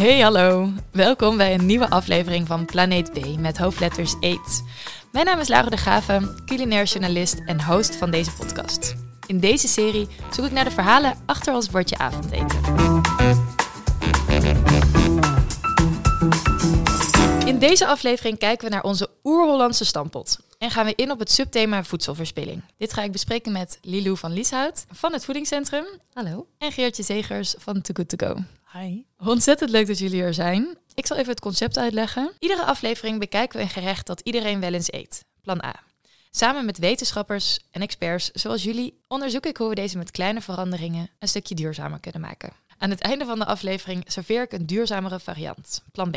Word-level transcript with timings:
Hey 0.00 0.20
hallo, 0.20 0.68
welkom 0.92 1.36
bij 1.36 1.54
een 1.54 1.66
nieuwe 1.66 1.90
aflevering 1.90 2.46
van 2.46 2.64
Planeet 2.64 3.12
B 3.12 3.38
met 3.38 3.58
hoofdletters 3.58 4.14
Eat. 4.20 4.64
Mijn 5.12 5.24
naam 5.26 5.38
is 5.38 5.48
Laura 5.48 5.70
de 5.70 5.76
Graven, 5.76 6.42
culinair 6.46 6.84
journalist 6.84 7.42
en 7.46 7.64
host 7.64 7.96
van 7.96 8.10
deze 8.10 8.32
podcast. 8.32 8.94
In 9.26 9.40
deze 9.40 9.68
serie 9.68 10.08
zoek 10.30 10.46
ik 10.46 10.52
naar 10.52 10.64
de 10.64 10.70
verhalen 10.70 11.18
achter 11.26 11.54
ons 11.54 11.70
bordje 11.70 11.98
avondeten. 11.98 12.58
In 17.46 17.58
deze 17.58 17.86
aflevering 17.86 18.38
kijken 18.38 18.68
we 18.68 18.74
naar 18.74 18.84
onze 18.84 19.08
oer-Hollandse 19.24 19.84
stampot 19.84 20.38
en 20.58 20.70
gaan 20.70 20.84
we 20.84 20.92
in 20.94 21.10
op 21.10 21.18
het 21.18 21.30
subthema 21.30 21.84
voedselverspilling. 21.84 22.62
Dit 22.76 22.92
ga 22.92 23.02
ik 23.02 23.12
bespreken 23.12 23.52
met 23.52 23.78
Lilou 23.82 24.16
van 24.16 24.32
Lieshout 24.32 24.84
van 24.92 25.12
het 25.12 25.24
Voedingscentrum. 25.24 25.84
Hallo. 26.12 26.46
En 26.58 26.72
Geertje 26.72 27.02
Zegers 27.02 27.54
van 27.58 27.80
Too 27.80 27.94
Good 27.94 28.18
To 28.18 28.26
Go. 28.26 28.42
Hi. 28.72 29.02
Ontzettend 29.18 29.70
leuk 29.70 29.86
dat 29.86 29.98
jullie 29.98 30.22
er 30.22 30.34
zijn. 30.34 30.78
Ik 30.94 31.06
zal 31.06 31.16
even 31.16 31.30
het 31.30 31.40
concept 31.40 31.78
uitleggen. 31.78 32.32
Iedere 32.38 32.64
aflevering 32.64 33.18
bekijken 33.18 33.56
we 33.56 33.62
een 33.62 33.70
gerecht 33.70 34.06
dat 34.06 34.20
iedereen 34.20 34.60
wel 34.60 34.72
eens 34.72 34.92
eet. 34.92 35.24
Plan 35.42 35.64
A. 35.64 35.82
Samen 36.30 36.64
met 36.64 36.78
wetenschappers 36.78 37.58
en 37.70 37.82
experts 37.82 38.30
zoals 38.30 38.62
jullie 38.62 39.00
onderzoek 39.08 39.46
ik 39.46 39.56
hoe 39.56 39.68
we 39.68 39.74
deze 39.74 39.98
met 39.98 40.10
kleine 40.10 40.40
veranderingen 40.40 41.10
een 41.18 41.28
stukje 41.28 41.54
duurzamer 41.54 42.00
kunnen 42.00 42.20
maken. 42.20 42.52
Aan 42.78 42.90
het 42.90 43.00
einde 43.00 43.24
van 43.24 43.38
de 43.38 43.44
aflevering 43.44 44.04
serveer 44.06 44.42
ik 44.42 44.52
een 44.52 44.66
duurzamere 44.66 45.20
variant. 45.20 45.82
Plan 45.92 46.10
B. 46.10 46.16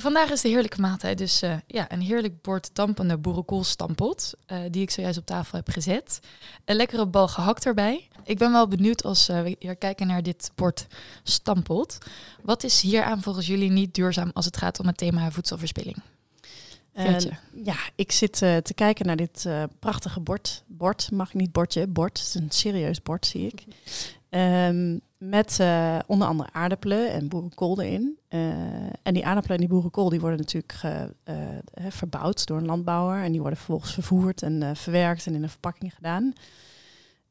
Vandaag 0.00 0.30
is 0.30 0.40
de 0.40 0.48
heerlijke 0.48 0.80
maaltijd, 0.80 1.18
dus 1.18 1.42
uh, 1.42 1.54
ja, 1.66 1.92
een 1.92 2.00
heerlijk 2.00 2.42
bord 2.42 2.70
dampende 2.72 3.18
boerenkoolstampot, 3.18 4.34
uh, 4.46 4.58
die 4.70 4.82
ik 4.82 4.90
zojuist 4.90 5.18
op 5.18 5.26
tafel 5.26 5.58
heb 5.58 5.68
gezet. 5.68 6.20
Een 6.64 6.76
lekkere 6.76 7.06
bal 7.06 7.28
gehakt 7.28 7.66
erbij. 7.66 8.08
Ik 8.24 8.38
ben 8.38 8.52
wel 8.52 8.68
benieuwd 8.68 9.04
als 9.04 9.28
uh, 9.28 9.42
we 9.42 9.56
hier 9.58 9.76
kijken 9.76 10.06
naar 10.06 10.22
dit 10.22 10.50
bord 10.54 10.86
stampot. 11.22 11.98
Wat 12.42 12.64
is 12.64 12.80
hieraan 12.80 13.22
volgens 13.22 13.46
jullie 13.46 13.70
niet 13.70 13.94
duurzaam 13.94 14.30
als 14.34 14.44
het 14.44 14.56
gaat 14.56 14.80
om 14.80 14.86
het 14.86 14.96
thema 14.96 15.30
voedselverspilling? 15.30 15.96
ja, 17.64 17.76
ik 17.94 18.12
zit 18.12 18.36
te 18.36 18.72
kijken 18.74 19.06
naar 19.06 19.16
dit 19.16 19.46
prachtige 19.78 20.20
bord. 20.20 20.62
Bord, 20.66 21.10
mag 21.10 21.28
ik 21.28 21.34
niet 21.34 21.52
bordje, 21.52 21.86
bord. 21.86 22.18
Het 22.18 22.26
is 22.26 22.34
een 22.34 22.50
serieus 22.50 23.02
bord, 23.02 23.26
zie 23.26 23.46
ik. 23.46 23.64
Um, 24.30 25.00
met 25.18 25.60
onder 26.06 26.28
andere 26.28 26.52
aardappelen 26.52 27.10
en 27.10 27.28
boerenkool 27.28 27.80
erin. 27.80 28.19
Uh, 28.30 28.40
en 29.02 29.14
die 29.14 29.26
aardappelen 29.26 29.56
en 29.56 29.64
die 29.66 29.74
boerenkool 29.74 30.08
die 30.08 30.20
worden 30.20 30.38
natuurlijk 30.38 30.72
ge, 30.72 31.14
uh, 31.24 31.34
verbouwd 31.88 32.46
door 32.46 32.56
een 32.56 32.66
landbouwer. 32.66 33.22
En 33.22 33.30
die 33.30 33.40
worden 33.40 33.58
vervolgens 33.58 33.92
vervoerd 33.92 34.42
en 34.42 34.76
verwerkt 34.76 35.26
en 35.26 35.34
in 35.34 35.42
een 35.42 35.48
verpakking 35.48 35.94
gedaan. 35.94 36.32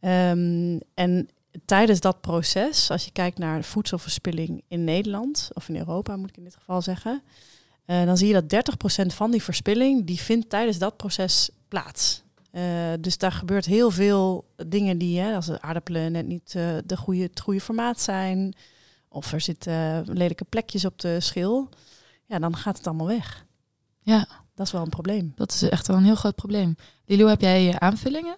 Um, 0.02 0.80
en 0.94 1.30
tijdens 1.66 2.00
dat 2.00 2.22
proces, 2.22 2.92
als 2.92 3.05
je 3.05 3.11
kijkt 3.11 3.38
naar 3.38 3.64
voedselverspilling 3.64 4.64
in 4.67 4.83
Nederland, 4.83 5.50
of 5.53 5.70
in 5.70 5.77
Europa 5.77 6.16
moet 6.16 6.30
ik 6.30 6.38
in 6.38 6.44
dit 6.44 6.55
geval 6.55 6.81
zeggen, 6.81 7.23
dan 7.86 8.17
zie 8.17 8.27
je 8.27 8.42
dat 8.42 8.73
30% 9.03 9.16
van 9.16 9.31
die 9.31 9.44
verspilling, 9.44 10.05
die 10.05 10.20
vindt 10.20 10.50
tijdens 10.50 10.77
dat 10.77 10.97
proces 10.97 11.50
plaats. 11.67 12.23
Uh, 12.52 12.64
dus 13.00 13.17
daar 13.17 13.31
gebeurt 13.31 13.66
heel 13.66 13.92
veel 13.92 14.45
dingen 14.67 14.97
die, 14.97 15.20
hè, 15.20 15.36
als 15.36 15.45
de 15.45 15.61
aardappelen 15.61 16.11
net 16.11 16.27
niet 16.27 16.53
uh, 16.58 16.77
de 16.86 16.97
goede, 16.97 17.22
het 17.22 17.39
goede 17.39 17.61
formaat 17.61 18.02
zijn, 18.02 18.53
of 19.09 19.31
er 19.31 19.41
zitten 19.41 19.73
uh, 19.73 20.15
lelijke 20.15 20.45
plekjes 20.45 20.85
op 20.85 20.99
de 20.99 21.19
schil, 21.19 21.69
ja, 22.25 22.39
dan 22.39 22.55
gaat 22.55 22.77
het 22.77 22.88
allemaal 22.88 23.07
weg. 23.07 23.45
Ja. 24.02 24.27
Dat 24.55 24.67
is 24.67 24.73
wel 24.73 24.83
een 24.83 24.89
probleem. 24.89 25.31
Dat 25.35 25.52
is 25.52 25.61
echt 25.61 25.88
wel 25.88 25.97
een 25.97 26.03
heel 26.03 26.15
groot 26.15 26.35
probleem. 26.35 26.75
Lilo, 27.05 27.27
heb 27.27 27.41
jij 27.41 27.80
aanvullingen? 27.80 28.35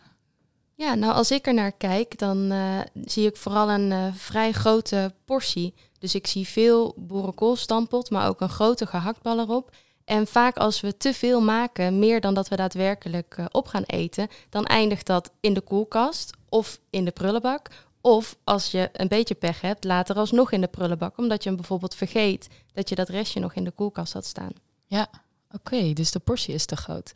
Ja, 0.75 0.95
nou 0.95 1.13
als 1.13 1.31
ik 1.31 1.47
er 1.47 1.53
naar 1.53 1.71
kijk, 1.71 2.17
dan 2.17 2.53
zie 2.93 3.27
ik 3.27 3.37
vooral 3.37 3.69
een 3.69 4.13
vrij 4.13 4.51
grote 4.51 5.13
portie. 5.25 5.73
Dus 5.99 6.15
ik 6.15 6.27
zie 6.27 6.47
veel 6.47 6.93
boerenkoolstampot, 6.97 8.09
maar 8.09 8.27
ook 8.27 8.41
een 8.41 8.49
grote 8.49 8.85
gehaktbal 8.85 9.39
erop. 9.39 9.71
En 10.05 10.27
vaak 10.27 10.57
als 10.57 10.81
we 10.81 10.97
te 10.97 11.13
veel 11.13 11.41
maken, 11.41 11.99
meer 11.99 12.21
dan 12.21 12.33
dat 12.33 12.47
we 12.47 12.55
daadwerkelijk 12.55 13.35
uh, 13.39 13.45
op 13.51 13.67
gaan 13.67 13.83
eten, 13.83 14.27
dan 14.49 14.65
eindigt 14.65 15.05
dat 15.05 15.31
in 15.39 15.53
de 15.53 15.61
koelkast 15.61 16.31
of 16.49 16.79
in 16.89 17.05
de 17.05 17.11
prullenbak. 17.11 17.69
Of 18.01 18.37
als 18.43 18.71
je 18.71 18.89
een 18.93 19.07
beetje 19.07 19.35
pech 19.35 19.61
hebt, 19.61 19.83
later 19.83 20.15
alsnog 20.15 20.51
in 20.51 20.61
de 20.61 20.67
prullenbak, 20.67 21.17
omdat 21.17 21.43
je 21.43 21.49
hem 21.49 21.57
bijvoorbeeld 21.57 21.95
vergeet 21.95 22.47
dat 22.73 22.89
je 22.89 22.95
dat 22.95 23.09
restje 23.09 23.39
nog 23.39 23.53
in 23.53 23.63
de 23.63 23.71
koelkast 23.71 24.13
had 24.13 24.25
staan. 24.25 24.51
Ja, 24.85 25.09
Oké, 25.53 25.93
dus 25.93 26.11
de 26.11 26.19
portie 26.19 26.53
is 26.53 26.65
te 26.65 26.75
groot. 26.75 27.11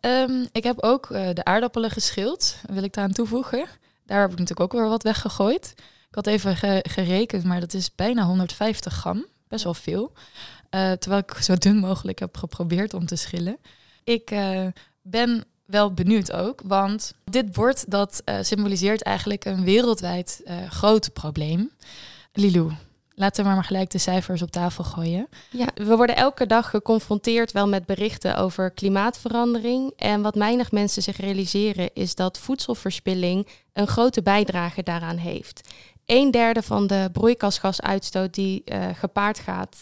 Um, 0.00 0.48
ik 0.52 0.64
heb 0.64 0.82
ook 0.82 1.10
uh, 1.10 1.28
de 1.32 1.44
aardappelen 1.44 1.90
geschild, 1.90 2.56
wil 2.66 2.82
ik 2.82 2.92
daaraan 2.92 3.12
toevoegen. 3.12 3.66
Daar 4.06 4.20
heb 4.20 4.32
ik 4.32 4.38
natuurlijk 4.38 4.74
ook 4.74 4.80
weer 4.80 4.88
wat 4.88 5.02
weggegooid. 5.02 5.74
Ik 6.08 6.14
had 6.14 6.26
even 6.26 6.56
ge 6.56 6.84
gerekend, 6.88 7.44
maar 7.44 7.60
dat 7.60 7.74
is 7.74 7.94
bijna 7.94 8.24
150 8.24 8.92
gram. 8.92 9.26
Best 9.48 9.64
wel 9.64 9.74
veel. 9.74 10.12
Uh, 10.70 10.92
terwijl 10.92 11.22
ik 11.22 11.42
zo 11.42 11.54
dun 11.54 11.76
mogelijk 11.76 12.18
heb 12.18 12.36
geprobeerd 12.36 12.94
om 12.94 13.06
te 13.06 13.16
schillen. 13.16 13.58
Ik 14.04 14.30
uh, 14.30 14.66
ben 15.02 15.44
wel 15.68 15.92
benieuwd 15.92 16.32
ook, 16.32 16.60
want 16.64 17.14
dit 17.24 17.52
bord 17.52 17.90
dat 17.90 18.22
uh, 18.24 18.36
symboliseert 18.40 19.02
eigenlijk 19.02 19.44
een 19.44 19.64
wereldwijd 19.64 20.42
groot 20.68 21.12
probleem. 21.12 21.70
Lilou, 22.32 22.72
Laten 23.18 23.44
we 23.44 23.50
maar 23.50 23.64
gelijk 23.64 23.90
de 23.90 23.98
cijfers 23.98 24.42
op 24.42 24.50
tafel 24.50 24.84
gooien. 24.84 25.28
Ja, 25.50 25.66
we 25.74 25.96
worden 25.96 26.16
elke 26.16 26.46
dag 26.46 26.70
geconfronteerd 26.70 27.52
wel 27.52 27.68
met 27.68 27.86
berichten 27.86 28.36
over 28.36 28.70
klimaatverandering. 28.70 29.92
En 29.96 30.22
wat 30.22 30.34
weinig 30.34 30.72
mensen 30.72 31.02
zich 31.02 31.16
realiseren 31.16 31.90
is 31.94 32.14
dat 32.14 32.38
voedselverspilling 32.38 33.48
een 33.72 33.86
grote 33.86 34.22
bijdrage 34.22 34.82
daaraan 34.82 35.16
heeft. 35.16 35.68
Een 36.06 36.30
derde 36.30 36.62
van 36.62 36.86
de 36.86 37.08
broeikasgasuitstoot 37.12 38.34
die 38.34 38.62
uh, 38.64 38.86
gepaard 38.92 39.38
gaat 39.38 39.76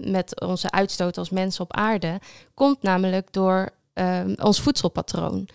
met 0.00 0.40
onze 0.40 0.70
uitstoot 0.70 1.18
als 1.18 1.30
mensen 1.30 1.64
op 1.64 1.72
aarde, 1.72 2.20
komt 2.54 2.82
namelijk 2.82 3.32
door 3.32 3.70
ons 4.36 4.60
voedselpatroon. 4.60 5.48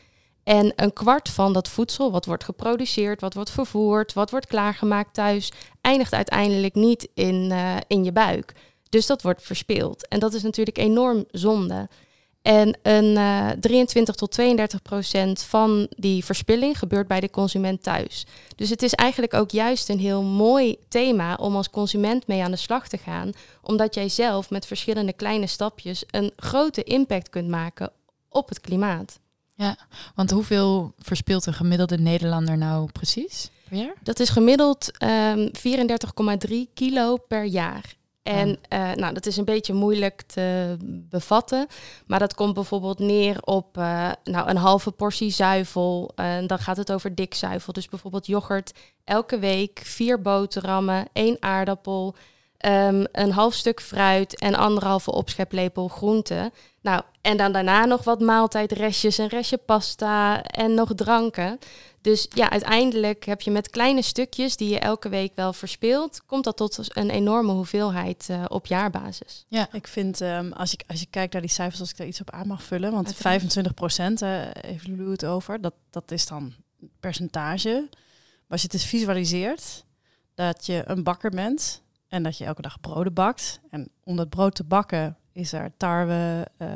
En 0.44 0.74
een 0.76 0.94
kwart 0.94 1.30
van 1.30 1.54
dat 1.54 1.68
voedsel, 1.68 2.12
wat 2.12 2.26
wordt 2.26 2.44
geproduceerd, 2.44 3.22
wat 3.22 3.34
wordt 3.34 3.50
vervoerd, 3.50 4.14
wat 4.14 4.32
wordt 4.32 4.48
klaargemaakt 4.48 5.14
thuis, 5.14 5.52
eindigt 5.82 6.14
uiteindelijk 6.14 6.76
niet 6.76 7.08
in, 7.14 7.54
in 7.88 8.04
je 8.04 8.12
buik. 8.12 8.54
Dus 8.90 9.06
dat 9.06 9.22
wordt 9.22 9.44
verspeeld. 9.44 10.08
En 10.08 10.20
dat 10.20 10.34
is 10.34 10.44
natuurlijk 10.44 10.78
enorm 10.78 11.26
zonde. 11.32 11.88
En 12.42 12.78
een 12.82 13.16
uh, 13.16 13.50
23 13.60 14.16
tot 14.16 14.32
32 14.32 14.82
procent 14.82 15.44
van 15.44 15.88
die 15.98 16.26
verspilling 16.26 16.80
gebeurt 16.80 17.08
bij 17.08 17.20
de 17.20 17.30
consument 17.30 17.84
thuis. 17.84 18.26
Dus 18.56 18.70
het 18.70 18.82
is 18.82 18.94
eigenlijk 18.94 19.34
ook 19.34 19.52
juist 19.52 19.90
een 19.90 20.00
heel 20.00 20.22
mooi 20.22 20.78
thema 20.88 21.36
om 21.36 21.56
als 21.56 21.70
consument 21.70 22.28
mee 22.28 22.44
aan 22.44 22.52
de 22.52 22.58
slag 22.58 22.88
te 22.88 22.98
gaan. 22.98 23.32
Omdat 23.62 23.94
jij 23.94 24.10
zelf 24.10 24.50
met 24.50 24.66
verschillende 24.66 25.14
kleine 25.14 25.48
stapjes 25.48 26.04
een 26.12 26.32
grote 26.36 26.84
impact 26.84 27.30
kunt 27.30 27.48
maken 27.48 27.92
op 28.30 28.50
het 28.50 28.62
klimaat. 28.62 29.20
Ja, 29.56 29.78
want 30.16 30.32
hoeveel 30.32 30.94
verspilt 30.98 31.46
een 31.46 31.54
gemiddelde 31.54 31.98
Nederlander 31.98 32.58
nou 32.58 32.92
precies 32.92 33.50
per 33.70 33.78
jaar? 33.78 33.94
Dat 34.04 34.20
is 34.20 34.30
gemiddeld 34.30 35.04
um, 35.04 35.52
34,3 36.48 36.56
kilo 36.74 37.18
per 37.18 37.44
jaar. 37.44 37.96
En 38.28 38.50
uh, 38.74 38.94
nou, 38.94 39.14
dat 39.14 39.26
is 39.26 39.38
een 39.38 39.46
beetje 39.46 39.74
moeilijk 39.74 40.22
te 40.22 40.78
bevatten. 41.10 41.68
Maar 42.06 42.20
dat 42.20 42.34
komt 42.34 42.54
bijvoorbeeld 42.54 43.00
neer 43.00 43.42
op 43.42 43.78
uh, 43.78 44.12
nou, 44.24 44.50
een 44.50 44.58
halve 44.58 44.92
portie 44.92 45.30
zuivel. 45.30 46.12
En 46.16 46.42
uh, 46.42 46.48
dan 46.48 46.60
gaat 46.60 46.78
het 46.78 46.92
over 46.92 47.16
dik 47.16 47.34
zuivel. 47.34 47.74
Dus 47.74 47.90
bijvoorbeeld 47.90 48.28
yoghurt 48.28 48.74
elke 49.04 49.40
week, 49.40 49.82
vier 49.84 50.22
boterhammen, 50.22 51.08
één 51.14 51.38
aardappel, 51.40 52.16
um, 52.66 53.06
een 53.12 53.32
half 53.32 53.54
stuk 53.54 53.82
fruit 53.82 54.40
en 54.40 54.56
anderhalve 54.56 55.12
opscheplepel 55.12 55.88
groente. 55.88 56.52
Nou, 56.82 57.02
en 57.22 57.38
dan 57.38 57.52
daarna 57.52 57.86
nog 57.86 58.04
wat 58.04 58.20
maaltijdrestjes, 58.20 59.18
een 59.18 59.28
restje 59.28 59.58
pasta 59.58 60.44
en 60.44 60.74
nog 60.74 60.92
dranken. 60.96 61.60
Dus 62.02 62.28
ja, 62.30 62.50
uiteindelijk 62.50 63.26
heb 63.26 63.42
je 63.42 63.52
met 63.52 63.70
kleine 63.70 64.02
stukjes 64.02 64.58
die 64.58 64.70
je 64.70 64.80
elke 64.80 65.10
week 65.10 65.32
wel 65.36 65.54
verspeelt, 65.54 66.26
komt 66.26 66.44
dat 66.44 66.58
tot 66.58 66.98
een 66.98 67.10
enorme 67.10 67.52
hoeveelheid 67.52 68.28
uh, 68.32 68.46
op 68.48 68.66
jaarbasis. 68.66 69.46
Ja, 69.48 69.68
ik 69.72 69.88
vind 69.88 70.22
um, 70.22 70.54
als, 70.54 70.74
ik, 70.74 70.84
als 70.88 71.00
je 71.00 71.08
kijkt 71.10 71.34
naar 71.34 71.42
die 71.42 71.52
cijfers, 71.52 71.80
als 71.80 71.90
ik 71.90 71.98
daar 71.98 72.08
iets 72.08 72.22
op 72.22 72.32
aan 72.32 72.48
mag 72.48 72.64
vullen, 72.64 72.92
want 72.92 73.06
Uiteraard. 73.06 73.42
25 73.42 73.74
procent, 73.74 74.22
uh, 74.22 74.30
heeft 74.60 74.88
Lulu 74.88 75.12
het 75.12 75.26
over, 75.26 75.62
dat, 75.62 75.74
dat 75.90 76.12
is 76.12 76.26
dan 76.26 76.54
percentage. 77.00 77.88
Maar 77.90 78.48
als 78.48 78.62
je 78.62 78.68
het 78.68 78.78
dus 78.78 78.86
visualiseert, 78.86 79.86
dat 80.34 80.66
je 80.66 80.84
een 80.86 81.04
bakker 81.04 81.30
bent 81.30 81.82
en 82.08 82.24
dat 82.24 82.38
je 82.38 82.46
elke 82.46 82.62
dag 82.62 82.80
broden 82.80 83.14
bakt. 83.14 83.60
En 83.70 83.90
om 84.04 84.16
dat 84.16 84.30
brood 84.30 84.56
te 84.56 84.64
bakken 84.64 85.18
is 85.32 85.54
er 85.54 85.72
tarwe, 85.78 86.48
uh, 86.58 86.68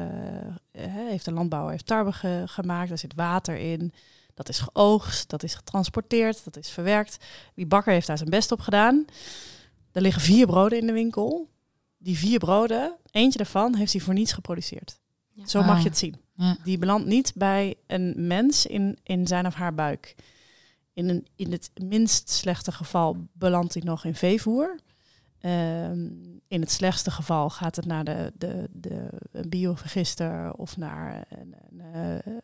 heeft 0.74 1.26
de 1.26 1.32
landbouwer 1.32 1.72
heeft 1.72 1.86
tarwe 1.86 2.12
ge 2.12 2.44
gemaakt, 2.46 2.90
daar 2.90 2.98
zit 2.98 3.16
water 3.16 3.58
in. 3.58 3.94
Dat 4.34 4.50
is 4.50 4.60
geoogst, 4.60 5.30
dat 5.30 5.44
is 5.44 5.56
getransporteerd, 5.56 6.44
dat 6.44 6.58
is 6.58 6.70
verwerkt. 6.70 7.18
Die 7.56 7.66
bakker 7.66 7.94
heeft 7.94 8.08
daar 8.08 8.18
zijn 8.18 8.30
best 8.30 8.52
op 8.52 8.60
gedaan. 8.60 9.06
Er 9.92 10.02
liggen 10.02 10.22
vier 10.22 10.46
broden 10.46 10.80
in 10.80 10.88
de 10.88 10.94
winkel. 10.94 11.50
Die 11.98 12.18
vier 12.18 12.40
broden, 12.40 12.98
eentje 13.12 13.38
daarvan 13.38 13.76
heeft 13.76 13.94
hij 13.94 14.02
voor 14.02 14.14
niets 14.14 14.34
geproduceerd. 14.34 15.00
Ja. 15.32 15.48
Zo 15.48 15.64
mag 15.64 15.84
je 15.84 15.90
het 15.90 15.98
zien. 15.98 16.16
Ja. 16.36 16.58
Die 16.64 16.78
belandt 16.78 17.08
niet 17.08 17.32
bij 17.36 17.76
een 17.88 18.28
mens 18.28 18.66
in, 18.66 18.98
in 19.04 19.28
zijn 19.28 19.46
of 19.46 19.54
haar 19.54 19.74
buik. 19.74 20.16
In, 20.94 21.10
een, 21.10 21.28
in 21.36 21.52
het 21.52 21.72
minst 21.84 22.30
slechte 22.30 22.72
geval 22.72 23.28
belandt 23.34 23.74
hij 23.74 23.84
nog 23.84 24.06
in 24.06 24.16
veevoer. 24.16 24.80
Ehm, 25.42 26.08
in 26.48 26.62
het 26.62 26.72
slechtste 26.72 27.12
geval 27.12 27.50
gaat 27.50 27.76
het 27.76 27.86
naar 27.86 28.04
de, 28.04 28.32
de, 28.38 28.68
de 28.72 29.10
biovergister 29.48 30.54
of 30.54 30.78
naar 30.78 31.26
een, 31.30 31.56
een, 31.94 32.42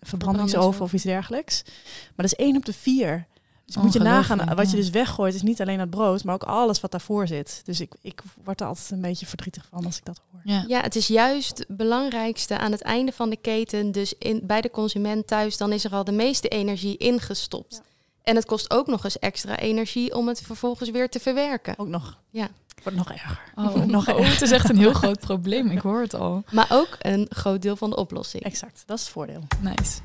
verbrandingsoven 0.00 0.82
of 0.82 0.92
iets 0.92 1.02
dergelijks. 1.02 1.62
Maar 1.64 2.26
dat 2.26 2.32
is 2.32 2.34
één 2.34 2.56
op 2.56 2.64
de 2.64 2.72
vier. 2.72 3.26
Dus 3.64 3.82
moet 3.82 3.92
je 3.92 3.98
nagaan, 3.98 4.54
wat 4.54 4.70
je 4.70 4.76
dus 4.76 4.90
weggooit 4.90 5.34
is 5.34 5.42
niet 5.42 5.60
alleen 5.60 5.80
het 5.80 5.90
brood, 5.90 6.24
maar 6.24 6.34
ook 6.34 6.42
alles 6.42 6.80
wat 6.80 6.90
daarvoor 6.90 7.26
zit. 7.26 7.60
Dus 7.64 7.80
ik, 7.80 7.94
ik 8.00 8.22
word 8.44 8.60
er 8.60 8.66
altijd 8.66 8.90
een 8.90 9.00
beetje 9.00 9.26
verdrietig 9.26 9.66
van 9.70 9.84
als 9.84 9.96
ik 9.96 10.04
dat 10.04 10.20
hoor. 10.30 10.40
Ja, 10.44 10.64
ja 10.66 10.80
het 10.80 10.96
is 10.96 11.06
juist 11.06 11.58
het 11.58 11.76
belangrijkste 11.76 12.58
aan 12.58 12.72
het 12.72 12.82
einde 12.82 13.12
van 13.12 13.30
de 13.30 13.36
keten, 13.36 13.92
dus 13.92 14.14
in, 14.18 14.40
bij 14.42 14.60
de 14.60 14.70
consument 14.70 15.26
thuis, 15.26 15.56
dan 15.56 15.72
is 15.72 15.84
er 15.84 15.92
al 15.92 16.04
de 16.04 16.12
meeste 16.12 16.48
energie 16.48 16.96
ingestopt. 16.96 17.82
En 18.22 18.36
het 18.36 18.44
kost 18.44 18.70
ook 18.70 18.86
nog 18.86 19.04
eens 19.04 19.18
extra 19.18 19.58
energie 19.58 20.14
om 20.14 20.28
het 20.28 20.42
vervolgens 20.42 20.90
weer 20.90 21.08
te 21.08 21.20
verwerken. 21.20 21.74
Ook 21.78 21.88
nog. 21.88 22.18
Ja. 22.30 22.48
Wordt 22.82 22.98
nog 22.98 23.12
erger. 23.12 23.40
Oh, 23.54 23.74
nog 23.74 24.06
erger. 24.06 24.22
Oh, 24.22 24.30
het 24.30 24.42
is 24.42 24.50
echt 24.50 24.68
een 24.68 24.78
heel 24.78 24.92
groot 24.92 25.20
probleem. 25.28 25.70
Ik 25.70 25.78
hoor 25.78 26.00
het 26.00 26.14
al. 26.14 26.44
Maar 26.50 26.66
ook 26.70 26.96
een 26.98 27.26
groot 27.28 27.62
deel 27.62 27.76
van 27.76 27.90
de 27.90 27.96
oplossing. 27.96 28.42
Exact. 28.42 28.82
Dat 28.86 28.98
is 28.98 29.04
het 29.04 29.12
voordeel. 29.12 29.42
Nice. 29.60 30.00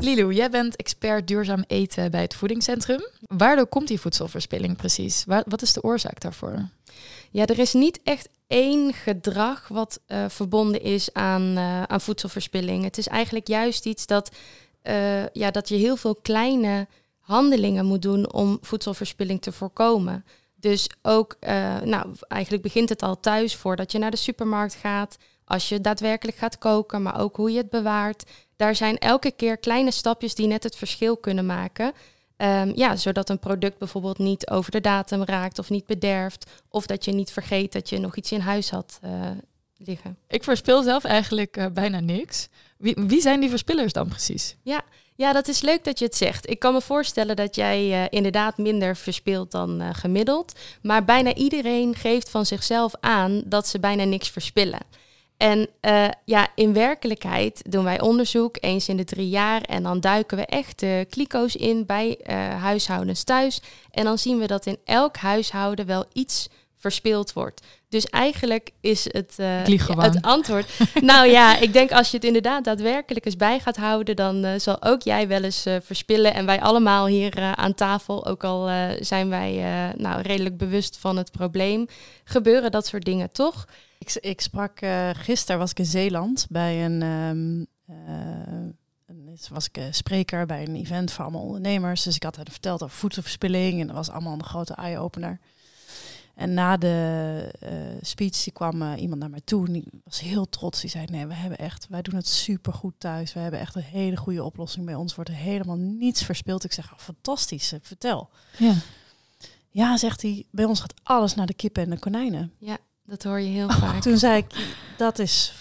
Lilou, 0.00 0.34
jij 0.34 0.50
bent 0.50 0.76
expert 0.76 1.28
duurzaam 1.28 1.64
eten 1.66 2.10
bij 2.10 2.20
het 2.20 2.34
voedingscentrum. 2.34 3.08
Waardoor 3.20 3.66
komt 3.66 3.88
die 3.88 4.00
voedselverspilling 4.00 4.76
precies? 4.76 5.24
Wat 5.26 5.62
is 5.62 5.72
de 5.72 5.82
oorzaak 5.82 6.20
daarvoor? 6.20 6.68
Ja, 7.30 7.46
er 7.46 7.58
is 7.58 7.72
niet 7.72 8.00
echt 8.04 8.28
één 8.46 8.92
gedrag 8.92 9.68
wat 9.68 10.00
uh, 10.08 10.24
verbonden 10.28 10.82
is 10.82 11.12
aan, 11.12 11.42
uh, 11.42 11.82
aan 11.82 12.00
voedselverspilling. 12.00 12.84
Het 12.84 12.98
is 12.98 13.08
eigenlijk 13.08 13.46
juist 13.46 13.86
iets 13.86 14.06
dat, 14.06 14.30
uh, 14.82 15.28
ja, 15.28 15.50
dat 15.50 15.68
je 15.68 15.74
heel 15.74 15.96
veel 15.96 16.14
kleine 16.14 16.86
handelingen 17.18 17.86
moet 17.86 18.02
doen 18.02 18.32
om 18.32 18.58
voedselverspilling 18.60 19.42
te 19.42 19.52
voorkomen. 19.52 20.24
Dus 20.56 20.88
ook, 21.02 21.36
nou, 21.84 22.06
eigenlijk 22.28 22.62
begint 22.62 22.88
het 22.88 23.02
al 23.02 23.20
thuis 23.20 23.56
voordat 23.56 23.92
je 23.92 23.98
naar 23.98 24.10
de 24.10 24.16
supermarkt 24.16 24.74
gaat 24.74 25.16
als 25.44 25.68
je 25.68 25.80
daadwerkelijk 25.80 26.36
gaat 26.36 26.58
koken, 26.58 27.02
maar 27.02 27.20
ook 27.20 27.36
hoe 27.36 27.50
je 27.50 27.58
het 27.58 27.70
bewaart. 27.70 28.30
Daar 28.56 28.74
zijn 28.74 28.98
elke 28.98 29.30
keer 29.30 29.56
kleine 29.56 29.90
stapjes 29.90 30.34
die 30.34 30.46
net 30.46 30.62
het 30.62 30.76
verschil 30.76 31.16
kunnen 31.16 31.46
maken. 31.46 31.92
Um, 32.36 32.72
ja, 32.76 32.96
zodat 32.96 33.30
een 33.30 33.38
product 33.38 33.78
bijvoorbeeld 33.78 34.18
niet 34.18 34.50
over 34.50 34.70
de 34.70 34.80
datum 34.80 35.24
raakt 35.24 35.58
of 35.58 35.70
niet 35.70 35.86
bederft. 35.86 36.50
Of 36.68 36.86
dat 36.86 37.04
je 37.04 37.12
niet 37.12 37.30
vergeet 37.32 37.72
dat 37.72 37.88
je 37.88 37.98
nog 37.98 38.16
iets 38.16 38.32
in 38.32 38.40
huis 38.40 38.70
had 38.70 38.98
uh, 39.04 39.30
liggen. 39.76 40.16
Ik 40.28 40.44
verspil 40.44 40.82
zelf 40.82 41.04
eigenlijk 41.04 41.56
uh, 41.56 41.66
bijna 41.72 42.00
niks. 42.00 42.48
Wie, 42.78 42.96
wie, 42.98 43.20
zijn 43.20 43.40
die 43.40 43.48
verspillers 43.48 43.92
dan 43.92 44.08
precies? 44.08 44.56
Ja, 44.62 44.82
ja, 45.14 45.32
dat 45.32 45.48
is 45.48 45.60
leuk 45.60 45.84
dat 45.84 45.98
je 45.98 46.04
het 46.04 46.16
zegt. 46.16 46.50
Ik 46.50 46.58
kan 46.58 46.72
me 46.72 46.80
voorstellen 46.80 47.36
dat 47.36 47.54
jij 47.54 47.88
uh, 47.88 48.06
inderdaad 48.10 48.58
minder 48.58 48.96
verspilt 48.96 49.50
dan 49.50 49.94
gemiddeld. 49.94 50.52
Maar 50.82 51.04
bijna 51.04 51.34
iedereen 51.34 51.94
geeft 51.94 52.30
van 52.30 52.46
zichzelf 52.46 52.92
aan 53.00 53.42
dat 53.46 53.68
ze 53.68 53.80
bijna 53.80 54.04
niks 54.04 54.28
verspillen. 54.28 54.80
En 55.36 55.68
uh, 55.80 56.08
ja, 56.24 56.48
in 56.54 56.72
werkelijkheid 56.72 57.62
doen 57.70 57.84
wij 57.84 58.00
onderzoek 58.00 58.56
eens 58.60 58.88
in 58.88 58.96
de 58.96 59.04
drie 59.04 59.28
jaar 59.28 59.60
en 59.60 59.82
dan 59.82 60.00
duiken 60.00 60.36
we 60.36 60.46
echt 60.46 60.80
de 60.80 61.06
kliko's 61.10 61.56
in 61.56 61.86
bij 61.86 62.18
uh, 62.26 62.36
huishoudens 62.62 63.24
thuis. 63.24 63.60
En 63.90 64.04
dan 64.04 64.18
zien 64.18 64.38
we 64.38 64.46
dat 64.46 64.66
in 64.66 64.78
elk 64.84 65.16
huishouden 65.16 65.86
wel 65.86 66.04
iets 66.12 66.48
verspild 66.76 67.32
wordt. 67.32 67.66
Dus 67.88 68.04
eigenlijk 68.04 68.70
is 68.80 69.04
het, 69.12 69.34
uh, 69.40 69.64
het 69.86 70.22
antwoord. 70.22 70.78
nou 71.00 71.28
ja, 71.28 71.58
ik 71.58 71.72
denk 71.72 71.92
als 71.92 72.10
je 72.10 72.16
het 72.16 72.26
inderdaad 72.26 72.64
daadwerkelijk 72.64 73.26
eens 73.26 73.36
bij 73.36 73.60
gaat 73.60 73.76
houden, 73.76 74.16
dan 74.16 74.60
zal 74.60 74.82
ook 74.82 75.02
jij 75.02 75.28
wel 75.28 75.42
eens 75.42 75.66
verspillen. 75.80 76.34
En 76.34 76.46
wij 76.46 76.60
allemaal 76.60 77.06
hier 77.06 77.54
aan 77.54 77.74
tafel, 77.74 78.26
ook 78.26 78.44
al 78.44 78.70
zijn 79.00 79.28
wij 79.28 79.62
nou, 79.96 80.22
redelijk 80.22 80.56
bewust 80.56 80.98
van 80.98 81.16
het 81.16 81.30
probleem, 81.30 81.86
gebeuren 82.24 82.70
dat 82.70 82.86
soort 82.86 83.04
dingen 83.04 83.32
toch? 83.32 83.66
Ik, 84.04 84.14
ik 84.14 84.40
sprak 84.40 84.80
uh, 84.80 85.10
gisteren 85.12 85.58
was 85.58 85.70
ik 85.70 85.78
in 85.78 85.86
Zeeland 85.86 86.46
bij 86.50 86.84
een, 86.84 87.02
um, 87.02 87.66
uh, 87.90 89.48
was 89.50 89.68
ik 89.68 89.88
spreker 89.90 90.46
bij 90.46 90.62
een 90.62 90.76
event 90.76 91.12
voor 91.12 91.24
allemaal 91.24 91.42
ondernemers. 91.42 92.02
Dus 92.02 92.16
ik 92.16 92.22
had 92.22 92.36
hen 92.36 92.50
verteld 92.50 92.82
over 92.82 92.96
voedselverspilling 92.96 93.80
en 93.80 93.86
dat 93.86 93.96
was 93.96 94.10
allemaal 94.10 94.32
een 94.32 94.44
grote 94.44 94.74
eye-opener. 94.74 95.38
En 96.34 96.54
na 96.54 96.76
de 96.76 97.54
uh, 97.62 97.70
speech 98.00 98.52
kwam 98.52 98.94
iemand 98.94 99.20
naar 99.20 99.30
mij 99.30 99.40
toe 99.44 99.66
en 99.66 99.72
die 99.72 99.88
was 100.04 100.20
heel 100.20 100.48
trots. 100.48 100.80
Die 100.80 100.90
zei, 100.90 101.06
nee, 101.10 101.26
we 101.26 101.34
hebben 101.34 101.58
echt, 101.58 101.86
wij 101.88 102.02
doen 102.02 102.14
het 102.14 102.28
supergoed 102.28 102.94
thuis. 102.98 103.32
We 103.32 103.40
hebben 103.40 103.60
echt 103.60 103.74
een 103.74 103.82
hele 103.82 104.16
goede 104.16 104.44
oplossing 104.44 104.86
bij 104.86 104.94
ons. 104.94 105.14
Wordt 105.14 105.30
er 105.30 105.36
helemaal 105.36 105.76
niets 105.76 106.24
verspild. 106.24 106.64
Ik 106.64 106.72
zeg, 106.72 106.92
oh, 106.92 106.98
fantastisch, 106.98 107.72
vertel. 107.82 108.30
Ja. 108.58 108.74
ja, 109.70 109.96
zegt 109.96 110.22
hij, 110.22 110.46
bij 110.50 110.64
ons 110.64 110.80
gaat 110.80 110.94
alles 111.02 111.34
naar 111.34 111.46
de 111.46 111.54
kippen 111.54 111.82
en 111.82 111.90
de 111.90 111.98
konijnen. 111.98 112.52
Ja. 112.58 112.78
Dat 113.06 113.22
hoor 113.22 113.40
je 113.40 113.48
heel 113.48 113.70
vaak. 113.70 114.02
Toen 114.02 114.18
zei 114.18 114.36
ik, 114.36 114.74
dat 114.96 115.18
is 115.18 115.52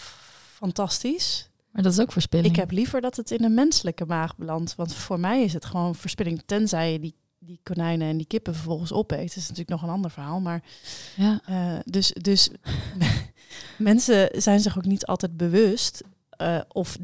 fantastisch. 0.54 1.50
Maar 1.72 1.84
dat 1.84 1.94
is 1.94 2.00
ook 2.00 2.12
verspilling. 2.12 2.50
Ik 2.50 2.56
heb 2.60 2.72
liever 2.72 3.01
dat 3.01 3.16
het 3.16 3.31
in 3.31 3.44
een 3.44 3.54
menselijke 3.54 4.06
maag 4.06 4.36
belandt. 4.36 4.75
Want 4.75 4.95
voor 4.95 5.19
mij 5.19 5.44
is 5.44 5.54
het 5.54 5.66
gewoon 5.66 5.95
verspilling. 5.95 6.44
Tenzij 6.45 6.92
je 6.92 7.00
die, 7.00 7.16
die 7.40 7.60
konijnen 7.63 8.07
en 8.07 8.18
die 8.18 8.28
kippen 8.28 8.56
vervolgens 8.56 8.94
opeet. 8.94 9.28
Dat 9.28 9.36
is 9.36 9.50
natuurlijk 9.50 9.69
nog 9.69 9.81
een 9.81 9.90
ander 9.90 10.12
verhaal. 10.12 10.40
Maar 10.40 10.63
ja. 11.16 11.42
Uh, 11.50 11.80
dus, 11.86 12.13
dus 12.22 12.50
mensen 13.78 14.42
zijn 14.42 14.60
zich 14.60 14.78
ook 14.78 14.86
niet 14.86 15.06
altijd 15.06 15.38
bewust. 15.38 16.04
Uh, 16.42 16.60
of 16.68 16.98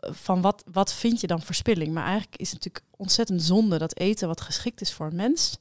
van 0.00 0.40
wat, 0.40 0.64
wat 0.72 0.92
vind 0.92 1.20
je 1.20 1.26
dan 1.26 1.42
verspilling? 1.42 1.92
Maar 1.92 2.04
eigenlijk 2.04 2.36
is 2.36 2.50
het 2.50 2.64
natuurlijk 2.64 2.94
ontzettend 2.96 3.42
zonde 3.42 3.78
dat 3.78 3.98
eten 3.98 4.28
wat 4.28 4.40
geschikt 4.40 4.80
is 4.80 4.92
voor 4.92 5.06
een 5.06 5.16
mens 5.16 5.58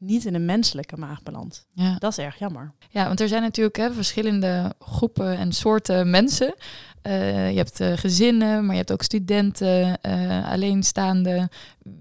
niet 0.00 0.24
in 0.24 0.34
een 0.34 0.44
menselijke 0.44 0.96
maag 0.96 1.22
belandt. 1.22 1.66
Ja. 1.72 1.96
Dat 1.98 2.10
is 2.10 2.18
erg 2.18 2.38
jammer. 2.38 2.72
Ja, 2.88 3.06
want 3.06 3.20
er 3.20 3.28
zijn 3.28 3.42
natuurlijk 3.42 3.76
hè, 3.76 3.92
verschillende 3.92 4.74
groepen 4.78 5.36
en 5.36 5.52
soorten 5.52 6.10
mensen. 6.10 6.54
Uh, 7.02 7.50
je 7.50 7.56
hebt 7.56 7.80
uh, 7.80 7.92
gezinnen, 7.96 8.64
maar 8.64 8.74
je 8.74 8.80
hebt 8.80 8.92
ook 8.92 9.02
studenten, 9.02 9.98
uh, 10.02 10.50
alleenstaanden. 10.50 11.48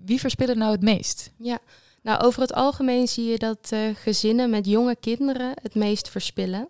Wie 0.06 0.20
verspillen 0.20 0.58
nou 0.58 0.72
het 0.72 0.82
meest? 0.82 1.32
Ja, 1.38 1.60
nou 2.02 2.22
over 2.22 2.42
het 2.42 2.54
algemeen 2.54 3.08
zie 3.08 3.26
je 3.26 3.38
dat 3.38 3.72
gezinnen 3.94 4.50
met 4.50 4.66
jonge 4.66 4.96
kinderen 4.96 5.52
het 5.62 5.76
meest 5.76 6.10
verspillen. 6.10 6.68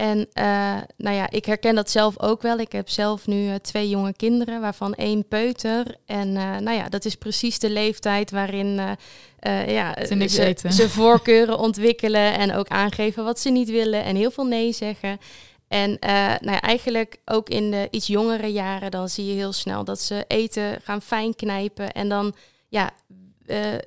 En 0.00 0.18
uh, 0.18 0.78
nou 0.96 1.16
ja, 1.16 1.30
ik 1.30 1.44
herken 1.44 1.74
dat 1.74 1.90
zelf 1.90 2.20
ook 2.20 2.42
wel. 2.42 2.58
Ik 2.58 2.72
heb 2.72 2.88
zelf 2.88 3.26
nu 3.26 3.48
uh, 3.48 3.54
twee 3.54 3.88
jonge 3.88 4.12
kinderen, 4.12 4.60
waarvan 4.60 4.94
één 4.94 5.28
peuter. 5.28 5.96
En 6.06 6.28
uh, 6.28 6.56
nou 6.56 6.70
ja, 6.76 6.88
dat 6.88 7.04
is 7.04 7.14
precies 7.14 7.58
de 7.58 7.70
leeftijd 7.70 8.30
waarin 8.30 8.80
ja, 9.66 10.06
ze, 10.06 10.28
ze, 10.28 10.72
ze, 10.72 10.88
voorkeuren 10.88 11.58
ontwikkelen 11.58 12.38
en 12.38 12.54
ook 12.54 12.68
aangeven 12.68 13.24
wat 13.24 13.40
ze 13.40 13.50
niet 13.50 13.70
willen 13.70 14.04
en 14.04 14.16
heel 14.16 14.30
veel 14.30 14.44
nee 14.44 14.72
zeggen. 14.72 15.18
En 15.68 15.96
nou 16.40 16.52
ja, 16.52 16.60
eigenlijk 16.60 17.16
ook 17.24 17.48
in 17.48 17.70
de 17.70 17.88
iets 17.90 18.06
jongere 18.06 18.52
jaren, 18.52 18.90
dan 18.90 19.08
zie 19.08 19.26
je 19.26 19.34
heel 19.34 19.52
snel 19.52 19.84
dat 19.84 20.00
ze 20.00 20.24
eten 20.28 20.80
gaan 20.82 21.02
fijn 21.02 21.34
knijpen. 21.34 21.92
En 21.92 22.08
dan 22.08 22.34
ja, 22.68 22.90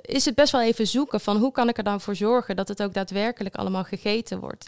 is 0.02 0.26
het 0.26 0.36
best 0.36 0.52
wel 0.52 0.62
even 0.62 0.88
zoeken 0.88 1.20
van 1.20 1.38
hoe 1.38 1.52
kan 1.52 1.70
ik 1.70 1.78
er 1.78 1.84
dan 1.84 2.02
voor 2.02 2.16
zorgen 2.16 2.56
dat 2.56 2.68
het 2.68 2.84
ook 2.84 2.94
daadwerkelijk 2.94 3.56
allemaal 3.56 3.84
gegeten 3.84 4.40
wordt. 4.40 4.68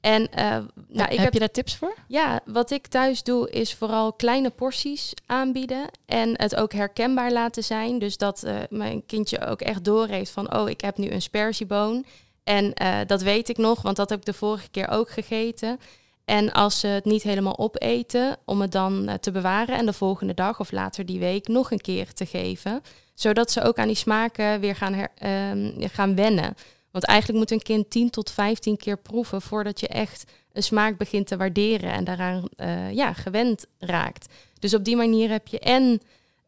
En, 0.00 0.28
uh, 0.38 0.58
nou, 0.88 1.10
ik 1.10 1.18
heb, 1.18 1.32
je 1.32 1.38
daar 1.38 1.50
tips 1.50 1.76
voor? 1.76 1.94
Ja, 2.08 2.40
wat 2.44 2.70
ik 2.70 2.86
thuis 2.86 3.22
doe 3.22 3.50
is 3.50 3.74
vooral 3.74 4.12
kleine 4.12 4.50
porties 4.50 5.12
aanbieden 5.26 5.88
en 6.06 6.40
het 6.40 6.56
ook 6.56 6.72
herkenbaar 6.72 7.32
laten 7.32 7.64
zijn. 7.64 7.98
Dus 7.98 8.16
dat 8.16 8.42
uh, 8.46 8.56
mijn 8.70 9.06
kindje 9.06 9.46
ook 9.46 9.60
echt 9.60 9.84
doorheeft 9.84 10.30
van, 10.30 10.54
oh, 10.54 10.68
ik 10.68 10.80
heb 10.80 10.96
nu 10.96 11.10
een 11.10 11.22
spersieboon. 11.22 12.04
En 12.44 12.72
uh, 12.82 12.98
dat 13.06 13.22
weet 13.22 13.48
ik 13.48 13.56
nog, 13.56 13.82
want 13.82 13.96
dat 13.96 14.10
heb 14.10 14.18
ik 14.18 14.24
de 14.24 14.32
vorige 14.32 14.68
keer 14.70 14.88
ook 14.88 15.10
gegeten. 15.10 15.80
En 16.24 16.52
als 16.52 16.80
ze 16.80 16.86
het 16.86 17.04
niet 17.04 17.22
helemaal 17.22 17.58
opeten, 17.58 18.36
om 18.44 18.60
het 18.60 18.72
dan 18.72 19.18
te 19.20 19.30
bewaren 19.30 19.76
en 19.76 19.86
de 19.86 19.92
volgende 19.92 20.34
dag 20.34 20.60
of 20.60 20.72
later 20.72 21.06
die 21.06 21.18
week 21.18 21.48
nog 21.48 21.70
een 21.70 21.80
keer 21.80 22.12
te 22.12 22.26
geven. 22.26 22.82
Zodat 23.14 23.50
ze 23.50 23.62
ook 23.62 23.78
aan 23.78 23.86
die 23.86 23.96
smaken 23.96 24.60
weer 24.60 24.76
gaan, 24.76 24.94
her, 24.94 25.08
ehm, 25.14 25.88
gaan 25.88 26.14
wennen. 26.14 26.54
Want 26.96 27.08
eigenlijk 27.08 27.38
moet 27.38 27.50
een 27.50 27.62
kind 27.62 27.90
10 27.90 28.10
tot 28.10 28.30
15 28.30 28.76
keer 28.76 28.98
proeven 28.98 29.42
voordat 29.42 29.80
je 29.80 29.88
echt 29.88 30.24
een 30.52 30.62
smaak 30.62 30.98
begint 30.98 31.26
te 31.26 31.36
waarderen 31.36 31.92
en 31.92 32.04
daaraan 32.04 32.44
uh, 32.56 32.92
ja, 32.92 33.12
gewend 33.12 33.66
raakt. 33.78 34.32
Dus 34.58 34.74
op 34.74 34.84
die 34.84 34.96
manier 34.96 35.30
heb 35.30 35.46
je 35.46 35.58
en 35.58 35.82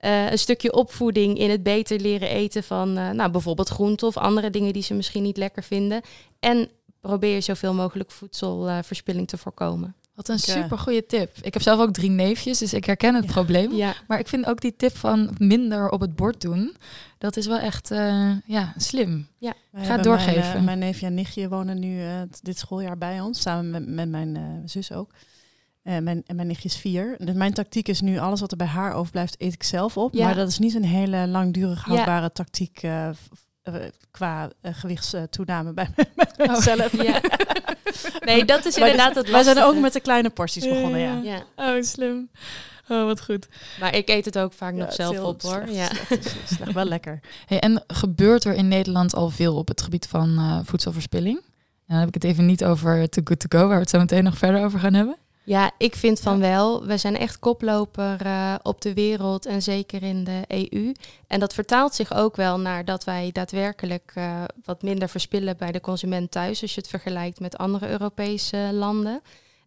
uh, 0.01 0.31
een 0.31 0.39
stukje 0.39 0.73
opvoeding 0.73 1.39
in 1.39 1.51
het 1.51 1.63
beter 1.63 2.01
leren 2.01 2.29
eten 2.29 2.63
van 2.63 2.99
uh, 2.99 3.11
nou, 3.11 3.31
bijvoorbeeld 3.31 3.69
groenten 3.69 4.07
of 4.07 4.17
andere 4.17 4.51
dingen 4.51 4.73
die 4.73 4.83
ze 4.83 4.95
misschien 4.95 5.23
niet 5.23 5.37
lekker 5.37 5.63
vinden. 5.63 6.01
En 6.41 6.71
probeer 7.01 7.43
zoveel 7.43 7.75
mogelijk 7.75 8.11
voedselverspilling 8.11 9.29
te 9.29 9.39
voorkomen. 9.39 9.95
Wat 10.19 10.29
een 10.29 10.39
super 10.39 10.79
goede 10.79 11.07
tip. 11.07 11.37
Ik 11.41 11.53
heb 11.53 11.63
zelf 11.63 11.81
ook 11.81 11.93
drie 11.93 12.11
neefjes, 12.11 12.59
dus 12.59 12.73
ik 12.73 12.85
herken 12.85 13.15
het 13.15 13.27
probleem. 13.27 13.73
Ja. 13.73 13.95
Maar 14.07 14.19
ik 14.19 14.29
vind 14.29 14.47
ook 14.47 14.61
die 14.61 14.77
tip 14.77 14.97
van 14.97 15.35
minder 15.39 15.91
op 15.91 16.01
het 16.01 16.17
bord 16.17 16.41
doen, 16.41 16.77
dat 17.19 17.37
is 17.37 17.47
wel 17.47 17.59
echt 17.59 17.91
uh, 17.91 18.31
ja, 18.45 18.75
slim. 18.77 19.29
Ja. 19.37 19.55
Ga 19.75 19.95
het 19.95 20.03
doorgeven. 20.03 20.41
Mijn, 20.41 20.57
uh, 20.57 20.65
mijn 20.65 20.79
neefje 20.79 21.07
en 21.07 21.15
nichtje 21.15 21.49
wonen 21.49 21.79
nu 21.79 22.01
uh, 22.01 22.21
dit 22.43 22.59
schooljaar 22.59 22.99
bij 22.99 23.21
ons, 23.21 23.41
samen 23.41 23.71
met, 23.71 23.89
met 23.89 24.09
mijn 24.09 24.63
zus 24.65 24.93
ook. 24.93 25.11
mijn, 25.83 26.23
en 26.27 26.37
mijn 26.37 26.47
nichtje 26.47 26.69
is 26.69 26.77
vier. 26.77 27.17
Dus 27.19 27.35
mijn 27.35 27.55
tactiek 27.55 27.89
is 27.89 28.01
nu, 28.01 28.19
alles 28.19 28.41
wat 28.41 28.51
er 28.51 28.57
bij 28.57 28.67
haar 28.67 28.93
overblijft, 28.93 29.35
eet 29.39 29.53
ik 29.53 29.63
zelf 29.63 29.97
op. 29.97 30.15
Ja. 30.15 30.25
Maar 30.25 30.35
dat 30.35 30.49
is 30.49 30.59
niet 30.59 30.75
een 30.75 30.85
hele 30.85 31.27
langdurig 31.27 31.85
houdbare 31.85 32.23
ja. 32.23 32.29
tactiek 32.29 32.81
qua 34.11 34.51
gewichtstoename 34.63 35.73
bij, 35.73 35.89
mezelf. 36.37 36.95
Oh, 36.95 37.03
ja. 37.03 37.21
nee, 38.25 38.45
dat 38.45 38.65
is 38.65 38.77
inderdaad 38.77 39.15
het 39.15 39.31
Wij 39.31 39.43
zijn 39.43 39.59
ook 39.59 39.79
met 39.79 39.93
de 39.93 40.01
kleine 40.01 40.31
porties 40.31 40.69
begonnen, 40.69 41.01
ja. 41.01 41.21
ja. 41.23 41.43
Oh, 41.57 41.83
slim. 41.83 42.31
Oh, 42.89 43.05
wat 43.05 43.23
goed. 43.23 43.49
Maar 43.81 43.95
ik 43.95 44.09
eet 44.09 44.25
het 44.25 44.39
ook 44.39 44.53
vaak 44.53 44.75
nog 44.75 44.93
zelf 44.93 45.21
op, 45.21 45.43
hoor. 45.43 45.63
Slecht, 45.67 45.75
ja. 45.75 46.05
Slecht, 46.07 46.37
slecht, 46.47 46.73
wel 46.73 46.85
lekker. 46.85 47.21
Hey, 47.47 47.61
en 47.61 47.85
gebeurt 47.87 48.45
er 48.45 48.55
in 48.55 48.69
Nederland 48.69 49.15
al 49.15 49.31
veel 49.31 49.57
op 49.57 49.69
het 49.69 49.83
gebied 49.83 50.07
van 50.07 50.29
uh, 50.39 50.59
voedselverspilling? 50.65 51.37
En 51.37 51.95
dan 51.95 51.99
heb 51.99 52.09
ik 52.09 52.15
het 52.15 52.25
even 52.25 52.47
niet 52.47 52.65
over 52.65 53.09
Too 53.09 53.25
Good 53.25 53.41
To 53.41 53.59
Go, 53.59 53.67
waar 53.67 53.75
we 53.75 53.81
het 53.83 53.91
zo 53.91 53.99
meteen 53.99 54.25
nog 54.25 54.39
verder 54.39 54.65
over 54.65 54.79
gaan 54.79 54.95
hebben. 54.95 55.17
Ja, 55.49 55.71
ik 55.79 55.97
vind 55.97 56.21
van 56.21 56.41
wel. 56.41 56.87
We 56.87 56.97
zijn 56.97 57.17
echt 57.17 57.39
koploper 57.39 58.27
uh, 58.27 58.55
op 58.63 58.81
de 58.81 58.95
wereld 58.95 59.47
en 59.47 59.63
zeker 59.63 60.03
in 60.03 60.25
de 60.25 60.43
EU. 60.49 60.93
En 61.27 61.41
dat 61.41 61.55
vertaalt 61.55 61.95
zich 61.95 62.15
ook 62.15 62.37
wel 62.37 62.59
naar 62.59 62.85
dat 62.85 63.05
wij 63.05 63.31
daadwerkelijk 63.33 64.13
uh, 64.19 64.45
wat 64.65 64.83
minder 64.83 65.09
verspillen 65.09 65.57
bij 65.57 65.73
de 65.73 65.81
consument 65.81 66.31
thuis, 66.31 66.63
als 66.63 66.75
je 66.75 66.81
het 66.81 66.91
vergelijkt 66.91 67.41
met 67.41 67.57
andere 67.59 67.89
Europese 67.89 68.71
landen. 68.73 69.21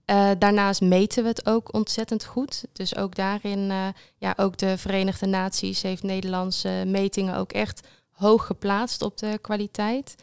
Uh, 0.05 0.29
daarnaast 0.39 0.81
meten 0.81 1.23
we 1.23 1.29
het 1.29 1.45
ook 1.45 1.73
ontzettend 1.73 2.25
goed. 2.25 2.65
Dus 2.73 2.95
ook 2.95 3.15
daarin, 3.15 3.71
ja, 4.17 4.33
ook 4.37 4.57
de 4.57 4.77
Verenigde 4.77 5.25
Naties 5.25 5.81
heeft 5.81 6.03
Nederlandse 6.03 6.83
metingen 6.85 7.35
ook 7.35 7.51
echt 7.51 7.87
hoog 8.11 8.45
geplaatst 8.45 9.01
op 9.01 9.17
de 9.17 9.37
kwaliteit. 9.41 10.15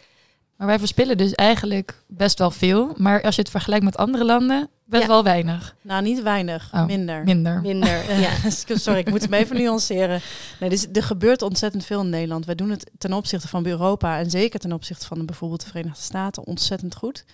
Maar 0.58 0.66
wij 0.66 0.78
verspillen 0.78 1.16
dus 1.16 1.32
eigenlijk 1.32 2.02
best 2.06 2.38
wel 2.38 2.50
veel. 2.50 2.94
Maar 2.96 3.22
als 3.22 3.34
je 3.34 3.40
het 3.40 3.50
vergelijkt 3.50 3.84
met 3.84 3.96
andere 3.96 4.24
landen, 4.24 4.68
best 4.84 5.02
ja. 5.02 5.08
wel 5.08 5.24
weinig. 5.24 5.76
Nou, 5.82 6.02
niet 6.02 6.22
weinig, 6.22 6.70
oh, 6.74 6.86
minder. 6.86 7.24
Minder. 7.24 7.60
Minder, 7.60 8.18
ja. 8.20 8.30
Sorry, 8.76 8.98
ik 8.98 9.10
moet 9.10 9.22
hem 9.22 9.32
even 9.32 9.56
nuanceren. 9.56 10.20
Nee, 10.60 10.70
dus 10.70 10.86
er 10.92 11.02
gebeurt 11.02 11.42
ontzettend 11.42 11.84
veel 11.84 12.00
in 12.00 12.10
Nederland. 12.10 12.44
Wij 12.44 12.54
doen 12.54 12.70
het 12.70 12.90
ten 12.98 13.12
opzichte 13.12 13.48
van 13.48 13.66
Europa 13.66 14.18
en 14.18 14.30
zeker 14.30 14.60
ten 14.60 14.72
opzichte 14.72 15.06
van 15.06 15.26
bijvoorbeeld 15.26 15.60
de 15.60 15.66
Verenigde 15.66 16.02
Staten 16.02 16.44
ontzettend 16.44 16.94
goed. 16.94 17.24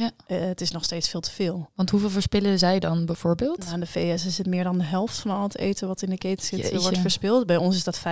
Ja. 0.00 0.10
Uh, 0.28 0.40
het 0.40 0.60
is 0.60 0.70
nog 0.70 0.84
steeds 0.84 1.08
veel 1.08 1.20
te 1.20 1.30
veel. 1.30 1.70
Want 1.74 1.90
hoeveel 1.90 2.10
verspillen 2.10 2.58
zij 2.58 2.78
dan 2.78 3.06
bijvoorbeeld? 3.06 3.58
Nou, 3.58 3.72
in 3.72 3.80
de 3.80 3.86
VS 3.86 4.26
is 4.26 4.38
het 4.38 4.46
meer 4.46 4.64
dan 4.64 4.78
de 4.78 4.84
helft 4.84 5.18
van 5.18 5.30
al 5.30 5.42
het 5.42 5.56
eten 5.56 5.88
wat 5.88 6.02
in 6.02 6.10
de 6.10 6.18
keten 6.18 6.46
zit, 6.46 6.58
Jeetje. 6.58 6.80
wordt 6.80 6.98
verspild. 6.98 7.46
Bij 7.46 7.56
ons 7.56 7.76
is 7.76 7.84
dat 7.84 7.98
25% 7.98 8.02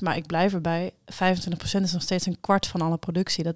maar 0.00 0.16
ik 0.16 0.26
blijf 0.26 0.52
erbij. 0.52 0.90
25% 1.12 1.80
is 1.82 1.92
nog 1.92 2.02
steeds 2.02 2.26
een 2.26 2.40
kwart 2.40 2.66
van 2.66 2.80
alle 2.80 2.96
productie. 2.96 3.44
Dat, 3.44 3.54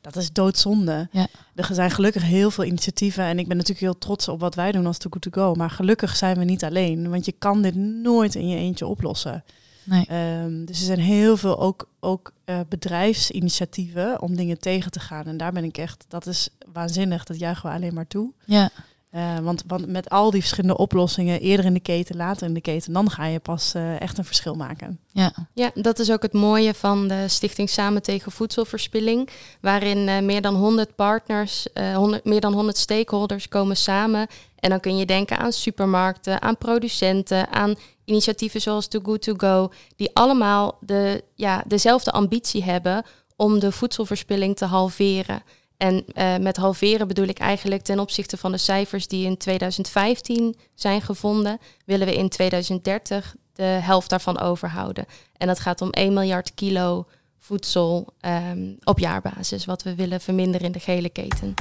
dat 0.00 0.16
is 0.16 0.32
doodzonde. 0.32 1.08
Ja. 1.12 1.26
Er 1.54 1.74
zijn 1.74 1.90
gelukkig 1.90 2.22
heel 2.22 2.50
veel 2.50 2.64
initiatieven 2.64 3.24
en 3.24 3.38
ik 3.38 3.48
ben 3.48 3.56
natuurlijk 3.56 3.84
heel 3.84 3.98
trots 3.98 4.28
op 4.28 4.40
wat 4.40 4.54
wij 4.54 4.72
doen 4.72 4.86
als 4.86 4.98
Too 4.98 5.10
Good 5.10 5.32
To 5.32 5.42
Go. 5.42 5.54
Maar 5.54 5.70
gelukkig 5.70 6.16
zijn 6.16 6.38
we 6.38 6.44
niet 6.44 6.64
alleen, 6.64 7.10
want 7.10 7.24
je 7.24 7.32
kan 7.32 7.62
dit 7.62 7.74
nooit 7.74 8.34
in 8.34 8.48
je 8.48 8.56
eentje 8.56 8.86
oplossen. 8.86 9.44
Nee. 9.88 10.06
Um, 10.42 10.64
dus 10.64 10.78
er 10.78 10.86
zijn 10.86 10.98
heel 10.98 11.36
veel 11.36 11.60
ook, 11.60 11.88
ook 12.00 12.32
uh, 12.44 12.60
bedrijfsinitiatieven 12.68 14.22
om 14.22 14.36
dingen 14.36 14.58
tegen 14.58 14.90
te 14.90 15.00
gaan. 15.00 15.24
En 15.24 15.36
daar 15.36 15.52
ben 15.52 15.64
ik 15.64 15.78
echt, 15.78 16.04
dat 16.08 16.26
is 16.26 16.48
waanzinnig, 16.72 17.24
dat 17.24 17.38
juichen 17.38 17.68
we 17.68 17.76
alleen 17.76 17.94
maar 17.94 18.06
toe. 18.06 18.32
Ja. 18.44 18.70
Uh, 19.14 19.38
want, 19.38 19.62
want 19.66 19.86
met 19.86 20.10
al 20.10 20.30
die 20.30 20.40
verschillende 20.40 20.76
oplossingen, 20.76 21.40
eerder 21.40 21.66
in 21.66 21.74
de 21.74 21.80
keten, 21.80 22.16
later 22.16 22.46
in 22.46 22.54
de 22.54 22.60
keten, 22.60 22.92
dan 22.92 23.10
ga 23.10 23.24
je 23.24 23.38
pas 23.38 23.74
uh, 23.74 24.00
echt 24.00 24.18
een 24.18 24.24
verschil 24.24 24.54
maken. 24.54 24.98
Ja. 25.12 25.32
ja, 25.54 25.70
dat 25.74 25.98
is 25.98 26.10
ook 26.10 26.22
het 26.22 26.32
mooie 26.32 26.74
van 26.74 27.08
de 27.08 27.24
Stichting 27.28 27.70
Samen 27.70 28.02
tegen 28.02 28.32
Voedselverspilling, 28.32 29.28
waarin 29.60 29.98
uh, 29.98 30.20
meer 30.20 30.42
dan 30.42 30.54
100 30.54 30.94
partners, 30.94 31.66
100, 31.94 32.24
meer 32.24 32.40
dan 32.40 32.52
100 32.52 32.76
stakeholders 32.76 33.48
komen 33.48 33.76
samen. 33.76 34.26
En 34.58 34.70
dan 34.70 34.80
kun 34.80 34.96
je 34.96 35.06
denken 35.06 35.38
aan 35.38 35.52
supermarkten, 35.52 36.42
aan 36.42 36.56
producenten, 36.56 37.50
aan 37.50 37.74
initiatieven 38.08 38.60
zoals 38.60 38.88
Too 38.88 39.00
Good 39.04 39.22
To 39.22 39.34
Go, 39.36 39.72
die 39.96 40.10
allemaal 40.12 40.78
de, 40.80 41.24
ja, 41.34 41.64
dezelfde 41.66 42.12
ambitie 42.12 42.64
hebben 42.64 43.04
om 43.36 43.58
de 43.58 43.72
voedselverspilling 43.72 44.56
te 44.56 44.64
halveren. 44.64 45.42
En 45.76 46.04
uh, 46.06 46.36
met 46.36 46.56
halveren 46.56 47.08
bedoel 47.08 47.26
ik 47.26 47.38
eigenlijk 47.38 47.82
ten 47.82 47.98
opzichte 47.98 48.36
van 48.36 48.52
de 48.52 48.58
cijfers 48.58 49.08
die 49.08 49.26
in 49.26 49.36
2015 49.36 50.56
zijn 50.74 51.02
gevonden, 51.02 51.58
willen 51.84 52.06
we 52.06 52.14
in 52.14 52.28
2030 52.28 53.34
de 53.52 53.62
helft 53.62 54.10
daarvan 54.10 54.38
overhouden. 54.38 55.04
En 55.36 55.46
dat 55.46 55.60
gaat 55.60 55.80
om 55.80 55.90
1 55.90 56.12
miljard 56.12 56.54
kilo 56.54 57.06
voedsel 57.38 58.06
um, 58.20 58.78
op 58.84 58.98
jaarbasis, 58.98 59.64
wat 59.64 59.82
we 59.82 59.94
willen 59.94 60.20
verminderen 60.20 60.66
in 60.66 60.72
de 60.72 60.80
gele 60.80 61.08
keten. 61.08 61.54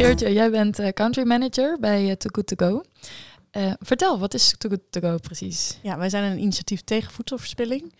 Geertje, 0.00 0.32
jij 0.32 0.50
bent 0.50 0.80
uh, 0.80 0.88
country 0.88 1.26
manager 1.26 1.78
bij 1.80 2.08
uh, 2.08 2.12
Too 2.12 2.30
Good 2.32 2.46
To 2.46 2.66
Go. 2.66 2.82
Uh, 3.52 3.72
vertel, 3.78 4.18
wat 4.18 4.34
is 4.34 4.54
Too 4.58 4.70
Good 4.70 4.80
To 4.90 5.00
Go 5.00 5.16
precies? 5.16 5.78
Ja, 5.82 5.98
wij 5.98 6.08
zijn 6.08 6.32
een 6.32 6.38
initiatief 6.38 6.80
tegen 6.80 7.12
voedselverspilling. 7.12 7.82
Uh, 7.82 7.90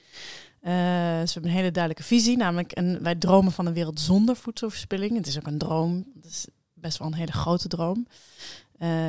dus 1.21 1.35
we 1.35 1.41
hebben 1.41 1.51
een 1.51 1.57
hele 1.57 1.71
duidelijke 1.71 2.03
visie, 2.03 2.37
namelijk 2.37 2.73
en 2.73 3.03
wij 3.03 3.15
dromen 3.15 3.53
van 3.53 3.67
een 3.67 3.73
wereld 3.73 4.01
zonder 4.01 4.37
voedselverspilling. 4.37 5.17
Het 5.17 5.27
is 5.27 5.39
ook 5.39 5.47
een 5.47 5.59
droom, 5.59 6.05
het 6.15 6.31
is 6.31 6.47
best 6.75 6.99
wel 6.99 7.07
een 7.07 7.15
hele 7.15 7.33
grote 7.33 7.69
droom. 7.69 8.07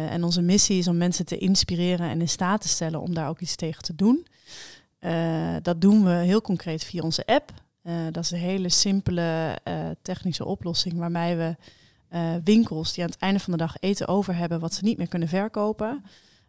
En 0.09 0.23
onze 0.23 0.41
missie 0.41 0.77
is 0.77 0.87
om 0.87 0.97
mensen 0.97 1.25
te 1.25 1.37
inspireren 1.37 2.09
en 2.09 2.21
in 2.21 2.29
staat 2.29 2.61
te 2.61 2.67
stellen 2.67 3.01
om 3.01 3.13
daar 3.13 3.29
ook 3.29 3.39
iets 3.39 3.55
tegen 3.55 3.83
te 3.83 3.95
doen. 3.95 4.27
Dat 5.61 5.81
doen 5.81 6.03
we 6.03 6.11
heel 6.11 6.41
concreet 6.41 6.83
via 6.83 7.01
onze 7.01 7.25
app. 7.25 7.51
dat 8.11 8.23
is 8.23 8.31
een 8.31 8.37
hele 8.37 8.69
simpele 8.69 9.57
technische 10.01 10.45
oplossing 10.45 10.97
waarmee 10.97 11.35
we 11.35 11.55
uh, 12.13 12.35
winkels 12.43 12.93
die 12.93 13.03
aan 13.03 13.09
het 13.09 13.19
einde 13.19 13.39
van 13.39 13.51
de 13.51 13.57
dag 13.57 13.75
eten 13.79 14.07
over 14.07 14.35
hebben 14.35 14.59
wat 14.59 14.73
ze 14.73 14.83
niet 14.83 14.97
meer 14.97 15.07
kunnen 15.07 15.27
verkopen. 15.27 16.05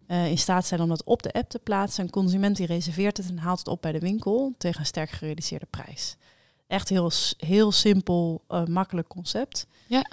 Uh, 0.09 0.31
in 0.31 0.38
staat 0.38 0.66
zijn 0.66 0.81
om 0.81 0.88
dat 0.88 1.04
op 1.04 1.23
de 1.23 1.33
app 1.33 1.50
te 1.50 1.59
plaatsen. 1.59 2.04
Een 2.04 2.11
consument 2.11 2.57
die 2.57 2.66
reserveert 2.66 3.16
het 3.16 3.28
en 3.28 3.38
haalt 3.38 3.59
het 3.59 3.69
op 3.69 3.83
bij 3.83 3.92
de 3.92 3.99
winkel 3.99 4.54
tegen 4.59 4.81
een 4.81 4.87
sterk 4.87 5.11
gereduceerde 5.11 5.66
prijs. 5.71 6.16
Echt 6.66 6.88
heel, 6.88 7.11
heel 7.37 7.73
simpel, 7.73 8.45
uh, 8.49 8.64
makkelijk 8.64 9.09
concept. 9.09 9.66
Ja. 9.87 10.07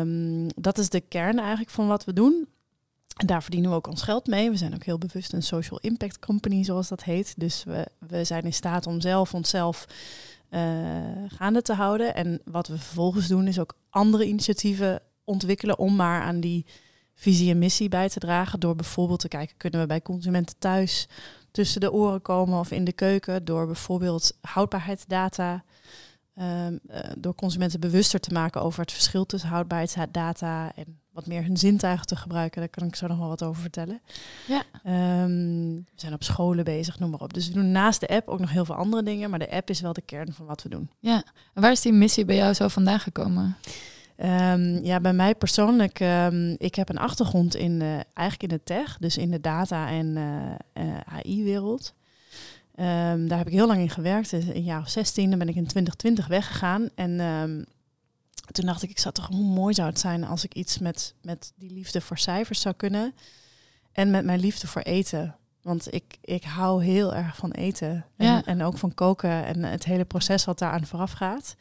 Um, 0.00 0.46
dat 0.56 0.78
is 0.78 0.88
de 0.88 1.00
kern 1.00 1.38
eigenlijk 1.38 1.70
van 1.70 1.86
wat 1.86 2.04
we 2.04 2.12
doen. 2.12 2.48
En 3.16 3.26
daar 3.26 3.42
verdienen 3.42 3.70
we 3.70 3.76
ook 3.76 3.86
ons 3.86 4.02
geld 4.02 4.26
mee. 4.26 4.50
We 4.50 4.56
zijn 4.56 4.74
ook 4.74 4.84
heel 4.84 4.98
bewust 4.98 5.32
een 5.32 5.42
social 5.42 5.78
impact 5.78 6.18
company, 6.18 6.64
zoals 6.64 6.88
dat 6.88 7.04
heet. 7.04 7.34
Dus 7.36 7.64
we, 7.64 7.86
we 7.98 8.24
zijn 8.24 8.42
in 8.42 8.52
staat 8.52 8.86
om 8.86 9.00
zelf 9.00 9.34
onszelf 9.34 9.86
gaande 11.28 11.62
te 11.62 11.72
houden. 11.72 12.14
En 12.14 12.40
wat 12.44 12.68
we 12.68 12.78
vervolgens 12.78 13.28
doen 13.28 13.46
is 13.46 13.58
ook 13.58 13.76
andere 13.90 14.26
initiatieven 14.26 15.02
ontwikkelen 15.24 15.78
om 15.78 15.96
maar 15.96 16.22
aan 16.22 16.40
die 16.40 16.66
visie 17.14 17.50
en 17.50 17.58
missie 17.58 17.88
bij 17.88 18.08
te 18.08 18.18
dragen. 18.18 18.60
Door 18.60 18.76
bijvoorbeeld 18.76 19.20
te 19.20 19.28
kijken, 19.28 19.56
kunnen 19.56 19.80
we 19.80 19.86
bij 19.86 20.02
consumenten 20.02 20.58
thuis 20.58 21.08
tussen 21.50 21.80
de 21.80 21.92
oren 21.92 22.22
komen 22.22 22.58
of 22.58 22.70
in 22.70 22.84
de 22.84 22.92
keuken. 22.92 23.44
Door 23.44 23.66
bijvoorbeeld 23.66 24.38
houdbaarheidsdata. 24.40 25.64
Um, 26.34 26.80
uh, 26.90 26.98
door 27.18 27.34
consumenten 27.34 27.80
bewuster 27.80 28.20
te 28.20 28.32
maken 28.32 28.62
over 28.62 28.80
het 28.80 28.92
verschil 28.92 29.26
tussen 29.26 29.48
houdbaarheidsdata 29.48 30.72
en 30.74 31.00
wat 31.12 31.26
meer 31.26 31.42
hun 31.42 31.56
zintuigen 31.56 32.06
te 32.06 32.16
gebruiken. 32.16 32.60
Daar 32.60 32.70
kan 32.70 32.86
ik 32.86 32.96
zo 32.96 33.06
nog 33.06 33.18
wel 33.18 33.28
wat 33.28 33.42
over 33.42 33.62
vertellen. 33.62 34.00
Ja. 34.46 34.64
Um, 35.24 35.79
we 36.00 36.06
zijn 36.06 36.18
op 36.18 36.24
scholen 36.24 36.64
bezig, 36.64 36.98
noem 36.98 37.10
maar 37.10 37.20
op. 37.20 37.34
Dus 37.34 37.48
we 37.48 37.54
doen 37.54 37.70
naast 37.70 38.00
de 38.00 38.08
app 38.08 38.28
ook 38.28 38.40
nog 38.40 38.50
heel 38.50 38.64
veel 38.64 38.74
andere 38.74 39.02
dingen, 39.02 39.30
maar 39.30 39.38
de 39.38 39.50
app 39.50 39.70
is 39.70 39.80
wel 39.80 39.92
de 39.92 40.00
kern 40.00 40.32
van 40.32 40.46
wat 40.46 40.62
we 40.62 40.68
doen. 40.68 40.90
Ja, 40.98 41.24
en 41.54 41.62
waar 41.62 41.70
is 41.70 41.80
die 41.80 41.92
missie 41.92 42.24
bij 42.24 42.36
jou 42.36 42.54
zo 42.54 42.68
vandaan 42.68 43.00
gekomen? 43.00 43.56
Um, 44.16 44.84
ja, 44.84 45.00
bij 45.00 45.12
mij 45.12 45.34
persoonlijk, 45.34 46.00
um, 46.00 46.54
ik 46.58 46.74
heb 46.74 46.88
een 46.88 46.98
achtergrond 46.98 47.54
in 47.54 47.80
uh, 47.80 47.92
eigenlijk 47.92 48.42
in 48.42 48.48
de 48.48 48.62
tech, 48.64 48.96
dus 48.98 49.16
in 49.16 49.30
de 49.30 49.40
data- 49.40 49.88
en 49.88 50.06
uh, 50.16 50.84
uh, 50.84 51.00
AI-wereld. 51.04 51.94
Um, 52.76 53.28
daar 53.28 53.38
heb 53.38 53.46
ik 53.46 53.52
heel 53.52 53.66
lang 53.66 53.80
in 53.80 53.90
gewerkt, 53.90 54.30
dus 54.30 54.44
een 54.44 54.62
jaar 54.62 54.80
of 54.80 54.88
16. 54.88 55.30
Dan 55.30 55.38
ben 55.38 55.48
ik 55.48 55.54
in 55.54 55.66
2020 55.66 56.26
weggegaan. 56.26 56.88
En 56.94 57.18
toen 58.52 58.66
dacht 58.66 58.82
ik, 58.82 58.90
ik 58.90 58.98
zou 58.98 59.14
toch 59.14 59.26
hoe 59.26 59.44
mooi 59.44 59.74
zou 59.74 59.88
het 59.88 60.00
zijn 60.00 60.24
als 60.24 60.44
ik 60.44 60.54
iets 60.54 60.78
met, 60.78 61.14
met 61.22 61.52
die 61.56 61.70
liefde 61.70 62.00
voor 62.00 62.18
cijfers 62.18 62.60
zou 62.60 62.74
kunnen. 62.74 63.14
En 63.92 64.10
met 64.10 64.24
mijn 64.24 64.40
liefde 64.40 64.66
voor 64.66 64.82
eten. 64.82 65.34
Want 65.62 65.94
ik, 65.94 66.18
ik 66.20 66.44
hou 66.44 66.84
heel 66.84 67.14
erg 67.14 67.36
van 67.36 67.50
eten. 67.50 68.04
En, 68.16 68.26
ja. 68.26 68.42
en 68.44 68.62
ook 68.62 68.78
van 68.78 68.94
koken 68.94 69.44
en 69.44 69.62
het 69.62 69.84
hele 69.84 70.04
proces 70.04 70.44
wat 70.44 70.58
daaraan 70.58 70.86
vooraf 70.86 71.12
gaat. 71.12 71.56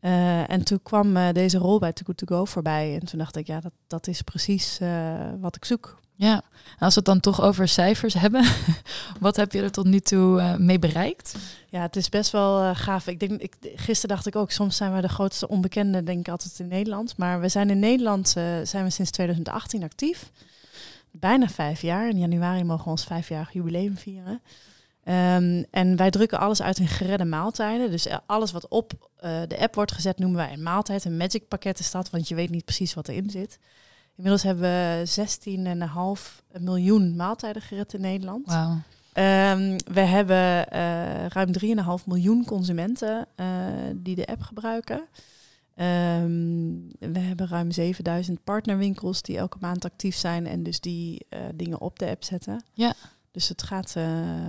Uh, 0.00 0.50
en 0.50 0.64
toen 0.64 0.82
kwam 0.82 1.16
uh, 1.16 1.28
deze 1.32 1.58
rol 1.58 1.78
bij 1.78 1.92
Too 1.92 2.04
Good 2.04 2.16
To 2.16 2.36
Go 2.36 2.44
voorbij. 2.44 2.94
En 2.94 3.06
toen 3.06 3.18
dacht 3.18 3.36
ik, 3.36 3.46
ja, 3.46 3.60
dat, 3.60 3.72
dat 3.86 4.06
is 4.06 4.22
precies 4.22 4.78
uh, 4.82 5.14
wat 5.40 5.56
ik 5.56 5.64
zoek. 5.64 6.00
Ja, 6.18 6.42
als 6.78 6.94
we 6.94 7.00
het 7.00 7.04
dan 7.04 7.20
toch 7.20 7.42
over 7.42 7.68
cijfers 7.68 8.14
hebben, 8.14 8.44
wat 9.20 9.36
heb 9.36 9.52
je 9.52 9.62
er 9.62 9.70
tot 9.70 9.84
nu 9.84 10.00
toe 10.00 10.56
mee 10.58 10.78
bereikt? 10.78 11.36
Ja, 11.68 11.80
het 11.82 11.96
is 11.96 12.08
best 12.08 12.32
wel 12.32 12.74
gaaf. 12.74 13.06
Ik 13.06 13.20
denk, 13.20 13.40
ik, 13.40 13.54
gisteren 13.74 14.16
dacht 14.16 14.26
ik 14.26 14.36
ook, 14.36 14.50
soms 14.50 14.76
zijn 14.76 14.94
we 14.94 15.00
de 15.00 15.08
grootste 15.08 15.48
onbekende, 15.48 16.02
denk 16.02 16.18
ik 16.18 16.28
altijd 16.28 16.58
in 16.58 16.68
Nederland. 16.68 17.16
Maar 17.16 17.40
we 17.40 17.48
zijn 17.48 17.70
in 17.70 17.78
Nederland 17.78 18.28
zijn 18.62 18.84
we 18.84 18.90
sinds 18.90 19.10
2018 19.10 19.82
actief. 19.82 20.30
Bijna 21.20 21.48
vijf 21.48 21.80
jaar. 21.80 22.08
In 22.08 22.18
januari 22.18 22.64
mogen 22.64 22.84
we 22.84 22.90
ons 22.90 23.04
vijfjarig 23.04 23.52
jubileum 23.52 23.96
vieren. 23.96 24.42
Um, 25.04 25.64
en 25.70 25.96
wij 25.96 26.10
drukken 26.10 26.38
alles 26.38 26.62
uit 26.62 26.78
in 26.78 26.88
geredde 26.88 27.24
maaltijden. 27.24 27.90
Dus 27.90 28.08
alles 28.26 28.52
wat 28.52 28.68
op 28.68 29.10
de 29.20 29.58
app 29.58 29.74
wordt 29.74 29.92
gezet, 29.92 30.18
noemen 30.18 30.36
wij 30.38 30.52
een 30.52 30.62
maaltijd. 30.62 31.04
Een 31.04 31.16
magic 31.16 31.48
pakket 31.48 31.78
is 31.78 31.90
dat, 31.90 32.10
want 32.10 32.28
je 32.28 32.34
weet 32.34 32.50
niet 32.50 32.64
precies 32.64 32.94
wat 32.94 33.08
erin 33.08 33.30
zit. 33.30 33.58
Inmiddels 34.16 34.42
hebben 34.42 34.62
we 34.62 35.04
16,5 36.50 36.60
miljoen 36.60 37.16
maaltijden 37.16 37.62
gered 37.62 37.94
in 37.94 38.00
Nederland. 38.00 38.46
Wow. 38.46 38.76
Ehm, 39.12 39.78
we 39.92 40.00
hebben 40.00 40.66
uh, 40.72 41.26
ruim 41.26 41.50
3,5 42.00 42.04
miljoen 42.06 42.44
consumenten 42.44 43.26
uh, 43.36 43.46
die 43.94 44.14
de 44.14 44.26
app 44.26 44.42
gebruiken. 44.42 45.00
Um, 45.78 46.88
we 46.98 47.18
hebben 47.18 47.48
ruim 47.48 47.70
7000 47.70 48.44
partnerwinkels 48.44 49.22
die 49.22 49.36
elke 49.36 49.56
maand 49.60 49.84
actief 49.84 50.16
zijn 50.16 50.46
en 50.46 50.62
dus 50.62 50.80
die 50.80 51.26
uh, 51.30 51.40
dingen 51.54 51.80
op 51.80 51.98
de 51.98 52.08
app 52.08 52.24
zetten. 52.24 52.64
Ja. 52.72 52.94
Dus 53.30 53.48
het 53.48 53.62
gaat 53.62 53.94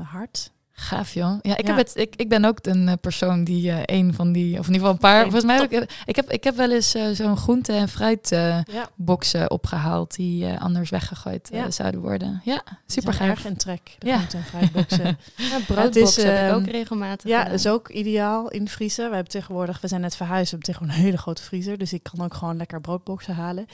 hard. 0.03 0.51
Gaaf 0.79 1.13
joh. 1.13 1.39
Ja, 1.41 1.57
ik, 1.57 1.67
Heb 1.67 1.75
het, 1.75 1.91
ik, 1.95 2.15
ik 2.15 2.29
ben 2.29 2.45
ook 2.45 2.59
een 2.61 2.87
uh, 2.87 2.93
persoon 3.01 3.43
die 3.43 3.71
uh, 3.71 3.79
een 3.85 4.13
van 4.13 4.31
die, 4.31 4.59
of 4.59 4.67
in 4.67 4.73
ieder 4.73 4.87
geval 4.87 4.91
een 4.91 4.97
paar. 4.97 5.21
volgens 5.21 5.45
mij 5.45 5.55
heb 5.57 5.71
ik, 5.71 5.91
ik 6.05 6.15
heb, 6.15 6.31
ik 6.31 6.43
heb 6.43 6.55
wel 6.55 6.71
eens 6.71 6.95
uh, 6.95 7.07
zo'n 7.11 7.37
groente- 7.37 7.73
en 7.73 7.89
fruitboxen 7.89 9.39
ja. 9.39 9.45
opgehaald 9.45 10.15
die 10.15 10.47
anders 10.47 10.89
weggegooid 10.89 11.49
ja. 11.51 11.71
zouden 11.71 12.01
worden. 12.01 12.41
Ja, 12.43 12.63
super 12.87 13.13
gaaf. 13.13 13.27
erg 13.27 13.45
in 13.45 13.57
trek, 13.57 13.95
de 13.99 14.07
ja. 14.07 14.15
groente- 14.17 14.37
en 14.37 14.43
fruitboxen. 14.43 15.05
ja, 15.51 15.59
broodboxen 15.67 16.35
heb 16.35 16.49
ik 16.49 16.55
ook 16.55 16.67
regelmatig. 16.67 17.29
Ja, 17.29 17.43
dat 17.43 17.53
is 17.53 17.67
ook 17.67 17.89
ideaal 17.89 18.49
in 18.49 18.67
vriezen. 18.67 19.09
We 19.09 19.15
hebben 19.15 19.31
tegenwoordig, 19.31 19.81
we 19.81 19.87
zijn 19.87 20.01
net 20.01 20.15
verhuisd, 20.15 20.51
we 20.51 20.57
hebben 20.57 20.67
tegenwoordig 20.73 20.97
een 20.97 21.05
hele 21.05 21.21
grote 21.21 21.43
vriezer. 21.43 21.77
Dus 21.77 21.93
ik 21.93 22.03
kan 22.03 22.25
ook 22.25 22.33
gewoon 22.33 22.57
lekker 22.57 22.81
broodboxen 22.81 23.35
halen. 23.35 23.65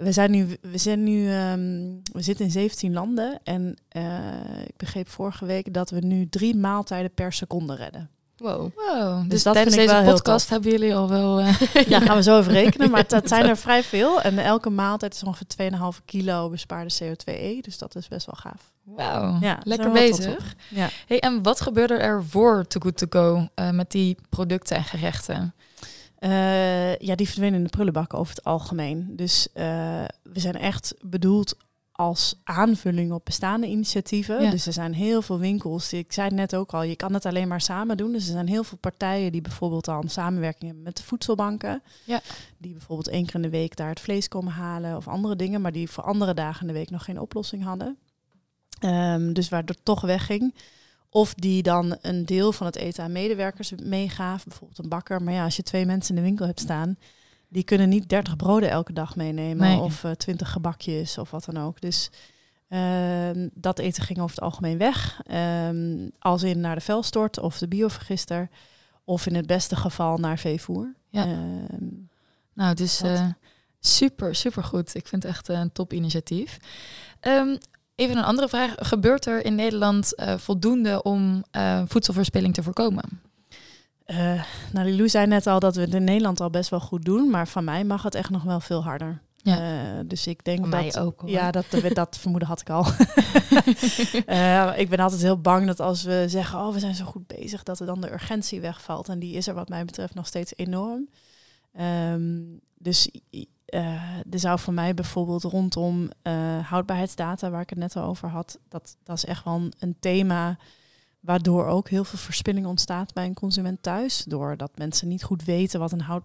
We 0.00 0.12
zijn 0.12 0.30
nu, 0.30 0.56
we 0.60 0.78
zijn 0.78 1.02
nu, 1.02 1.32
um, 1.32 2.00
we 2.12 2.22
zitten 2.22 2.44
in 2.44 2.50
17 2.50 2.92
landen 2.92 3.40
en 3.44 3.76
ik 4.66 4.76
begreep 4.76 5.08
vorige 5.08 5.46
week 5.46 5.74
dat 5.74 5.90
we 5.90 6.00
nu 6.00 6.28
drie 6.28 6.56
maaltijden 6.56 7.14
per 7.14 7.32
seconde 7.32 7.74
redden. 7.74 8.10
Wow. 8.40 8.70
wow. 8.74 9.20
Dus, 9.20 9.28
dus 9.28 9.42
dat 9.42 9.54
tijdens 9.54 9.76
deze 9.76 10.02
podcast 10.04 10.48
hebben 10.48 10.70
jullie 10.70 10.94
al 10.94 11.08
wel... 11.08 11.40
Uh... 11.40 11.60
ja, 11.88 12.00
gaan 12.00 12.16
we 12.16 12.22
zo 12.22 12.38
even 12.38 12.52
rekenen. 12.52 12.90
Maar 12.90 13.04
dat 13.08 13.28
zijn 13.34 13.48
er 13.48 13.56
vrij 13.56 13.82
veel. 13.82 14.20
En 14.20 14.38
elke 14.38 14.70
maaltijd 14.70 15.14
is 15.14 15.22
ongeveer 15.22 15.72
2,5 16.00 16.04
kilo 16.04 16.48
bespaarde 16.48 16.94
CO2e. 17.02 17.60
Dus 17.60 17.78
dat 17.78 17.94
is 17.96 18.08
best 18.08 18.26
wel 18.26 18.38
gaaf. 18.40 18.72
Wauw, 18.84 19.36
ja, 19.40 19.58
lekker 19.62 19.90
bezig. 19.90 20.54
Ja. 20.68 20.88
Hey, 21.06 21.18
en 21.18 21.42
wat 21.42 21.60
gebeurde 21.60 21.94
er 21.94 22.24
voor 22.24 22.66
Too 22.66 22.82
Good 22.82 22.96
To 22.96 23.06
Go 23.10 23.48
uh, 23.54 23.70
met 23.70 23.90
die 23.90 24.16
producten 24.28 24.76
en 24.76 24.84
gerechten? 24.84 25.54
Uh, 26.20 26.96
ja, 26.96 27.14
die 27.14 27.26
verdwenen 27.26 27.58
in 27.58 27.64
de 27.64 27.70
prullenbak 27.70 28.14
over 28.14 28.34
het 28.34 28.44
algemeen. 28.44 29.16
Dus 29.16 29.48
we 29.52 30.08
zijn 30.32 30.56
echt 30.56 30.94
bedoeld 31.00 31.56
als 31.92 32.40
aanvulling 32.44 33.12
op 33.12 33.24
bestaande 33.24 33.66
initiatieven. 33.66 34.50
Dus 34.50 34.66
er 34.66 34.72
zijn 34.72 34.94
heel 34.94 35.22
veel 35.22 35.38
winkels. 35.38 35.92
Ik 35.92 36.12
zei 36.12 36.26
het 36.26 36.36
net 36.36 36.56
ook 36.56 36.72
al, 36.74 36.82
je 36.82 36.96
kan 36.96 37.14
het 37.14 37.26
alleen 37.26 37.48
maar 37.48 37.60
samen 37.60 37.96
doen. 37.96 38.12
Dus 38.12 38.26
er 38.26 38.32
zijn 38.32 38.48
heel 38.48 38.64
veel 38.64 38.78
partijen 38.78 39.32
die 39.32 39.40
bijvoorbeeld 39.40 39.88
al 39.88 40.02
een 40.02 40.10
samenwerking 40.10 40.64
hebben 40.64 40.82
met 40.82 40.96
de 40.96 41.02
voedselbanken. 41.02 41.82
Ja. 42.04 42.20
Die 42.58 42.72
bijvoorbeeld 42.72 43.08
één 43.08 43.26
keer 43.26 43.34
in 43.34 43.42
de 43.42 43.50
week 43.50 43.76
daar 43.76 43.88
het 43.88 44.00
vlees 44.00 44.28
komen 44.28 44.52
halen 44.52 44.96
of 44.96 45.08
andere 45.08 45.36
dingen, 45.36 45.60
maar 45.60 45.72
die 45.72 45.90
voor 45.90 46.04
andere 46.04 46.34
dagen 46.34 46.60
in 46.60 46.66
de 46.66 46.78
week 46.78 46.90
nog 46.90 47.04
geen 47.04 47.20
oplossing 47.20 47.64
hadden. 47.64 47.96
Um, 48.84 49.32
dus 49.32 49.48
waardoor 49.48 49.76
het 49.76 49.84
toch 49.84 50.00
wegging. 50.00 50.54
Of 51.10 51.34
die 51.34 51.62
dan 51.62 51.96
een 52.02 52.26
deel 52.26 52.52
van 52.52 52.66
het 52.66 52.76
eten 52.76 53.04
aan 53.04 53.12
medewerkers 53.12 53.72
meegaven, 53.82 54.48
bijvoorbeeld 54.48 54.78
een 54.78 54.88
bakker. 54.88 55.22
Maar 55.22 55.34
ja, 55.34 55.44
als 55.44 55.56
je 55.56 55.62
twee 55.62 55.86
mensen 55.86 56.16
in 56.16 56.22
de 56.22 56.28
winkel 56.28 56.46
hebt 56.46 56.60
staan, 56.60 56.96
die 57.48 57.64
kunnen 57.64 57.88
niet 57.88 58.08
30 58.08 58.36
broden 58.36 58.70
elke 58.70 58.92
dag 58.92 59.16
meenemen 59.16 59.78
of 59.78 60.04
uh, 60.04 60.10
eh, 60.10 60.16
20 60.16 60.50
gebakjes 60.50 61.18
of 61.18 61.30
wat 61.30 61.44
dan 61.44 61.56
ook. 61.56 61.80
Dus 61.80 62.10
uh, 62.68 63.30
dat 63.54 63.78
eten 63.78 64.02
ging 64.02 64.18
over 64.18 64.34
het 64.34 64.44
algemeen 64.44 64.78
weg. 64.78 65.20
Um, 65.66 66.10
als 66.18 66.42
in 66.42 66.60
naar 66.60 66.74
de 66.74 66.80
velstort 66.80 67.38
of 67.38 67.58
de 67.58 67.68
biovergister. 67.68 68.48
Of 69.04 69.26
in 69.26 69.34
het 69.34 69.46
beste 69.46 69.76
geval 69.76 70.18
naar 70.18 70.38
veevoer. 70.38 70.94
Ja. 71.08 71.26
Um, 71.26 72.08
nou, 72.54 72.74
dus 72.74 73.02
super, 73.80 74.34
super 74.34 74.64
goed. 74.64 74.94
Ik 74.94 75.08
vind 75.08 75.22
het 75.22 75.32
echt 75.32 75.48
een 75.48 75.72
top 75.72 75.92
initiatief. 75.92 76.56
Um, 77.20 77.58
even 78.00 78.16
een 78.16 78.24
andere 78.24 78.48
vraag. 78.48 78.74
Gebeurt 78.76 79.26
er 79.26 79.44
in 79.44 79.54
Nederland 79.54 80.12
uh, 80.16 80.36
voldoende 80.36 81.02
om 81.02 81.44
voedselverspilling 81.86 82.54
te 82.54 82.62
voorkomen? 82.62 83.20
Uh, 84.06 84.42
nou, 84.72 84.88
Lilou 84.88 85.08
zei 85.08 85.26
net 85.26 85.46
al 85.46 85.60
dat 85.60 85.74
we 85.74 85.80
het 85.80 85.94
in 85.94 86.04
Nederland 86.04 86.40
al 86.40 86.50
best 86.50 86.70
wel 86.70 86.80
goed 86.80 87.04
doen, 87.04 87.30
maar 87.30 87.48
van 87.48 87.64
mij 87.64 87.84
mag 87.84 88.02
het 88.02 88.14
echt 88.14 88.30
nog 88.30 88.42
wel 88.42 88.60
veel 88.60 88.82
harder. 88.82 89.22
Ja. 89.36 89.58
Uh, 89.58 90.00
dus 90.06 90.26
ik 90.26 90.44
denk 90.44 90.60
van 90.60 90.70
dat. 90.70 90.80
Mij 90.80 91.02
ook. 91.02 91.22
Ja, 91.26 91.50
dat, 91.50 91.66
dat 91.92 92.18
vermoeden 92.18 92.48
had 92.48 92.60
ik 92.60 92.70
al. 92.70 92.86
uh, 94.26 94.78
ik 94.82 94.88
ben 94.88 94.98
altijd 94.98 95.22
heel 95.22 95.40
bang 95.40 95.66
dat 95.66 95.80
als 95.80 96.02
we 96.02 96.24
zeggen, 96.26 96.58
oh, 96.58 96.72
we 96.72 96.78
zijn 96.78 96.94
zo 96.94 97.04
goed 97.04 97.26
bezig, 97.26 97.62
dat 97.62 97.80
er 97.80 97.86
dan 97.86 98.00
de 98.00 98.12
urgentie 98.12 98.60
wegvalt. 98.60 99.08
En 99.08 99.18
die 99.18 99.34
is 99.34 99.46
er 99.46 99.54
wat 99.54 99.68
mij 99.68 99.84
betreft 99.84 100.14
nog 100.14 100.26
steeds 100.26 100.52
enorm. 100.56 101.08
Um, 101.80 102.60
dus 102.78 103.10
er 104.30 104.38
zou 104.38 104.58
voor 104.58 104.74
mij 104.74 104.94
bijvoorbeeld 104.94 105.42
rondom 105.42 106.10
houdbaarheidsdata, 106.62 107.50
waar 107.50 107.60
ik 107.60 107.70
het 107.70 107.78
net 107.78 107.96
al 107.96 108.04
over 108.04 108.28
had, 108.28 108.58
dat, 108.68 108.96
dat 109.04 109.16
is 109.16 109.24
echt 109.24 109.44
wel 109.44 109.68
een 109.78 109.96
thema 110.00 110.58
Waardoor 111.20 111.66
ook 111.66 111.88
heel 111.88 112.04
veel 112.04 112.18
verspilling 112.18 112.66
ontstaat 112.66 113.12
bij 113.12 113.24
een 113.24 113.34
consument 113.34 113.82
thuis. 113.82 114.24
Doordat 114.24 114.70
mensen 114.78 115.08
niet 115.08 115.22
goed 115.22 115.44
weten 115.44 115.80
wat 115.80 115.92
een 115.92 116.00
houd, 116.00 116.24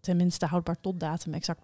tenminste 0.00 0.46
houdbaar 0.46 0.76
totdatum 0.80 1.34
exact 1.34 1.60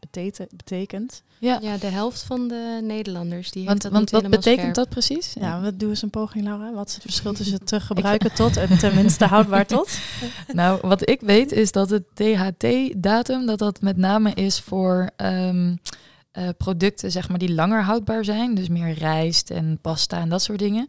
betekent. 0.57 1.23
Ja. 1.39 1.59
ja, 1.63 1.77
de 1.77 1.87
helft 1.87 2.23
van 2.23 2.49
de 2.49 2.81
Nederlanders 2.83 3.51
die 3.51 3.67
want, 3.67 3.83
dat 3.83 3.93
want 3.93 4.11
wat 4.11 4.31
betekent 4.31 4.75
dat 4.75 4.89
precies? 4.89 5.33
Ja, 5.41 5.61
wat 5.61 5.79
doen 5.79 5.89
eens 5.89 6.03
een 6.03 6.11
poging, 6.11 6.45
Laura? 6.45 6.73
Wat 6.73 6.89
is 6.89 6.95
het 6.95 7.03
verschil 7.03 7.33
tussen 7.43 7.65
te 7.65 7.81
gebruiken 7.81 8.35
tot 8.35 8.57
en 8.57 8.79
tenminste 8.79 9.25
houdbaar 9.25 9.67
tot? 9.67 9.99
nou, 10.53 10.79
wat 10.83 11.09
ik 11.09 11.21
weet 11.21 11.53
is 11.53 11.73
dat 11.73 11.91
het 11.91 12.05
THT-datum 12.15 13.47
dat 13.47 13.59
dat 13.59 13.81
met 13.81 13.97
name 13.97 14.35
is 14.35 14.61
voor 14.61 15.11
um, 15.17 15.79
uh, 16.39 16.49
producten 16.57 17.11
zeg 17.11 17.29
maar 17.29 17.39
die 17.39 17.55
langer 17.55 17.83
houdbaar 17.83 18.25
zijn, 18.25 18.55
dus 18.55 18.69
meer 18.69 18.93
rijst 18.93 19.51
en 19.51 19.79
pasta 19.81 20.21
en 20.21 20.29
dat 20.29 20.43
soort 20.43 20.59
dingen. 20.59 20.87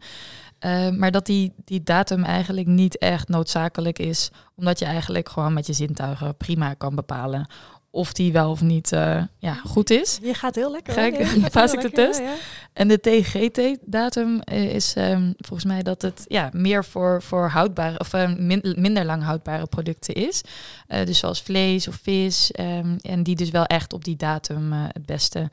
Uh, 0.64 0.90
maar 0.90 1.10
dat 1.10 1.26
die, 1.26 1.52
die 1.64 1.82
datum 1.82 2.24
eigenlijk 2.24 2.66
niet 2.66 2.98
echt 2.98 3.28
noodzakelijk 3.28 3.98
is, 3.98 4.30
omdat 4.54 4.78
je 4.78 4.84
eigenlijk 4.84 5.28
gewoon 5.28 5.52
met 5.52 5.66
je 5.66 5.72
zintuigen 5.72 6.36
prima 6.36 6.74
kan 6.74 6.94
bepalen 6.94 7.46
of 7.94 8.12
die 8.12 8.32
wel 8.32 8.50
of 8.50 8.60
niet 8.60 8.92
uh, 8.92 9.22
ja, 9.38 9.54
goed 9.54 9.90
is. 9.90 10.18
Je 10.22 10.34
gaat 10.34 10.54
heel 10.54 10.70
lekker. 10.70 10.94
Kijk, 10.94 11.18
ja, 11.18 11.48
paas 11.48 11.72
ik 11.72 11.80
de 11.80 11.90
test. 11.90 12.18
Ja, 12.18 12.24
ja. 12.24 12.34
En 12.72 12.88
de 12.88 13.00
TGT-datum 13.00 14.40
is 14.44 14.94
um, 14.96 15.34
volgens 15.36 15.64
mij 15.64 15.82
dat 15.82 16.02
het 16.02 16.24
ja, 16.28 16.48
meer 16.52 16.84
voor, 16.84 17.22
voor 17.22 17.48
houdbare 17.48 17.98
of 17.98 18.14
uh, 18.14 18.34
min, 18.36 18.74
minder 18.78 19.04
lang 19.04 19.22
houdbare 19.22 19.66
producten 19.66 20.14
is. 20.14 20.42
Uh, 20.88 21.04
dus 21.04 21.18
zoals 21.18 21.42
vlees 21.42 21.88
of 21.88 21.98
vis. 22.02 22.50
Um, 22.60 22.96
en 23.00 23.22
die 23.22 23.36
dus 23.36 23.50
wel 23.50 23.64
echt 23.64 23.92
op 23.92 24.04
die 24.04 24.16
datum 24.16 24.72
het 24.72 25.06
beste 25.06 25.50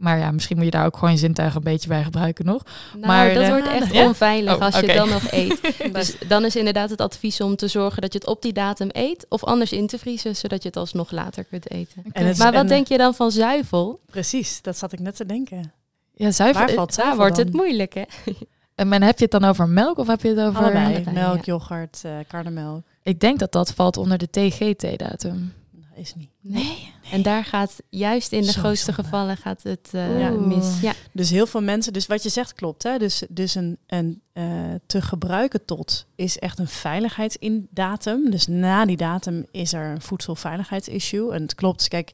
maar 0.00 0.18
ja, 0.18 0.30
misschien 0.30 0.56
moet 0.56 0.64
je 0.64 0.70
daar 0.70 0.86
ook 0.86 0.96
gewoon 0.96 1.10
je 1.10 1.18
zintuigen 1.18 1.56
een 1.56 1.72
beetje 1.72 1.88
bij 1.88 2.02
gebruiken 2.02 2.44
nog. 2.44 2.62
Nou, 2.94 3.06
maar 3.06 3.34
dat 3.34 3.48
wordt 3.48 3.68
echt 3.68 3.92
onveilig 4.06 4.54
oh, 4.54 4.60
als 4.60 4.80
je 4.80 4.86
dan 4.86 5.08
nog 5.08 5.30
eet. 5.30 5.60
dus 5.92 6.16
dan 6.28 6.44
is 6.44 6.56
inderdaad 6.56 6.90
het 6.90 7.00
advies 7.00 7.40
om 7.40 7.56
te 7.56 7.68
zorgen 7.68 8.02
dat 8.02 8.12
je 8.12 8.18
het 8.18 8.28
op 8.28 8.42
die 8.42 8.52
datum 8.52 8.88
eet. 8.92 9.26
Of 9.28 9.44
anders 9.44 9.72
in 9.72 9.86
te 9.86 9.98
vriezen, 9.98 10.36
zodat 10.36 10.62
je 10.62 10.68
het 10.68 10.76
alsnog 10.76 11.10
later 11.10 11.44
kunt 11.44 11.70
eten. 11.70 12.02
Okay. 12.08 12.34
maar 12.36 12.52
wat 12.52 12.68
denk 12.68 12.88
je 12.88 12.98
dan 12.98 13.14
van 13.14 13.30
zuivel? 13.30 14.00
Precies, 14.06 14.62
dat 14.62 14.76
zat 14.76 14.92
ik 14.92 15.00
net 15.00 15.16
te 15.16 15.26
denken. 15.26 15.72
Ja, 16.14 16.30
zuivel, 16.30 16.66
Waar 16.66 16.74
valt 16.74 16.94
zuivel 16.94 17.16
wordt 17.16 17.36
het 17.36 17.52
moeilijk, 17.52 17.94
hè? 17.94 18.04
En 18.74 19.02
heb 19.02 19.18
je 19.18 19.22
het 19.22 19.40
dan 19.40 19.44
over 19.44 19.68
melk 19.68 19.98
of 19.98 20.06
heb 20.06 20.22
je 20.22 20.28
het 20.28 20.38
over... 20.38 20.62
Allebei, 20.62 21.04
melk, 21.12 21.44
yoghurt, 21.44 22.02
uh, 22.06 22.12
karnemelk. 22.28 22.82
Ik 23.02 23.20
denk 23.20 23.38
dat 23.38 23.52
dat 23.52 23.72
valt 23.72 23.96
onder 23.96 24.18
de 24.18 24.30
TGT-datum 24.30 25.52
is 26.00 26.14
niet. 26.14 26.30
Nee. 26.40 26.92
En 27.10 27.22
daar 27.22 27.44
gaat 27.44 27.76
juist 27.88 28.32
in 28.32 28.42
de 28.42 28.52
grootste 28.52 28.92
gevallen 28.92 29.36
gaat 29.36 29.62
het 29.62 29.90
uh, 29.94 30.30
mis. 30.30 30.80
Ja. 30.80 30.92
Dus 31.12 31.30
heel 31.30 31.46
veel 31.46 31.62
mensen, 31.62 31.92
dus 31.92 32.06
wat 32.06 32.22
je 32.22 32.28
zegt 32.28 32.52
klopt. 32.52 32.82
Hè? 32.82 32.98
Dus, 32.98 33.22
dus 33.28 33.54
een, 33.54 33.78
een 33.86 34.22
uh, 34.34 34.44
te 34.86 35.02
gebruiken 35.02 35.64
tot 35.64 36.06
is 36.14 36.38
echt 36.38 36.58
een 36.58 36.68
veiligheidsindatum. 36.68 38.30
Dus 38.30 38.46
na 38.46 38.84
die 38.84 38.96
datum 38.96 39.46
is 39.50 39.72
er 39.72 39.90
een 39.90 40.00
voedselveiligheidsissue. 40.00 41.32
En 41.32 41.42
het 41.42 41.54
klopt, 41.54 41.88
kijk, 41.88 42.12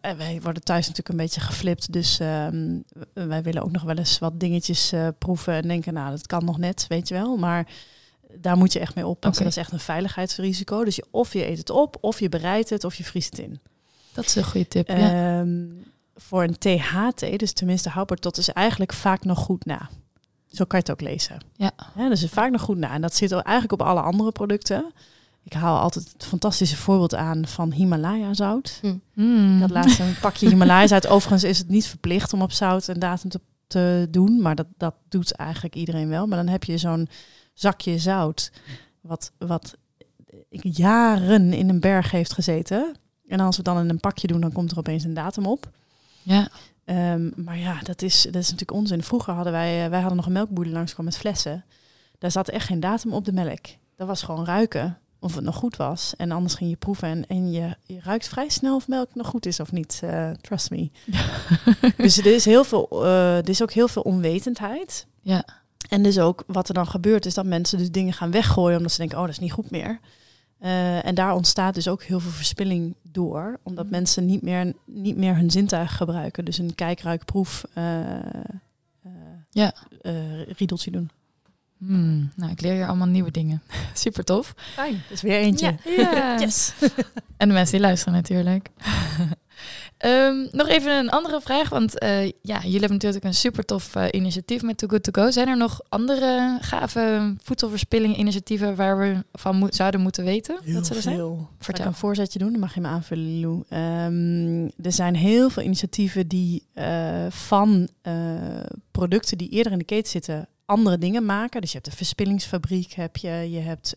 eh, 0.00 0.12
wij 0.12 0.40
worden 0.42 0.62
thuis 0.62 0.80
natuurlijk 0.80 1.08
een 1.08 1.24
beetje 1.24 1.40
geflipt. 1.40 1.92
Dus 1.92 2.18
um, 2.20 2.84
wij 3.12 3.42
willen 3.42 3.62
ook 3.62 3.72
nog 3.72 3.82
wel 3.82 3.96
eens 3.96 4.18
wat 4.18 4.40
dingetjes 4.40 4.92
uh, 4.92 5.08
proeven 5.18 5.54
en 5.54 5.68
denken, 5.68 5.94
nou, 5.94 6.10
dat 6.10 6.26
kan 6.26 6.44
nog 6.44 6.58
net, 6.58 6.86
weet 6.88 7.08
je 7.08 7.14
wel. 7.14 7.36
Maar 7.36 7.66
daar 8.40 8.56
moet 8.56 8.72
je 8.72 8.78
echt 8.78 8.94
mee 8.94 9.06
oppassen. 9.06 9.44
Okay. 9.44 9.54
Dat 9.54 9.56
is 9.56 9.70
echt 9.70 9.72
een 9.72 9.86
veiligheidsrisico. 9.86 10.84
Dus 10.84 10.96
je, 10.96 11.04
of 11.10 11.32
je 11.32 11.46
eet 11.46 11.58
het 11.58 11.70
op, 11.70 11.96
of 12.00 12.20
je 12.20 12.28
bereidt 12.28 12.70
het, 12.70 12.84
of 12.84 12.94
je 12.94 13.04
vriest 13.04 13.30
het 13.30 13.46
in. 13.46 13.60
Dat 14.12 14.24
is 14.24 14.34
een 14.34 14.44
goede 14.44 14.68
tip. 14.68 14.88
Ja. 14.88 15.40
Um, 15.40 15.82
voor 16.16 16.42
een 16.42 16.58
THT, 16.58 17.38
dus 17.38 17.52
tenminste 17.52 17.88
houdbaar 17.88 18.18
tot, 18.18 18.38
is 18.38 18.48
eigenlijk 18.48 18.92
vaak 18.92 19.24
nog 19.24 19.38
goed 19.38 19.64
na. 19.64 19.88
Zo 20.46 20.64
kan 20.64 20.78
je 20.78 20.90
het 20.90 20.90
ook 20.90 21.08
lezen. 21.08 21.38
Ja. 21.56 21.70
ja 21.96 22.08
dus 22.08 22.24
vaak 22.24 22.50
nog 22.50 22.60
goed 22.60 22.76
na. 22.76 22.92
En 22.92 23.00
dat 23.00 23.14
zit 23.14 23.32
eigenlijk 23.32 23.72
op 23.72 23.82
alle 23.82 24.00
andere 24.00 24.32
producten. 24.32 24.92
Ik 25.42 25.52
haal 25.52 25.78
altijd 25.78 26.12
het 26.12 26.24
fantastische 26.24 26.76
voorbeeld 26.76 27.14
aan 27.14 27.46
van 27.46 27.72
Himalaya 27.72 28.34
zout. 28.34 28.80
Mm. 29.14 29.54
Ik 29.54 29.60
had 29.60 29.70
laatst 29.70 30.00
een 30.00 30.16
pakje 30.20 30.48
Himalaya 30.48 30.86
zout. 30.86 31.06
Overigens 31.06 31.44
is 31.44 31.58
het 31.58 31.68
niet 31.68 31.86
verplicht 31.86 32.32
om 32.32 32.42
op 32.42 32.52
zout 32.52 32.86
een 32.86 32.98
datum 32.98 33.30
te, 33.30 33.40
te 33.66 34.06
doen, 34.10 34.42
maar 34.42 34.54
dat, 34.54 34.66
dat 34.76 34.94
doet 35.08 35.32
eigenlijk 35.32 35.74
iedereen 35.74 36.08
wel. 36.08 36.26
Maar 36.26 36.38
dan 36.38 36.48
heb 36.48 36.64
je 36.64 36.78
zo'n 36.78 37.08
zakje 37.54 37.98
zout, 37.98 38.52
wat, 39.00 39.32
wat 39.38 39.76
jaren 40.50 41.52
in 41.52 41.68
een 41.68 41.80
berg 41.80 42.10
heeft 42.10 42.32
gezeten. 42.32 42.96
En 43.28 43.40
als 43.40 43.56
we 43.56 43.62
dan 43.62 43.78
in 43.78 43.88
een 43.88 44.00
pakje 44.00 44.26
doen, 44.26 44.40
dan 44.40 44.52
komt 44.52 44.70
er 44.70 44.78
opeens 44.78 45.04
een 45.04 45.14
datum 45.14 45.46
op. 45.46 45.70
Ja. 46.22 46.48
Ehm, 46.84 47.30
maar 47.36 47.58
ja, 47.58 47.80
dat 47.82 48.02
is, 48.02 48.22
dat 48.22 48.34
is 48.34 48.50
natuurlijk 48.50 48.78
onzin. 48.78 49.02
Vroeger 49.02 49.34
hadden 49.34 49.52
wij, 49.52 49.90
wij 49.90 49.98
hadden 49.98 50.16
nog 50.16 50.26
een 50.26 50.32
melkboer 50.32 50.66
langskwam 50.66 51.04
met 51.04 51.16
flessen. 51.16 51.64
Daar 52.18 52.30
zat 52.30 52.48
echt 52.48 52.66
geen 52.66 52.80
datum 52.80 53.12
op 53.12 53.24
de 53.24 53.32
melk. 53.32 53.66
Dat 53.96 54.06
was 54.06 54.22
gewoon 54.22 54.44
ruiken 54.44 54.98
of 55.20 55.34
het 55.34 55.44
nog 55.44 55.56
goed 55.56 55.76
was. 55.76 56.14
En 56.16 56.30
anders 56.30 56.54
ging 56.54 56.70
je 56.70 56.76
proeven 56.76 57.08
en, 57.08 57.26
en 57.26 57.52
je, 57.52 57.76
je 57.82 58.00
ruikt 58.02 58.28
vrij 58.28 58.48
snel 58.48 58.74
of 58.74 58.88
melk 58.88 59.14
nog 59.14 59.26
goed 59.26 59.46
is 59.46 59.60
of 59.60 59.72
niet. 59.72 60.00
Uh, 60.04 60.30
trust 60.30 60.70
me. 60.70 60.90
dus 61.96 62.18
er 62.18 62.26
is, 62.26 62.44
heel 62.44 62.64
veel, 62.64 62.88
uh, 62.92 63.36
er 63.36 63.48
is 63.48 63.62
ook 63.62 63.72
heel 63.72 63.88
veel 63.88 64.02
onwetendheid. 64.02 65.06
Ja. 65.20 65.44
En 65.94 66.02
dus 66.02 66.18
ook 66.18 66.44
wat 66.46 66.68
er 66.68 66.74
dan 66.74 66.86
gebeurt 66.86 67.26
is 67.26 67.34
dat 67.34 67.44
mensen 67.44 67.78
dus 67.78 67.90
dingen 67.90 68.12
gaan 68.12 68.30
weggooien 68.30 68.76
omdat 68.76 68.92
ze 68.92 68.98
denken, 68.98 69.18
oh 69.18 69.24
dat 69.24 69.32
is 69.32 69.38
niet 69.38 69.52
goed 69.52 69.70
meer. 69.70 70.00
Uh, 70.60 71.06
en 71.06 71.14
daar 71.14 71.34
ontstaat 71.34 71.74
dus 71.74 71.88
ook 71.88 72.02
heel 72.02 72.20
veel 72.20 72.30
verspilling 72.30 72.94
door, 73.02 73.58
omdat 73.62 73.84
mm. 73.84 73.90
mensen 73.90 74.26
niet 74.26 74.42
meer, 74.42 74.72
niet 74.84 75.16
meer 75.16 75.36
hun 75.36 75.50
zintuig 75.50 75.96
gebruiken. 75.96 76.44
Dus 76.44 76.58
een 76.58 76.74
kijk, 76.74 77.00
ruik, 77.00 77.24
proef 77.24 77.64
ja. 79.50 79.74
riedeltje 80.56 80.90
doen. 80.90 81.10
Hmm, 81.78 82.32
nou, 82.36 82.52
ik 82.52 82.60
leer 82.60 82.74
hier 82.74 82.86
allemaal 82.86 83.06
nieuwe 83.06 83.30
dingen. 83.30 83.62
Super 83.94 84.24
tof. 84.24 84.54
Fijn, 84.56 85.02
is 85.08 85.22
weer 85.22 85.38
eentje. 85.38 85.76
Ja. 85.96 86.38
yes. 86.40 86.72
en 87.36 87.48
de 87.48 87.54
mensen 87.54 87.76
die 87.76 87.86
luisteren 87.86 88.14
natuurlijk. 88.14 88.70
um, 90.04 90.48
nog 90.52 90.68
even 90.68 90.98
een 90.98 91.10
andere 91.10 91.40
vraag, 91.40 91.68
want 91.68 92.02
uh, 92.02 92.24
ja, 92.24 92.60
jullie 92.62 92.70
hebben 92.70 92.90
natuurlijk 92.90 93.24
een 93.24 93.34
super 93.34 93.64
tof 93.64 93.96
uh, 93.96 94.04
initiatief 94.10 94.62
met 94.62 94.78
Too 94.78 94.88
Good 94.88 95.02
To 95.02 95.22
Go. 95.22 95.30
Zijn 95.30 95.48
er 95.48 95.56
nog 95.56 95.80
andere 95.88 96.58
gave 96.60 97.34
voedselverspilling 97.42 98.16
initiatieven 98.16 98.76
waar 98.76 98.98
we 98.98 99.24
van 99.32 99.56
mo 99.56 99.66
zouden 99.70 100.00
moeten 100.00 100.24
weten? 100.24 100.58
Heel 100.62 100.74
dat 100.74 100.86
ze 100.86 100.94
er 100.94 101.02
zijn? 101.02 101.46
Vertel. 101.58 101.86
een 101.86 101.94
voorzetje 101.94 102.38
doen, 102.38 102.50
dan 102.50 102.60
mag 102.60 102.74
je 102.74 102.80
me 102.80 102.88
aanvullen, 102.88 103.40
Lou. 103.40 103.62
Um, 103.70 104.64
er 104.82 104.92
zijn 104.92 105.16
heel 105.16 105.50
veel 105.50 105.62
initiatieven 105.62 106.28
die 106.28 106.66
uh, 106.74 107.26
van 107.28 107.88
producten 108.90 109.38
die 109.38 109.48
eerder 109.48 109.72
in 109.72 109.78
de 109.78 109.84
keten 109.84 110.10
zitten 110.10 110.48
andere 110.66 110.98
dingen 110.98 111.24
maken. 111.24 111.60
Dus 111.60 111.70
je 111.72 111.78
hebt 111.78 111.90
de 111.90 111.96
verspillingsfabriek, 111.96 112.92
heb 112.92 113.16
je, 113.16 113.48
je 113.50 113.58
hebt 113.58 113.96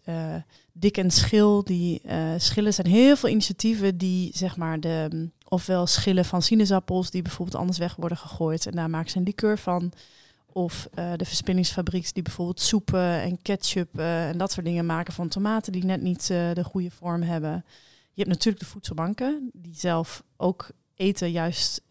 Dik 0.72 0.98
en 0.98 1.12
Schil. 1.12 1.64
Die 1.64 2.02
schillen 2.38 2.74
zijn 2.74 2.88
heel 2.88 3.16
veel 3.16 3.30
initiatieven 3.30 3.98
die 3.98 4.32
zeg 4.34 4.58
maar 4.58 4.80
de 4.80 5.30
ofwel 5.50 5.88
schillen 5.88 6.26
van 6.26 6.42
sinaasappels 6.42 7.12
die 7.12 7.22
bijvoorbeeld 7.22 7.58
anders 7.58 7.78
weg 7.78 7.96
worden 7.96 8.18
gegooid 8.18 8.66
en 8.66 8.72
daar 8.72 8.90
maken 8.90 9.10
ze 9.10 9.18
een 9.18 9.24
liqueur 9.24 9.58
van. 9.58 9.92
Of 10.46 10.90
uh, 10.96 11.12
de 11.16 11.26
verspillingsfabriek 11.26 12.14
die 12.14 12.24
bijvoorbeeld 12.24 12.62
soepen 12.62 13.22
en 13.22 13.42
ketchup 13.42 14.00
en 14.00 14.38
dat 14.38 14.52
soort 14.52 14.66
dingen 14.66 14.86
maken 14.86 15.14
van 15.14 15.28
tomaten 15.28 15.72
die 15.72 15.86
net 15.86 16.02
niet 16.02 16.28
de 16.28 16.64
goede 16.64 16.92
vorm 16.92 17.22
hebben. 17.22 17.66
Je 18.14 18.24
hebt 18.24 18.30
natuurlijk 18.30 18.64
de 18.64 18.70
voedselbanken 18.70 19.50
die 19.54 19.76
zelf 19.76 20.24
ook 20.38 20.70
eten 20.96 21.32
juist 21.32 21.82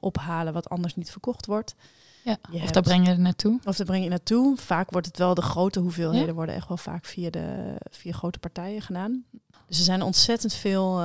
ophalen 0.00 0.52
wat 0.52 0.68
anders 0.68 0.96
niet 0.96 1.10
verkocht 1.10 1.46
wordt. 1.46 1.74
Ja, 2.24 2.38
of 2.52 2.70
daar 2.70 2.82
breng 2.82 3.06
je 3.06 3.12
er 3.12 3.20
naartoe. 3.20 3.60
Of 3.64 3.76
daar 3.76 3.86
breng 3.86 4.02
je 4.02 4.10
naartoe. 4.10 4.56
Vaak 4.56 4.90
wordt 4.90 5.06
het 5.06 5.18
wel 5.18 5.34
de 5.34 5.42
grote 5.42 5.80
hoeveelheden 5.80 6.34
worden 6.34 6.54
echt 6.54 6.68
wel 6.68 6.76
vaak 6.76 7.04
via 7.04 7.30
de 7.30 7.76
via 7.90 8.12
grote 8.12 8.38
partijen 8.38 8.82
gedaan. 8.82 9.24
Dus 9.66 9.78
er 9.78 9.84
zijn 9.84 10.02
ontzettend 10.02 10.54
veel 10.54 11.00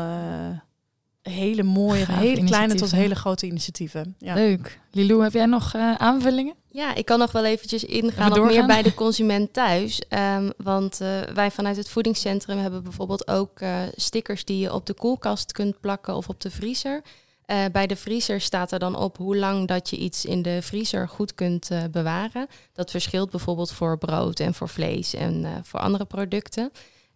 hele 1.21 1.63
mooie, 1.63 2.05
hele 2.11 2.43
kleine 2.43 2.75
tot 2.75 2.91
hele 2.91 3.15
grote 3.15 3.45
initiatieven. 3.45 4.15
Ja. 4.17 4.33
Leuk. 4.33 4.79
Lilou, 4.91 5.23
heb 5.23 5.33
jij 5.33 5.45
nog 5.45 5.75
uh, 5.75 5.95
aanvullingen? 5.95 6.55
Ja, 6.69 6.95
ik 6.95 7.05
kan 7.05 7.19
nog 7.19 7.31
wel 7.31 7.45
eventjes 7.45 7.83
ingaan 7.83 8.39
op 8.39 8.45
meer 8.45 8.65
bij 8.65 8.81
de 8.81 8.93
consument 9.03 9.53
thuis. 9.53 10.01
Um, 10.09 10.51
want 10.57 11.01
uh, 11.01 11.21
wij 11.21 11.51
vanuit 11.51 11.77
het 11.77 11.89
voedingscentrum 11.89 12.57
hebben 12.57 12.83
bijvoorbeeld 12.83 13.27
ook 13.27 13.59
stickers 13.95 14.45
die 14.45 14.57
je 14.57 14.73
op 14.73 14.85
de 14.85 14.93
koelkast 14.93 15.51
kunt 15.51 15.79
plakken 15.79 16.15
of 16.15 16.29
op 16.29 16.41
de 16.41 16.51
vriezer. 16.51 17.01
Uh, 17.51 17.65
bij 17.71 17.87
de 17.87 17.95
vriezer 17.95 18.41
staat 18.41 18.71
er 18.71 18.79
dan 18.79 18.95
op 18.95 19.17
hoe 19.17 19.37
lang 19.37 19.67
dat 19.67 19.89
je 19.89 19.97
iets 19.97 20.25
in 20.25 20.41
de 20.41 20.61
vriezer 20.61 21.07
goed 21.07 21.35
kunt 21.35 21.71
uh, 21.71 21.83
bewaren. 21.91 22.47
Dat 22.73 22.91
verschilt 22.91 23.29
bijvoorbeeld 23.29 23.71
voor 23.71 23.97
brood 23.97 24.39
en 24.39 24.53
voor 24.53 24.69
vlees 24.69 25.13
en 25.13 25.43
uh, 25.43 25.49
voor 25.63 25.79
andere 25.79 26.05
producten. 26.05 26.63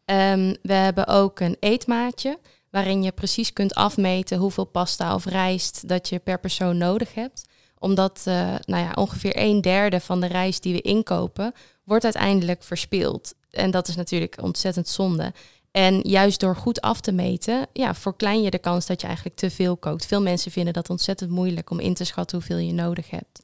Um, 0.05 0.55
we 0.61 0.73
hebben 0.73 1.07
ook 1.07 1.39
een 1.39 1.57
eetmaatje 1.59 2.39
waarin 2.73 3.03
je 3.03 3.11
precies 3.11 3.53
kunt 3.53 3.73
afmeten 3.73 4.37
hoeveel 4.37 4.65
pasta 4.65 5.15
of 5.15 5.25
rijst 5.25 5.87
dat 5.87 6.09
je 6.09 6.19
per 6.19 6.39
persoon 6.39 6.77
nodig 6.77 7.13
hebt. 7.13 7.45
Omdat 7.79 8.21
nou 8.65 8.83
ja, 8.83 8.91
ongeveer 8.95 9.31
een 9.35 9.61
derde 9.61 9.99
van 9.99 10.21
de 10.21 10.27
rijst 10.27 10.63
die 10.63 10.73
we 10.73 10.81
inkopen, 10.81 11.53
wordt 11.83 12.03
uiteindelijk 12.03 12.63
verspild. 12.63 13.33
En 13.51 13.71
dat 13.71 13.87
is 13.87 13.95
natuurlijk 13.95 14.41
ontzettend 14.41 14.87
zonde. 14.87 15.33
En 15.71 15.99
juist 15.99 16.39
door 16.39 16.55
goed 16.55 16.81
af 16.81 17.01
te 17.01 17.11
meten, 17.11 17.67
ja, 17.73 17.95
verklein 17.95 18.41
je 18.41 18.49
de 18.49 18.57
kans 18.57 18.85
dat 18.85 19.01
je 19.01 19.07
eigenlijk 19.07 19.35
te 19.35 19.49
veel 19.49 19.77
kookt. 19.77 20.05
Veel 20.05 20.21
mensen 20.21 20.51
vinden 20.51 20.73
dat 20.73 20.89
ontzettend 20.89 21.29
moeilijk 21.29 21.69
om 21.69 21.79
in 21.79 21.93
te 21.93 22.03
schatten 22.03 22.37
hoeveel 22.37 22.57
je 22.57 22.73
nodig 22.73 23.09
hebt. 23.09 23.41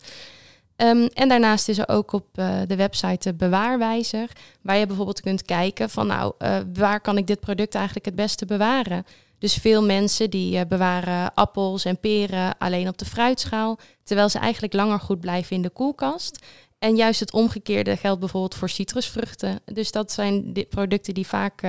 Um, 0.82 1.08
en 1.08 1.30
daarnaast 1.30 1.70
is 1.70 1.78
er 1.78 1.88
ook 1.88 2.12
op 2.12 2.26
uh, 2.36 2.60
de 2.68 2.76
website 2.76 3.30
de 3.30 3.36
bewaarwijzer, 3.36 4.30
waar 4.62 4.78
je 4.78 4.86
bijvoorbeeld 4.86 5.22
kunt 5.22 5.42
kijken 5.42 5.90
van 5.90 6.08
nou, 6.08 6.34
uh, 6.40 6.58
waar 6.74 7.02
kan 7.02 7.18
ik 7.18 7.28
dit 7.28 7.40
product 7.40 7.76
eigenlijk 7.76 8.06
het 8.06 8.16
beste 8.16 8.46
bewaren? 8.46 9.06
Dus 9.38 9.54
veel 9.54 9.84
mensen 9.84 10.30
die 10.30 10.56
uh, 10.56 10.62
bewaren 10.68 11.34
appels 11.34 11.86
en 11.86 12.00
peren 12.00 12.58
alleen 12.58 12.88
op 12.88 12.98
de 12.98 13.06
fruitschaal, 13.06 13.80
terwijl 14.04 14.30
ze 14.30 14.40
eigenlijk 14.40 14.74
langer 14.74 15.00
goed 15.00 15.20
blijven 15.20 15.56
in 15.56 15.62
de 15.62 15.70
koelkast. 15.70 16.46
En 16.78 16.96
juist 16.96 17.20
het 17.20 17.34
omgekeerde 17.34 17.98
geldt 17.98 18.20
bijvoorbeeld 18.20 18.56
voor 18.56 18.70
citrusvruchten. 18.70 19.60
Dus 19.66 19.92
dat 19.92 20.12
zijn 20.12 20.66
producten 20.70 21.14
die 21.14 21.28
vaak 21.28 21.62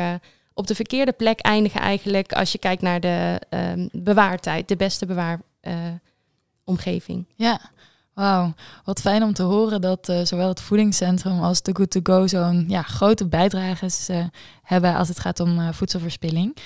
op 0.54 0.66
de 0.66 0.74
verkeerde 0.74 1.12
plek 1.12 1.40
eindigen 1.40 1.80
eigenlijk 1.80 2.32
als 2.32 2.52
je 2.52 2.58
kijkt 2.58 2.82
naar 2.82 3.00
de 3.00 3.40
um, 3.50 3.88
bewaartijd, 3.92 4.68
de 4.68 4.76
beste 4.76 5.06
bewaaromgeving. 5.06 7.26
Ja, 7.34 7.70
wauw. 8.20 8.54
Wat 8.85 9.00
fijn 9.00 9.22
om 9.22 9.33
te 9.33 9.42
horen 9.42 9.80
dat 9.80 10.09
uh, 10.09 10.24
zowel 10.24 10.48
het 10.48 10.61
voedingscentrum 10.61 11.42
als 11.42 11.62
de 11.62 11.74
Good 11.74 11.90
To 11.90 12.00
Go 12.02 12.26
zo'n 12.26 12.64
ja, 12.68 12.83
grote 12.83 13.28
bijdrages 13.28 14.09
uh, 14.09 14.24
hebben 14.62 14.94
als 14.94 15.09
het 15.09 15.20
gaat 15.20 15.40
om 15.40 15.59
uh, 15.59 15.68
voedselverspilling. 15.72 16.56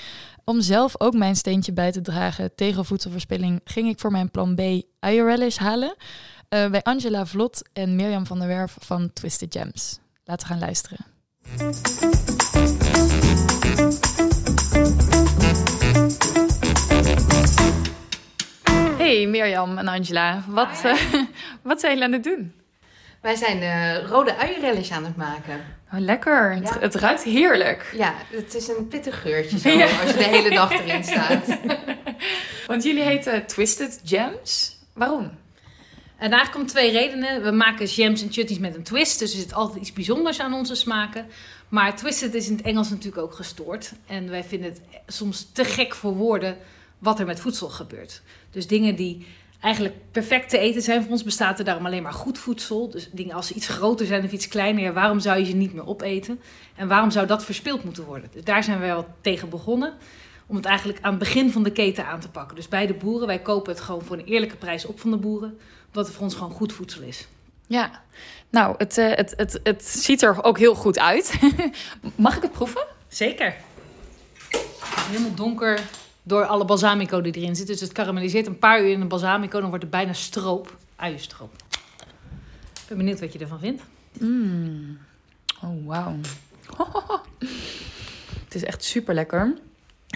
Om 0.43 0.61
zelf 0.61 0.93
ook 0.97 1.13
mijn 1.13 1.35
steentje 1.35 1.73
bij 1.73 1.91
te 1.91 2.01
dragen 2.01 2.55
tegen 2.55 2.85
voedselverspilling 2.85 3.61
ging 3.63 3.89
ik 3.89 3.99
voor 3.99 4.11
mijn 4.11 4.31
plan 4.31 4.55
B 4.55 4.61
uienrelish 4.99 5.57
halen. 5.57 5.95
bij 6.49 6.83
Angela 6.83 7.25
Vlot 7.25 7.69
en 7.73 7.95
Mirjam 7.95 8.25
van 8.25 8.39
der 8.39 8.47
Werf 8.47 8.77
van 8.79 9.13
Twisted 9.13 9.55
Gems. 9.57 9.99
Laten 10.23 10.47
we 10.47 10.53
gaan 10.53 10.61
luisteren. 10.61 11.05
Hey 19.05 19.25
Mirjam 19.27 19.77
en 19.77 19.87
Angela, 19.87 20.43
wat, 20.47 20.81
uh, 20.85 20.93
wat 21.61 21.79
zijn 21.79 21.91
jullie 21.91 22.03
aan 22.03 22.11
het 22.11 22.23
doen? 22.23 22.53
Wij 23.21 23.35
zijn 23.35 23.57
uh, 23.61 24.07
rode 24.09 24.35
uienrellies 24.35 24.91
aan 24.91 25.05
het 25.05 25.15
maken. 25.15 25.63
Oh, 25.93 25.99
lekker, 25.99 26.55
ja. 26.55 26.61
het, 26.61 26.81
het, 26.81 26.95
ruikt 26.95 27.23
heerlijk. 27.23 27.93
Ja, 27.97 28.13
het 28.29 28.55
is 28.55 28.67
een 28.67 28.87
pittig 28.87 29.21
geurtje 29.21 29.59
zo, 29.59 29.69
ja. 29.77 29.85
als 30.01 30.11
je 30.11 30.17
de 30.17 30.23
hele 30.23 30.49
dag 30.49 30.71
erin 30.71 31.03
staat. 31.03 31.57
Want 32.67 32.83
jullie 32.83 33.03
heten 33.03 33.45
Twisted 33.45 34.01
Gems. 34.05 34.77
Waarom? 34.93 35.31
En 36.17 36.29
daar 36.29 36.49
komt 36.51 36.67
twee 36.67 36.91
redenen. 36.91 37.43
We 37.43 37.51
maken 37.51 37.85
jams 37.85 38.21
en 38.21 38.31
chutneys 38.31 38.59
met 38.59 38.75
een 38.75 38.83
twist, 38.83 39.19
dus 39.19 39.33
er 39.33 39.39
zit 39.39 39.53
altijd 39.53 39.81
iets 39.81 39.93
bijzonders 39.93 40.39
aan 40.39 40.53
onze 40.53 40.75
smaken. 40.75 41.25
Maar 41.69 41.95
twisted 41.95 42.33
is 42.33 42.47
in 42.47 42.55
het 42.55 42.65
Engels 42.65 42.89
natuurlijk 42.89 43.23
ook 43.23 43.33
gestoord. 43.33 43.91
En 44.07 44.29
wij 44.29 44.43
vinden 44.43 44.69
het 44.69 44.81
soms 45.07 45.51
te 45.53 45.63
gek 45.65 45.95
voor 45.95 46.13
woorden 46.13 46.57
wat 47.05 47.19
er 47.19 47.25
met 47.25 47.39
voedsel 47.39 47.69
gebeurt. 47.69 48.21
Dus 48.49 48.67
dingen 48.67 48.95
die 48.95 49.25
eigenlijk 49.59 49.95
perfect 50.11 50.49
te 50.49 50.57
eten 50.57 50.81
zijn. 50.81 51.01
Voor 51.01 51.11
ons 51.11 51.23
bestaat 51.23 51.59
er 51.59 51.65
daarom 51.65 51.85
alleen 51.85 52.03
maar 52.03 52.13
goed 52.13 52.37
voedsel. 52.37 52.89
Dus 52.89 53.09
dingen 53.11 53.35
als 53.35 53.47
ze 53.47 53.53
iets 53.53 53.67
groter 53.67 54.05
zijn 54.05 54.23
of 54.23 54.31
iets 54.31 54.47
kleiner, 54.47 54.93
waarom 54.93 55.19
zou 55.19 55.39
je 55.39 55.45
ze 55.45 55.55
niet 55.55 55.73
meer 55.73 55.87
opeten? 55.87 56.39
En 56.75 56.87
waarom 56.87 57.11
zou 57.11 57.27
dat 57.27 57.45
verspild 57.45 57.83
moeten 57.83 58.05
worden? 58.05 58.29
Dus 58.33 58.43
daar 58.43 58.63
zijn 58.63 58.79
wij 58.79 58.87
wel 58.87 59.07
tegen 59.21 59.49
begonnen. 59.49 59.93
Om 60.47 60.55
het 60.55 60.65
eigenlijk 60.65 60.99
aan 61.01 61.09
het 61.09 61.19
begin 61.19 61.51
van 61.51 61.63
de 61.63 61.71
keten 61.71 62.05
aan 62.05 62.19
te 62.19 62.29
pakken. 62.29 62.55
Dus 62.55 62.67
bij 62.67 62.87
de 62.87 62.93
boeren, 62.93 63.27
wij 63.27 63.39
kopen 63.39 63.73
het 63.73 63.81
gewoon 63.81 64.01
voor 64.01 64.17
een 64.17 64.25
eerlijke 64.25 64.55
prijs 64.55 64.85
op 64.85 64.99
van 64.99 65.11
de 65.11 65.17
boeren. 65.17 65.59
Omdat 65.87 66.05
het 66.05 66.15
voor 66.15 66.23
ons 66.23 66.35
gewoon 66.35 66.51
goed 66.51 66.73
voedsel 66.73 67.01
is. 67.01 67.27
Ja, 67.67 68.03
nou, 68.49 68.75
het, 68.77 68.97
uh, 68.97 69.13
het, 69.13 69.33
het, 69.37 69.59
het 69.63 69.85
ziet 69.85 70.21
er 70.21 70.43
ook 70.43 70.57
heel 70.57 70.75
goed 70.75 70.99
uit. 70.99 71.39
Mag 72.15 72.35
ik 72.35 72.41
het 72.41 72.51
proeven? 72.51 72.85
Zeker. 73.07 73.55
Helemaal 75.09 75.35
donker 75.35 75.79
door 76.27 76.45
alle 76.45 76.65
balsamico 76.65 77.21
die 77.21 77.33
erin 77.33 77.55
zit. 77.55 77.67
Dus 77.67 77.81
het 77.81 77.91
karamelliseert 77.91 78.47
een 78.47 78.59
paar 78.59 78.81
uur 78.81 78.91
in 78.91 79.01
een 79.01 79.07
balsamico. 79.07 79.59
Dan 79.59 79.69
wordt 79.69 79.83
het 79.83 79.91
bijna 79.91 80.13
stroop. 80.13 80.77
Uienstroop. 80.95 81.53
Ik 82.73 82.87
ben 82.87 82.97
benieuwd 82.97 83.19
wat 83.19 83.33
je 83.33 83.39
ervan 83.39 83.59
vindt. 83.59 83.81
Mm. 84.19 84.97
Oh, 85.63 85.85
wauw. 85.85 86.15
Het 88.43 88.55
is 88.55 88.63
echt 88.63 88.83
super 88.83 89.13
lekker. 89.13 89.53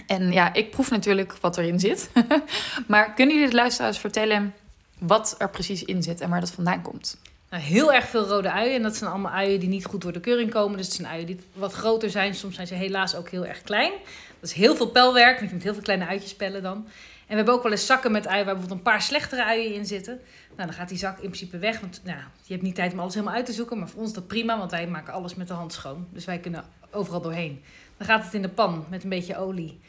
En 0.06 0.32
ja, 0.32 0.54
ik 0.54 0.70
proef 0.70 0.90
natuurlijk 0.90 1.36
wat 1.40 1.58
erin 1.58 1.80
zit. 1.80 2.10
maar 2.88 3.14
kunnen 3.14 3.34
jullie 3.34 3.50
de 3.50 3.56
luisteraars 3.56 3.98
vertellen 3.98 4.54
wat 4.98 5.34
er 5.38 5.50
precies 5.50 5.84
in 5.84 6.02
zit 6.02 6.20
en 6.20 6.30
waar 6.30 6.40
dat 6.40 6.50
vandaan 6.50 6.82
komt? 6.82 7.18
Nou, 7.50 7.62
heel 7.62 7.92
erg 7.92 8.08
veel 8.08 8.26
rode 8.26 8.50
uien. 8.50 8.74
En 8.74 8.82
dat 8.82 8.96
zijn 8.96 9.10
allemaal 9.10 9.32
uien 9.32 9.60
die 9.60 9.68
niet 9.68 9.84
goed 9.84 10.00
door 10.00 10.12
de 10.12 10.20
keuring 10.20 10.50
komen. 10.50 10.76
Dus 10.76 10.86
het 10.86 10.94
zijn 10.94 11.08
uien 11.08 11.26
die 11.26 11.40
wat 11.52 11.72
groter 11.72 12.10
zijn. 12.10 12.34
Soms 12.34 12.54
zijn 12.54 12.66
ze 12.66 12.74
helaas 12.74 13.14
ook 13.14 13.28
heel 13.28 13.46
erg 13.46 13.62
klein. 13.62 13.92
Dat 14.40 14.50
is 14.50 14.52
heel 14.52 14.76
veel 14.76 14.88
pelwerk. 14.88 15.40
Je 15.40 15.48
moet 15.52 15.62
heel 15.62 15.72
veel 15.72 15.82
kleine 15.82 16.06
uitjes 16.06 16.36
pellen 16.36 16.62
dan. 16.62 16.84
we 17.28 17.34
hebben 17.34 17.54
ook 17.54 17.62
wel 17.62 17.72
eens 17.72 17.86
zakken 17.86 18.12
met 18.12 18.26
uien 18.26 18.44
waar 18.44 18.54
bijvoorbeeld 18.54 18.86
een 18.86 18.92
paar 18.92 19.02
slechtere 19.02 19.44
uien 19.44 19.74
in 19.74 19.86
zitten. 19.86 20.20
Nou, 20.56 20.68
dan 20.68 20.72
gaat 20.72 20.88
die 20.88 20.98
zak 20.98 21.14
in 21.14 21.28
principe 21.28 21.58
weg. 21.58 21.80
Want 21.80 22.00
nou, 22.04 22.18
je 22.44 22.52
hebt 22.52 22.64
niet 22.64 22.74
tijd 22.74 22.92
om 22.92 23.00
alles 23.00 23.14
helemaal 23.14 23.34
uit 23.34 23.46
te 23.46 23.52
zoeken. 23.52 23.78
Maar 23.78 23.88
voor 23.88 24.00
ons 24.00 24.08
is 24.08 24.14
dat 24.14 24.26
prima, 24.26 24.58
want 24.58 24.70
wij 24.70 24.86
maken 24.86 25.12
alles 25.12 25.34
met 25.34 25.48
de 25.48 25.54
hand 25.54 25.72
schoon. 25.72 26.06
Dus 26.10 26.24
wij 26.24 26.38
kunnen 26.38 26.64
overal 26.90 27.20
doorheen. 27.20 27.62
Dan 27.96 28.06
gaat 28.06 28.24
het 28.24 28.34
in 28.34 28.42
de 28.42 28.48
pan 28.48 28.86
met 28.90 29.02
een 29.02 29.08
beetje 29.08 29.36
olie. 29.36 29.80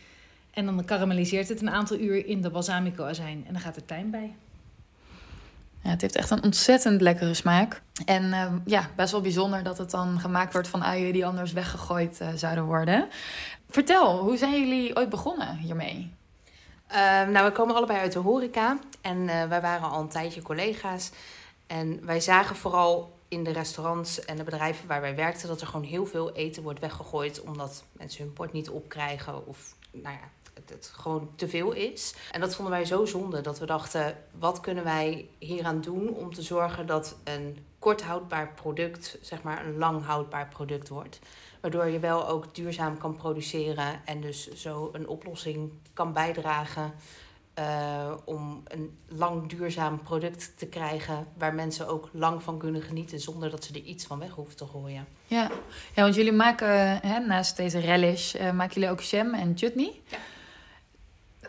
En 0.52 0.66
dan 0.66 0.86
karamelliseert 0.86 1.50
het 1.50 1.62
een 1.62 1.70
aantal 1.70 1.98
uur 1.98 2.26
in 2.26 2.42
de 2.42 2.50
balsamico 2.50 3.04
azijn. 3.04 3.44
En 3.48 3.54
dan 3.54 3.62
gaat 3.62 3.76
er 3.76 3.86
tijm 3.86 4.12
bij. 4.12 4.36
Ja, 5.84 5.90
het 5.90 6.02
heeft 6.02 6.16
echt 6.16 6.30
een 6.30 6.44
ontzettend 6.44 7.02
lekkere 7.02 7.34
smaak. 7.34 7.82
En 8.06 8.24
uh, 8.24 8.54
ja, 8.66 8.90
best 8.96 9.12
wel 9.12 9.22
bijzonder 9.22 9.64
dat 9.64 9.78
het 9.78 9.92
dan 9.92 10.20
gemaakt 10.20 10.54
wordt 10.54 10.68
van 10.68 10.84
uien 10.84 11.14
die 11.14 11.26
anders 11.26 11.52
weggegooid 11.52 12.20
uh, 12.22 12.28
zouden 12.36 12.64
worden. 12.64 13.08
Vertel, 13.70 14.20
hoe 14.20 14.38
zijn 14.38 14.60
jullie 14.60 14.96
ooit 14.96 15.10
begonnen 15.10 15.58
hiermee? 15.58 16.14
Uh, 16.92 16.98
nou, 17.28 17.46
we 17.46 17.52
komen 17.52 17.76
allebei 17.76 18.00
uit 18.00 18.12
de 18.12 18.20
horeca 18.20 18.80
en 19.02 19.18
uh, 19.18 19.44
wij 19.44 19.62
waren 19.62 19.90
al 19.90 20.02
een 20.02 20.08
tijdje 20.08 20.42
collega's. 20.42 21.12
En 21.68 22.06
wij 22.06 22.20
zagen 22.20 22.56
vooral 22.56 23.20
in 23.28 23.44
de 23.44 23.52
restaurants 23.52 24.26
en 24.26 24.36
de 24.36 24.44
bedrijven 24.44 24.88
waar 24.88 25.02
wij 25.02 25.16
werkten 25.16 25.48
dat 25.48 25.62
er 25.62 25.68
gewoon 25.68 25.86
heel 25.86 26.06
veel 26.06 26.32
eten 26.32 26.64
wordt 26.64 26.80
weggegooid 26.80 27.42
omdat 27.42 27.84
mensen 27.92 28.24
hun 28.24 28.34
bord 28.34 28.54
niet 28.54 28.70
opkrijgen 28.70 29.48
of 29.48 29.76
nou 29.92 30.16
ja, 30.16 30.30
het, 30.54 30.70
het, 30.70 30.92
gewoon 30.96 31.30
te 31.36 31.48
veel 31.48 31.72
is. 31.72 32.16
En 32.32 32.40
dat 32.40 32.56
vonden 32.56 32.74
wij 32.74 32.86
zo 32.86 33.06
zonde 33.06 33.42
dat 33.42 33.60
we 33.60 33.66
dachten: 33.66 34.18
wat 34.40 34.60
kunnen 34.60 34.84
wij 34.84 35.30
hieraan 35.38 35.82
doen 35.82 36.10
om 36.10 36.34
te 36.34 36.42
zorgen 36.42 36.86
dat 36.86 37.18
een 37.24 37.58
kort 37.80 38.02
houdbaar 38.02 38.54
product, 38.54 39.18
zeg 39.22 39.42
maar 39.42 39.66
een 39.66 39.78
lang 39.78 40.06
houdbaar 40.06 40.48
product 40.48 40.90
wordt. 40.90 41.20
Waardoor 41.62 41.88
je 41.88 42.00
wel 42.00 42.28
ook 42.28 42.56
duurzaam 42.56 42.98
kan 42.98 43.16
produceren 43.16 44.02
en 44.06 44.22
dus 44.22 44.52
zo 44.52 44.90
een 44.94 45.08
oplossing 45.08 45.72
kan 45.94 46.14
bijdragen 46.14 46.94
uh, 47.60 48.14
om 48.26 48.64
een 48.68 48.98
lang 49.08 49.50
duurzaam 49.50 50.02
product 50.02 50.58
te 50.58 50.66
krijgen 50.66 51.28
waar 51.38 51.54
mensen 51.54 51.88
ook 51.88 52.10
lang 52.12 52.44
van 52.44 52.58
kunnen 52.58 52.82
genieten 52.82 53.20
zonder 53.20 53.50
dat 53.50 53.64
ze 53.64 53.74
er 53.74 53.82
iets 53.82 54.06
van 54.06 54.20
weg 54.20 54.32
hoeven 54.32 54.56
te 54.56 54.66
gooien. 54.66 55.08
Ja, 55.26 55.52
ja 55.96 56.02
want 56.02 56.16
jullie 56.16 56.32
maken 56.32 57.00
hè, 57.02 57.20
naast 57.20 57.58
deze 57.58 57.80
relish, 57.80 58.36
uh, 58.36 58.52
maken 58.52 58.74
jullie 58.74 58.90
ook 58.90 59.02
jam 59.02 59.34
en 59.34 59.58
chutney. 59.58 60.02
Ja. 60.06 60.18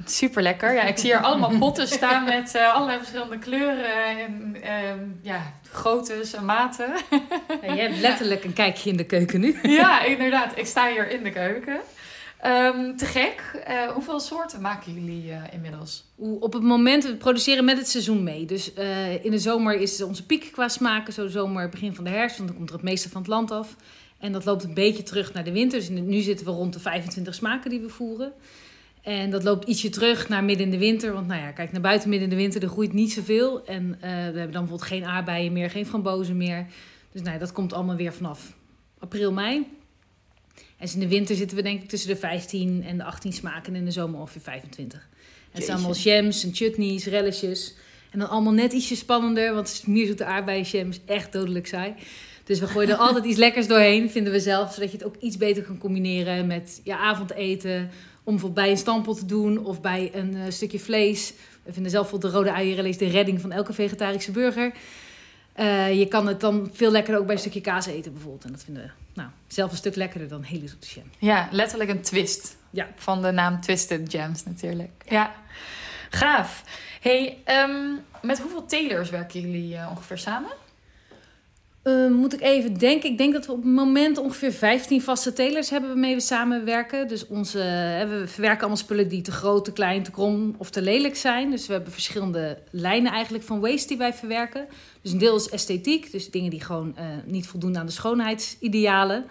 Super 0.05 0.43
lekker. 0.43 0.75
Ja, 0.75 0.83
ik 0.83 0.99
zie 0.99 1.12
hier 1.12 1.23
allemaal 1.23 1.59
potten 1.59 1.87
staan 1.87 2.25
met 2.25 2.55
uh, 2.57 2.75
allerlei 2.75 2.99
verschillende 2.99 3.38
kleuren 3.38 4.19
en 4.19 4.57
uh, 4.57 5.23
ja, 5.23 5.53
groottes 5.73 6.33
en 6.33 6.45
maten. 6.45 6.93
Ja, 7.62 7.75
jij 7.75 7.87
hebt 7.87 8.01
letterlijk 8.01 8.45
een 8.45 8.53
kijkje 8.53 8.91
in 8.91 8.97
de 8.97 9.05
keuken 9.05 9.41
nu. 9.41 9.59
ja, 9.81 10.05
inderdaad. 10.05 10.59
Ik 10.59 10.67
sta 10.67 10.91
hier 10.91 11.11
in 11.11 11.23
de 11.23 11.31
keuken. 11.31 11.81
Um, 12.47 12.97
te 12.97 13.07
gek. 13.07 13.65
Uh, 13.69 13.91
hoeveel 13.91 14.21
soorten 14.21 14.61
maken 14.61 14.95
jullie 14.95 15.31
uh, 15.31 15.37
inmiddels? 15.53 16.05
Op 16.17 16.53
het 16.53 16.62
moment, 16.62 17.05
we 17.05 17.15
produceren 17.15 17.65
met 17.65 17.79
het 17.79 17.88
seizoen 17.88 18.23
mee. 18.23 18.45
Dus 18.45 18.73
uh, 18.79 19.25
in 19.25 19.31
de 19.31 19.38
zomer 19.38 19.75
is 19.75 20.03
onze 20.03 20.27
piek 20.27 20.49
qua 20.53 20.69
smaken. 20.69 21.12
Zo 21.12 21.29
zomer, 21.29 21.69
begin 21.69 21.95
van 21.95 22.05
de 22.05 22.11
herfst, 22.11 22.37
want 22.37 22.49
dan 22.49 22.59
komt 22.59 22.69
er 22.69 22.77
het 22.77 22.85
meeste 22.85 23.09
van 23.09 23.21
het 23.21 23.31
land 23.31 23.51
af. 23.51 23.77
En 24.19 24.33
dat 24.33 24.45
loopt 24.45 24.65
een 24.65 24.75
beetje 24.75 25.03
terug 25.03 25.33
naar 25.33 25.45
de 25.45 25.53
winter. 25.53 25.79
Dus 25.79 25.88
nu 25.88 26.21
zitten 26.21 26.47
we 26.47 26.53
rond 26.53 26.73
de 26.73 26.81
25 26.81 27.35
smaken 27.35 27.71
die 27.71 27.81
we 27.81 27.88
voeren. 27.88 28.33
En 29.03 29.31
dat 29.31 29.43
loopt 29.43 29.69
ietsje 29.69 29.88
terug 29.91 30.29
naar 30.29 30.45
midden 30.45 30.65
in 30.65 30.71
de 30.71 30.79
winter. 30.79 31.12
Want 31.12 31.27
nou 31.27 31.41
ja, 31.41 31.51
kijk 31.51 31.73
naar 31.73 31.81
buiten 31.81 32.09
midden 32.09 32.29
in 32.29 32.35
de 32.37 32.43
winter, 32.43 32.62
er 32.62 32.69
groeit 32.69 32.93
niet 32.93 33.12
zoveel. 33.12 33.65
En 33.65 33.99
we 34.01 34.07
hebben 34.07 34.33
dan 34.35 34.51
bijvoorbeeld 34.51 34.83
geen 34.83 35.05
aardbeien 35.05 35.53
meer, 35.53 35.71
geen 35.71 35.87
frambozen 35.87 36.37
meer. 36.37 36.67
Dus 37.12 37.23
nou 37.23 37.33
ja, 37.33 37.38
dat 37.38 37.53
komt 37.53 37.73
allemaal 37.73 37.97
weer 37.97 38.12
vanaf 38.12 38.57
april, 38.99 39.33
mei. 39.33 39.67
En 40.77 40.88
in 40.93 41.01
de 41.01 41.09
winter 41.09 41.37
zitten 41.37 41.57
we 41.57 41.62
denk 41.62 41.83
ik 41.83 41.88
tussen 41.88 42.09
de 42.09 42.17
15 42.17 42.85
en 42.85 42.97
de 42.97 43.05
18 43.05 43.33
smaken. 43.33 43.73
En 43.73 43.79
in 43.79 43.85
de 43.85 43.91
zomer 43.91 44.21
ongeveer 44.21 44.41
25. 44.41 44.99
En 45.01 45.09
het 45.51 45.65
zijn 45.65 45.77
allemaal 45.77 45.97
jams 45.97 46.45
en 46.45 46.55
chutneys, 46.55 47.07
relletjes. 47.07 47.75
En 48.11 48.19
dan 48.19 48.29
allemaal 48.29 48.53
net 48.53 48.73
ietsje 48.73 48.97
spannender. 48.97 49.55
Want 49.55 49.83
mierzoete 49.87 50.25
aardbeienjam 50.25 50.88
is 50.88 51.01
echt 51.07 51.33
dodelijk 51.33 51.67
saai. 51.67 51.95
Dus 52.45 52.61
we 52.61 52.67
gooien 52.67 52.88
er 52.88 52.97
altijd 53.07 53.25
iets 53.25 53.38
lekkers 53.38 53.67
doorheen, 53.67 54.11
vinden 54.11 54.33
we 54.33 54.41
zelf. 54.41 54.73
Zodat 54.75 54.91
je 54.91 54.97
het 54.97 55.07
ook 55.07 55.17
iets 55.17 55.37
beter 55.37 55.62
kan 55.62 55.79
combineren 55.79 56.47
met 56.47 56.81
je 56.85 56.97
avondeten. 56.97 57.91
Om 58.25 58.33
bijvoorbeeld 58.33 58.65
bij 58.65 58.71
een 58.71 58.79
stampot 58.79 59.19
te 59.19 59.27
doen 59.27 59.65
of 59.65 59.81
bij 59.81 60.11
een 60.15 60.35
uh, 60.35 60.43
stukje 60.49 60.79
vlees. 60.79 61.33
We 61.63 61.73
vinden 61.73 61.91
zelf 61.91 62.11
de 62.11 62.29
rode 62.29 62.53
uienrelees 62.53 62.99
de 62.99 63.09
redding 63.09 63.41
van 63.41 63.53
elke 63.53 63.73
vegetarische 63.73 64.31
burger. 64.31 64.73
Uh, 65.57 65.99
je 65.99 66.07
kan 66.07 66.27
het 66.27 66.41
dan 66.41 66.71
veel 66.73 66.91
lekkerder 66.91 67.21
ook 67.21 67.27
bij 67.27 67.35
een 67.35 67.41
stukje 67.41 67.61
kaas 67.61 67.87
eten 67.87 68.13
bijvoorbeeld. 68.13 68.45
En 68.45 68.53
dat 68.53 68.65
vinden 68.65 68.83
we 68.83 68.91
nou, 69.15 69.29
zelf 69.47 69.71
een 69.71 69.77
stuk 69.77 69.95
lekkerder 69.95 70.29
dan 70.29 70.43
hele 70.43 70.69
zoete 70.69 70.89
jam. 70.95 71.11
Ja, 71.19 71.49
letterlijk 71.51 71.91
een 71.91 72.01
twist. 72.01 72.57
Ja. 72.71 72.89
Van 72.97 73.23
de 73.23 73.31
naam 73.31 73.61
Twisted 73.61 74.13
Jams 74.13 74.45
natuurlijk. 74.45 74.91
Ja, 75.05 75.13
ja. 75.13 75.35
gaaf. 76.11 76.65
hey, 77.01 77.39
um, 77.47 78.01
met 78.23 78.41
hoeveel 78.41 78.67
telers 78.67 79.11
werken 79.11 79.41
jullie 79.41 79.75
uh, 79.75 79.87
ongeveer 79.91 80.19
samen? 80.19 80.51
Uh, 81.85 82.11
moet 82.11 82.33
ik 82.33 82.40
even 82.40 82.79
denken. 82.79 83.11
Ik 83.11 83.18
denk 83.18 83.33
dat 83.33 83.47
we 83.47 83.53
op 83.53 83.62
het 83.62 83.73
moment 83.73 84.18
ongeveer 84.18 84.53
15 84.53 85.03
vaste 85.03 85.33
telers 85.33 85.71
hebben 85.71 85.90
waarmee 85.90 86.14
we 86.14 86.21
samenwerken. 86.21 87.09
Dus 87.09 87.27
onze, 87.27 87.59
we 88.09 88.23
verwerken 88.27 88.61
allemaal 88.61 88.77
spullen 88.77 89.09
die 89.09 89.23
te 89.23 89.33
groot, 89.33 89.64
te 89.64 89.73
klein, 89.73 90.03
te 90.03 90.11
krom 90.11 90.55
of 90.59 90.71
te 90.71 90.83
lelijk 90.83 91.16
zijn. 91.16 91.51
Dus 91.51 91.66
we 91.66 91.73
hebben 91.73 91.92
verschillende 91.92 92.59
lijnen 92.71 93.12
eigenlijk 93.12 93.45
van 93.45 93.61
waste 93.61 93.88
die 93.88 93.97
wij 93.97 94.14
verwerken. 94.14 94.66
Dus 95.01 95.12
een 95.12 95.18
deel 95.18 95.37
is 95.37 95.49
esthetiek, 95.49 96.12
dus 96.12 96.31
dingen 96.31 96.51
die 96.51 96.61
gewoon 96.61 96.95
uh, 96.99 97.05
niet 97.25 97.47
voldoen 97.47 97.79
aan 97.79 97.87
de 97.87 97.92
schoonheidsidealen. 97.92 99.25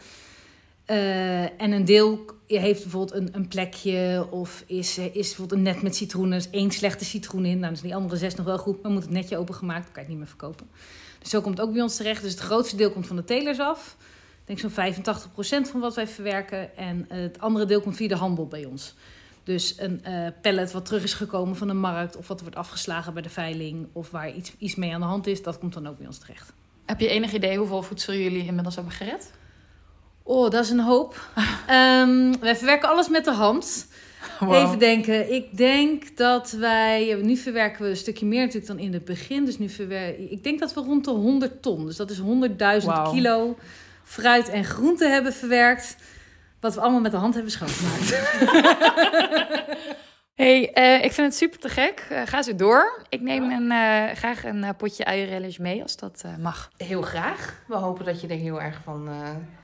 en 1.58 1.72
een 1.72 1.86
deel 1.86 2.26
heeft 2.48 2.82
bijvoorbeeld 2.82 3.22
een, 3.22 3.30
een 3.32 3.48
plekje 3.48 4.28
of 4.30 4.64
is, 4.68 4.98
is 4.98 5.12
bijvoorbeeld 5.12 5.52
een 5.52 5.62
net 5.62 5.82
met 5.82 5.96
citroenen. 5.96 6.32
Er 6.32 6.38
is 6.38 6.50
één 6.50 6.72
slechte 6.72 7.06
citroen 7.06 7.46
in. 7.46 7.60
Nou, 7.60 7.62
dan 7.62 7.76
zijn 7.76 7.88
die 7.88 7.96
andere 7.96 8.18
zes 8.18 8.36
nog 8.36 8.46
wel 8.46 8.58
goed, 8.58 8.82
maar 8.82 8.92
moet 8.92 9.04
het 9.04 9.12
netje 9.12 9.38
opengemaakt. 9.38 9.84
Dan 9.84 9.94
kan 9.94 10.04
je 10.04 10.10
het 10.10 10.18
niet 10.18 10.18
meer 10.18 10.28
verkopen. 10.28 10.68
Dus 11.22 11.30
zo 11.30 11.42
komt 11.42 11.58
het 11.58 11.68
ook 11.68 11.74
bij 11.74 11.82
ons 11.82 11.96
terecht. 11.96 12.22
Dus 12.22 12.32
het 12.32 12.40
grootste 12.40 12.76
deel 12.76 12.92
komt 12.92 13.08
van 13.08 13.16
de 13.16 13.24
telers 13.24 13.60
af. 13.60 13.98
Ik 14.46 14.60
denk 14.60 14.60
zo'n 14.60 15.66
85% 15.66 15.70
van 15.70 15.80
wat 15.80 15.96
wij 15.96 16.08
verwerken. 16.08 16.78
En 16.78 17.06
het 17.10 17.40
andere 17.40 17.66
deel 17.66 17.82
komt 17.82 17.96
via 17.96 18.08
de 18.08 18.16
handel 18.16 18.48
bij 18.48 18.66
ons. 18.66 18.96
Dus 19.44 19.76
een 19.78 20.04
uh, 20.08 20.28
pallet 20.42 20.72
wat 20.72 20.86
terug 20.86 21.04
is 21.04 21.14
gekomen 21.14 21.56
van 21.56 21.68
de 21.68 21.74
markt... 21.74 22.18
of 22.18 22.28
wat 22.28 22.42
wordt 22.42 22.56
afgeslagen 22.56 23.14
bij 23.14 23.22
de 23.22 23.30
veiling... 23.30 23.88
of 23.94 24.10
waar 24.12 24.36
iets, 24.36 24.54
iets 24.58 24.76
mee 24.76 24.94
aan 24.94 25.00
de 25.00 25.06
hand 25.06 25.28
is, 25.28 25.44
dat 25.44 25.60
komt 25.60 25.74
dan 25.74 25.88
ook 25.88 25.98
bij 25.98 26.08
ons 26.08 26.18
terecht. 26.18 26.54
Heb 26.86 27.00
je 27.00 27.08
enig 27.08 27.34
idee 27.34 27.58
hoeveel 27.58 27.84
voedsel 27.84 28.14
jullie 28.14 28.46
inmiddels 28.46 28.76
hebben 28.76 28.94
gered? 28.94 29.32
Oh, 30.24 30.50
dat 30.50 30.64
is 30.64 30.70
een 30.70 30.80
hoop. 30.80 31.30
um, 31.70 32.40
wij 32.40 32.56
verwerken 32.56 32.90
alles 32.90 33.10
met 33.10 33.26
de 33.26 33.32
hand... 33.32 33.88
Wow. 34.40 34.54
Even 34.54 34.80
denken. 34.80 35.34
Ik 35.34 35.58
denk 35.58 36.18
dat 36.18 36.52
wij. 36.52 37.20
Nu 37.22 37.36
verwerken 37.36 37.84
we 37.84 37.90
een 37.90 37.98
stukje 37.98 38.26
meer 38.26 38.40
natuurlijk 38.40 38.68
dan 38.68 38.80
in 38.80 38.94
het 38.94 39.06
begin. 39.06 39.46
Dus 39.46 39.58
nu 39.58 39.70
verwerken. 39.70 40.32
Ik 40.32 40.44
denk 40.44 40.60
dat 40.60 40.74
we 40.74 40.82
rond 40.82 41.06
de 41.06 41.12
100 41.12 41.62
ton. 41.62 41.86
Dus 41.86 41.96
dat 41.96 42.10
is 42.10 42.20
100.000 42.20 42.26
wow. 42.26 43.14
kilo 43.14 43.58
fruit 44.04 44.50
en 44.50 44.64
groente 44.64 45.08
hebben 45.08 45.34
verwerkt. 45.34 45.96
Wat 46.60 46.74
we 46.74 46.82
allemaal 46.82 47.02
met 47.02 47.12
de 47.12 47.18
hand 47.18 47.34
hebben 47.34 47.52
schoongemaakt. 47.52 48.10
hey, 50.44 50.72
uh, 50.74 51.04
ik 51.04 51.12
vind 51.12 51.28
het 51.28 51.36
super 51.36 51.60
te 51.60 51.70
gek. 51.70 52.08
Uh, 52.12 52.22
ga 52.26 52.42
zo 52.42 52.56
door. 52.56 53.04
Ik 53.10 53.22
neem 53.22 53.52
een, 53.52 53.72
uh, 53.72 54.16
graag 54.16 54.44
een 54.44 54.76
potje 54.78 55.06
uienrelish 55.06 55.58
mee 55.58 55.82
als 55.82 55.98
dat 55.98 56.24
mag. 56.40 56.72
Heel 56.78 57.02
graag. 57.02 57.64
We 57.68 57.76
hopen 57.76 58.06
dat 58.06 58.22
je 58.22 58.28
er 58.28 58.38
heel 58.38 58.62
erg 58.62 58.80
van 58.84 59.10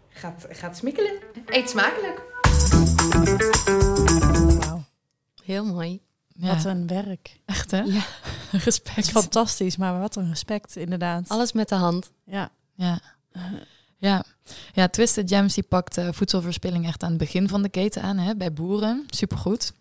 gaat, 0.10 0.48
gaat 0.50 0.78
smikkelen. 0.78 1.13
Eet 1.46 1.70
smakelijk. 1.70 2.22
Heel 5.47 5.65
mooi. 5.65 6.01
Ja. 6.27 6.55
Wat 6.55 6.65
een 6.65 6.88
werk. 6.88 7.39
Echt 7.45 7.71
hè? 7.71 7.79
Ja. 7.81 8.05
respect. 8.65 9.10
fantastisch, 9.10 9.77
maar 9.77 9.99
wat 9.99 10.15
een 10.15 10.29
respect 10.29 10.75
inderdaad. 10.75 11.29
Alles 11.29 11.51
met 11.51 11.69
de 11.69 11.75
hand. 11.75 12.12
Ja. 12.23 12.49
Ja. 12.73 12.99
Ja, 13.97 14.23
ja 14.73 14.88
Twisted 14.88 15.29
Gems 15.29 15.53
die 15.53 15.63
pakt 15.63 15.97
uh, 15.97 16.07
voedselverspilling 16.12 16.88
echt 16.88 17.03
aan 17.03 17.10
het 17.10 17.17
begin 17.17 17.47
van 17.47 17.62
de 17.62 17.69
keten 17.69 18.01
aan, 18.01 18.17
hè, 18.17 18.36
bij 18.36 18.53
boeren. 18.53 19.05
Supergoed. 19.10 19.73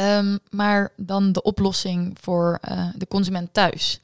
Um, 0.00 0.38
maar 0.50 0.92
dan 0.96 1.32
de 1.32 1.42
oplossing 1.42 2.16
voor 2.20 2.58
uh, 2.68 2.88
de 2.94 3.06
consument 3.06 3.54
thuis. 3.54 4.00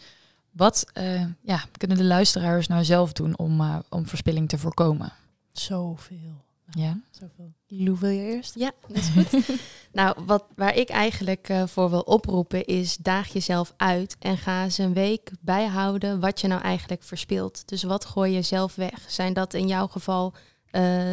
Wat 0.51 0.87
uh, 0.95 1.25
ja, 1.41 1.65
kunnen 1.77 1.97
de 1.97 2.05
luisteraars 2.05 2.67
nou 2.67 2.85
zelf 2.85 3.13
doen 3.13 3.39
om, 3.39 3.83
om 3.89 4.07
verspilling 4.07 4.49
te 4.49 4.59
voorkomen? 4.59 5.13
Zoveel. 5.53 6.47
Ja. 6.71 7.01
Zoveel. 7.11 7.53
Lou, 7.67 7.97
wil 8.01 8.11
je 8.11 8.23
eerst? 8.23 8.55
Ja, 8.55 8.73
dat 8.89 8.97
is 8.97 9.09
goed. 9.09 9.59
nou, 9.93 10.17
wat, 10.27 10.45
waar 10.57 10.77
ik 10.77 10.89
eigenlijk 10.89 11.49
uh, 11.49 11.67
voor 11.67 11.91
wil 11.91 12.01
oproepen 12.01 12.65
is 12.65 12.97
daag 12.97 13.29
jezelf 13.29 13.75
uit 13.77 14.17
en 14.19 14.39
ga 14.39 14.65
eens 14.65 14.79
een 14.79 14.93
week 14.93 15.31
bijhouden 15.41 16.21
wat 16.21 16.41
je 16.41 16.47
nou 16.47 16.63
eigenlijk 16.63 17.03
verspilt. 17.03 17.69
Dus 17.69 17.83
wat 17.83 18.05
gooi 18.05 18.33
je 18.33 18.43
zelf 18.43 18.75
weg? 18.75 19.05
Zijn 19.07 19.33
dat 19.33 19.55
in 19.55 19.67
jouw 19.67 19.87
geval 19.87 20.33
uh, 20.33 20.43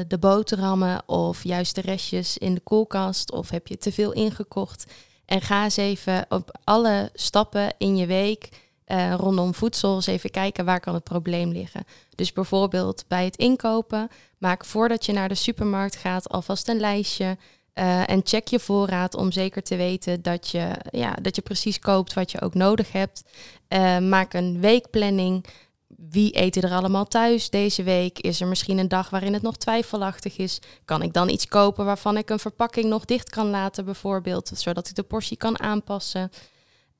de 0.07 0.17
boterhammen 0.19 1.09
of 1.09 1.43
juist 1.43 1.75
de 1.75 1.81
restjes 1.81 2.37
in 2.37 2.53
de 2.53 2.61
koelkast 2.61 3.31
of 3.31 3.49
heb 3.49 3.67
je 3.67 3.77
te 3.77 3.91
veel 3.91 4.11
ingekocht? 4.11 4.85
En 5.25 5.41
ga 5.41 5.63
eens 5.63 5.77
even 5.77 6.25
op 6.29 6.59
alle 6.63 7.09
stappen 7.13 7.73
in 7.77 7.97
je 7.97 8.05
week 8.05 8.49
uh, 8.87 9.13
rondom 9.13 9.53
voedsel 9.53 9.95
eens 9.95 10.07
even 10.07 10.29
kijken 10.29 10.65
waar 10.65 10.79
kan 10.79 10.93
het 10.93 11.03
probleem 11.03 11.51
liggen. 11.51 11.85
Dus 12.15 12.33
bijvoorbeeld 12.33 13.05
bij 13.07 13.25
het 13.25 13.35
inkopen, 13.35 14.09
maak 14.37 14.65
voordat 14.65 15.05
je 15.05 15.13
naar 15.13 15.27
de 15.27 15.35
supermarkt 15.35 15.95
gaat 15.95 16.29
alvast 16.29 16.67
een 16.67 16.79
lijstje. 16.79 17.37
Uh, 17.73 18.09
en 18.09 18.21
check 18.23 18.47
je 18.47 18.59
voorraad 18.59 19.15
om 19.15 19.31
zeker 19.31 19.63
te 19.63 19.75
weten 19.75 20.21
dat 20.21 20.49
je, 20.49 20.71
ja, 20.91 21.13
dat 21.21 21.35
je 21.35 21.41
precies 21.41 21.79
koopt 21.79 22.13
wat 22.13 22.31
je 22.31 22.41
ook 22.41 22.53
nodig 22.53 22.91
hebt. 22.91 23.23
Uh, 23.69 23.97
maak 23.97 24.33
een 24.33 24.59
weekplanning. 24.59 25.45
Wie 25.87 26.31
eten 26.31 26.61
er 26.61 26.71
allemaal 26.71 27.05
thuis 27.05 27.49
deze 27.49 27.83
week? 27.83 28.19
Is 28.19 28.41
er 28.41 28.47
misschien 28.47 28.77
een 28.77 28.87
dag 28.87 29.09
waarin 29.09 29.33
het 29.33 29.41
nog 29.41 29.57
twijfelachtig 29.57 30.37
is? 30.37 30.59
Kan 30.85 31.01
ik 31.01 31.13
dan 31.13 31.29
iets 31.29 31.47
kopen 31.47 31.85
waarvan 31.85 32.17
ik 32.17 32.29
een 32.29 32.39
verpakking 32.39 32.85
nog 32.85 33.05
dicht 33.05 33.29
kan 33.29 33.49
laten, 33.49 33.85
bijvoorbeeld, 33.85 34.51
zodat 34.53 34.89
ik 34.89 34.95
de 34.95 35.03
portie 35.03 35.37
kan 35.37 35.59
aanpassen? 35.59 36.31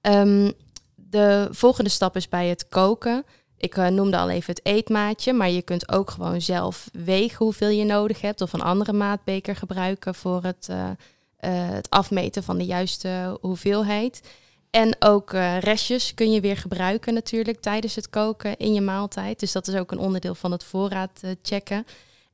Um, 0.01 0.53
de 1.15 1.47
volgende 1.51 1.89
stap 1.89 2.15
is 2.15 2.29
bij 2.29 2.47
het 2.47 2.67
koken. 2.67 3.25
Ik 3.57 3.77
uh, 3.77 3.87
noemde 3.87 4.17
al 4.17 4.29
even 4.29 4.53
het 4.53 4.65
eetmaatje, 4.65 5.33
maar 5.33 5.49
je 5.49 5.61
kunt 5.61 5.91
ook 5.91 6.09
gewoon 6.09 6.41
zelf 6.41 6.89
wegen 6.93 7.37
hoeveel 7.45 7.69
je 7.69 7.85
nodig 7.85 8.21
hebt 8.21 8.41
of 8.41 8.53
een 8.53 8.61
andere 8.61 8.93
maatbeker 8.93 9.55
gebruiken 9.55 10.15
voor 10.15 10.43
het, 10.43 10.67
uh, 10.71 10.77
uh, 10.77 10.89
het 11.69 11.89
afmeten 11.89 12.43
van 12.43 12.57
de 12.57 12.65
juiste 12.65 13.37
hoeveelheid. 13.41 14.21
En 14.69 14.95
ook 14.99 15.31
restjes 15.59 16.13
kun 16.13 16.31
je 16.31 16.41
weer 16.41 16.57
gebruiken 16.57 17.13
natuurlijk 17.13 17.61
tijdens 17.61 17.95
het 17.95 18.09
koken 18.09 18.57
in 18.57 18.73
je 18.73 18.81
maaltijd. 18.81 19.39
Dus 19.39 19.51
dat 19.51 19.67
is 19.67 19.75
ook 19.75 19.91
een 19.91 19.97
onderdeel 19.97 20.35
van 20.35 20.51
het 20.51 20.63
voorraad 20.63 21.21
checken. 21.41 21.85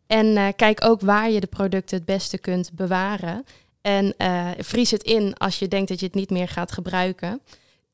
En 0.08 0.56
kijk 0.56 0.84
ook 0.84 1.02
waar 1.02 1.30
je 1.30 1.40
de 1.40 1.48
producten 1.48 1.98
het 1.98 2.06
beste 2.06 2.38
kunt 2.38 2.72
bewaren. 2.74 3.46
En 3.82 4.16
vries 4.58 4.92
het 4.92 5.04
in 5.04 5.38
als 5.38 5.60
je 5.60 5.68
denkt 5.68 5.90
dat 5.90 6.00
je 6.00 6.06
het 6.06 6.16
niet 6.16 6.30
meer 6.30 6.48
gaat 6.48 6.72
gebruiken. 6.72 7.42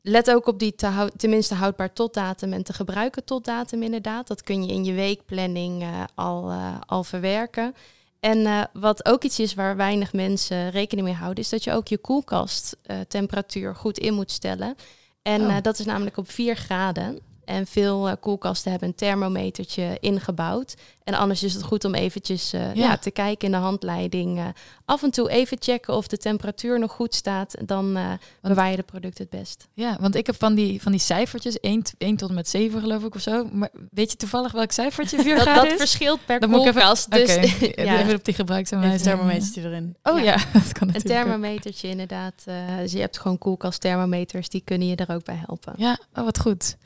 Let 0.01 0.31
ook 0.31 0.47
op 0.47 0.59
die 0.59 0.75
te 0.75 0.85
hou 0.85 1.09
tenminste 1.17 1.55
houdbaar 1.55 1.93
tot 1.93 2.13
datum 2.13 2.53
en 2.53 2.63
te 2.63 2.73
gebruiken 2.73 3.23
tot 3.23 3.45
datum 3.45 3.83
inderdaad. 3.83 4.27
Dat 4.27 4.43
kun 4.43 4.63
je 4.63 4.73
in 4.73 4.85
je 4.85 4.93
weekplanning 4.93 5.81
uh, 5.81 6.03
al, 6.15 6.51
uh, 6.51 6.75
al 6.85 7.03
verwerken. 7.03 7.75
En 8.19 8.37
uh, 8.37 8.63
wat 8.73 9.05
ook 9.05 9.23
iets 9.23 9.39
is 9.39 9.53
waar 9.53 9.75
weinig 9.75 10.13
mensen 10.13 10.69
rekening 10.69 11.07
mee 11.07 11.15
houden, 11.15 11.43
is 11.43 11.49
dat 11.49 11.63
je 11.63 11.71
ook 11.71 11.87
je 11.87 11.97
koelkasttemperatuur 11.97 13.75
goed 13.75 13.97
in 13.97 14.13
moet 14.13 14.31
stellen. 14.31 14.75
En 15.21 15.41
oh. 15.41 15.57
dat 15.61 15.79
is 15.79 15.85
namelijk 15.85 16.17
op 16.17 16.31
4 16.31 16.55
graden. 16.55 17.19
En 17.45 17.67
veel 17.67 18.17
koelkasten 18.17 18.71
hebben 18.71 18.89
een 18.89 18.95
thermometertje 18.95 19.97
ingebouwd. 19.99 20.75
En 21.07 21.13
anders 21.13 21.43
is 21.43 21.53
het 21.53 21.63
goed 21.63 21.85
om 21.85 21.93
eventjes 21.93 22.53
uh, 22.53 22.61
ja. 22.61 22.71
ja. 22.73 22.97
te 22.97 23.11
kijken 23.11 23.45
in 23.45 23.51
de 23.51 23.57
handleiding. 23.57 24.37
Uh, 24.37 24.45
af 24.85 25.03
en 25.03 25.11
toe 25.11 25.29
even 25.29 25.57
checken 25.59 25.93
of 25.93 26.07
de 26.07 26.17
temperatuur 26.17 26.79
nog 26.79 26.91
goed 26.91 27.15
staat. 27.15 27.55
Dan 27.65 27.97
bewaar 28.41 28.69
je 28.69 28.75
de 28.75 28.83
product 28.83 29.17
het 29.17 29.29
best. 29.29 29.67
Ja, 29.73 29.97
want 29.99 30.15
ik 30.15 30.25
heb 30.25 30.35
van 30.35 30.55
die, 30.55 30.81
van 30.81 30.91
die 30.91 31.01
cijfertjes, 31.01 31.59
1, 31.59 31.81
1 31.97 32.15
tot 32.15 32.29
en 32.29 32.35
met 32.35 32.49
7 32.49 32.81
geloof 32.81 33.03
ik 33.03 33.15
of 33.15 33.21
zo. 33.21 33.49
Maar 33.51 33.69
weet 33.91 34.11
je 34.11 34.17
toevallig 34.17 34.51
welk 34.51 34.71
cijfertje 34.71 35.21
4 35.23 35.35
dat, 35.35 35.45
dat 35.45 35.65
is? 35.65 35.73
verschilt 35.77 36.25
per 36.25 36.39
dan 36.39 36.51
koelkast. 36.51 37.09
Moet 37.09 37.19
even, 37.19 37.41
dus, 37.41 37.69
okay. 37.69 37.85
ja. 37.85 38.01
Even 38.01 38.15
op 38.15 38.25
die 38.25 38.33
gebruiksaanwijzing. 38.33 39.01
Een 39.01 39.07
thermometertje 39.07 39.61
erin. 39.61 39.95
Oh 40.03 40.17
ja, 40.17 40.23
ja 40.23 40.37
dat 40.53 40.71
kan 40.71 40.89
Een 40.93 41.01
thermometertje 41.01 41.87
inderdaad. 41.87 42.43
dus 42.77 42.91
je 42.91 42.99
hebt 42.99 43.19
gewoon 43.19 43.37
koelkastthermometers, 43.37 44.49
die 44.49 44.61
kunnen 44.65 44.87
je 44.87 44.95
er 44.95 45.15
ook 45.15 45.23
bij 45.23 45.41
helpen. 45.45 45.73
Ja, 45.77 45.99
oh, 46.13 46.23
wat 46.23 46.39
goed. 46.39 46.77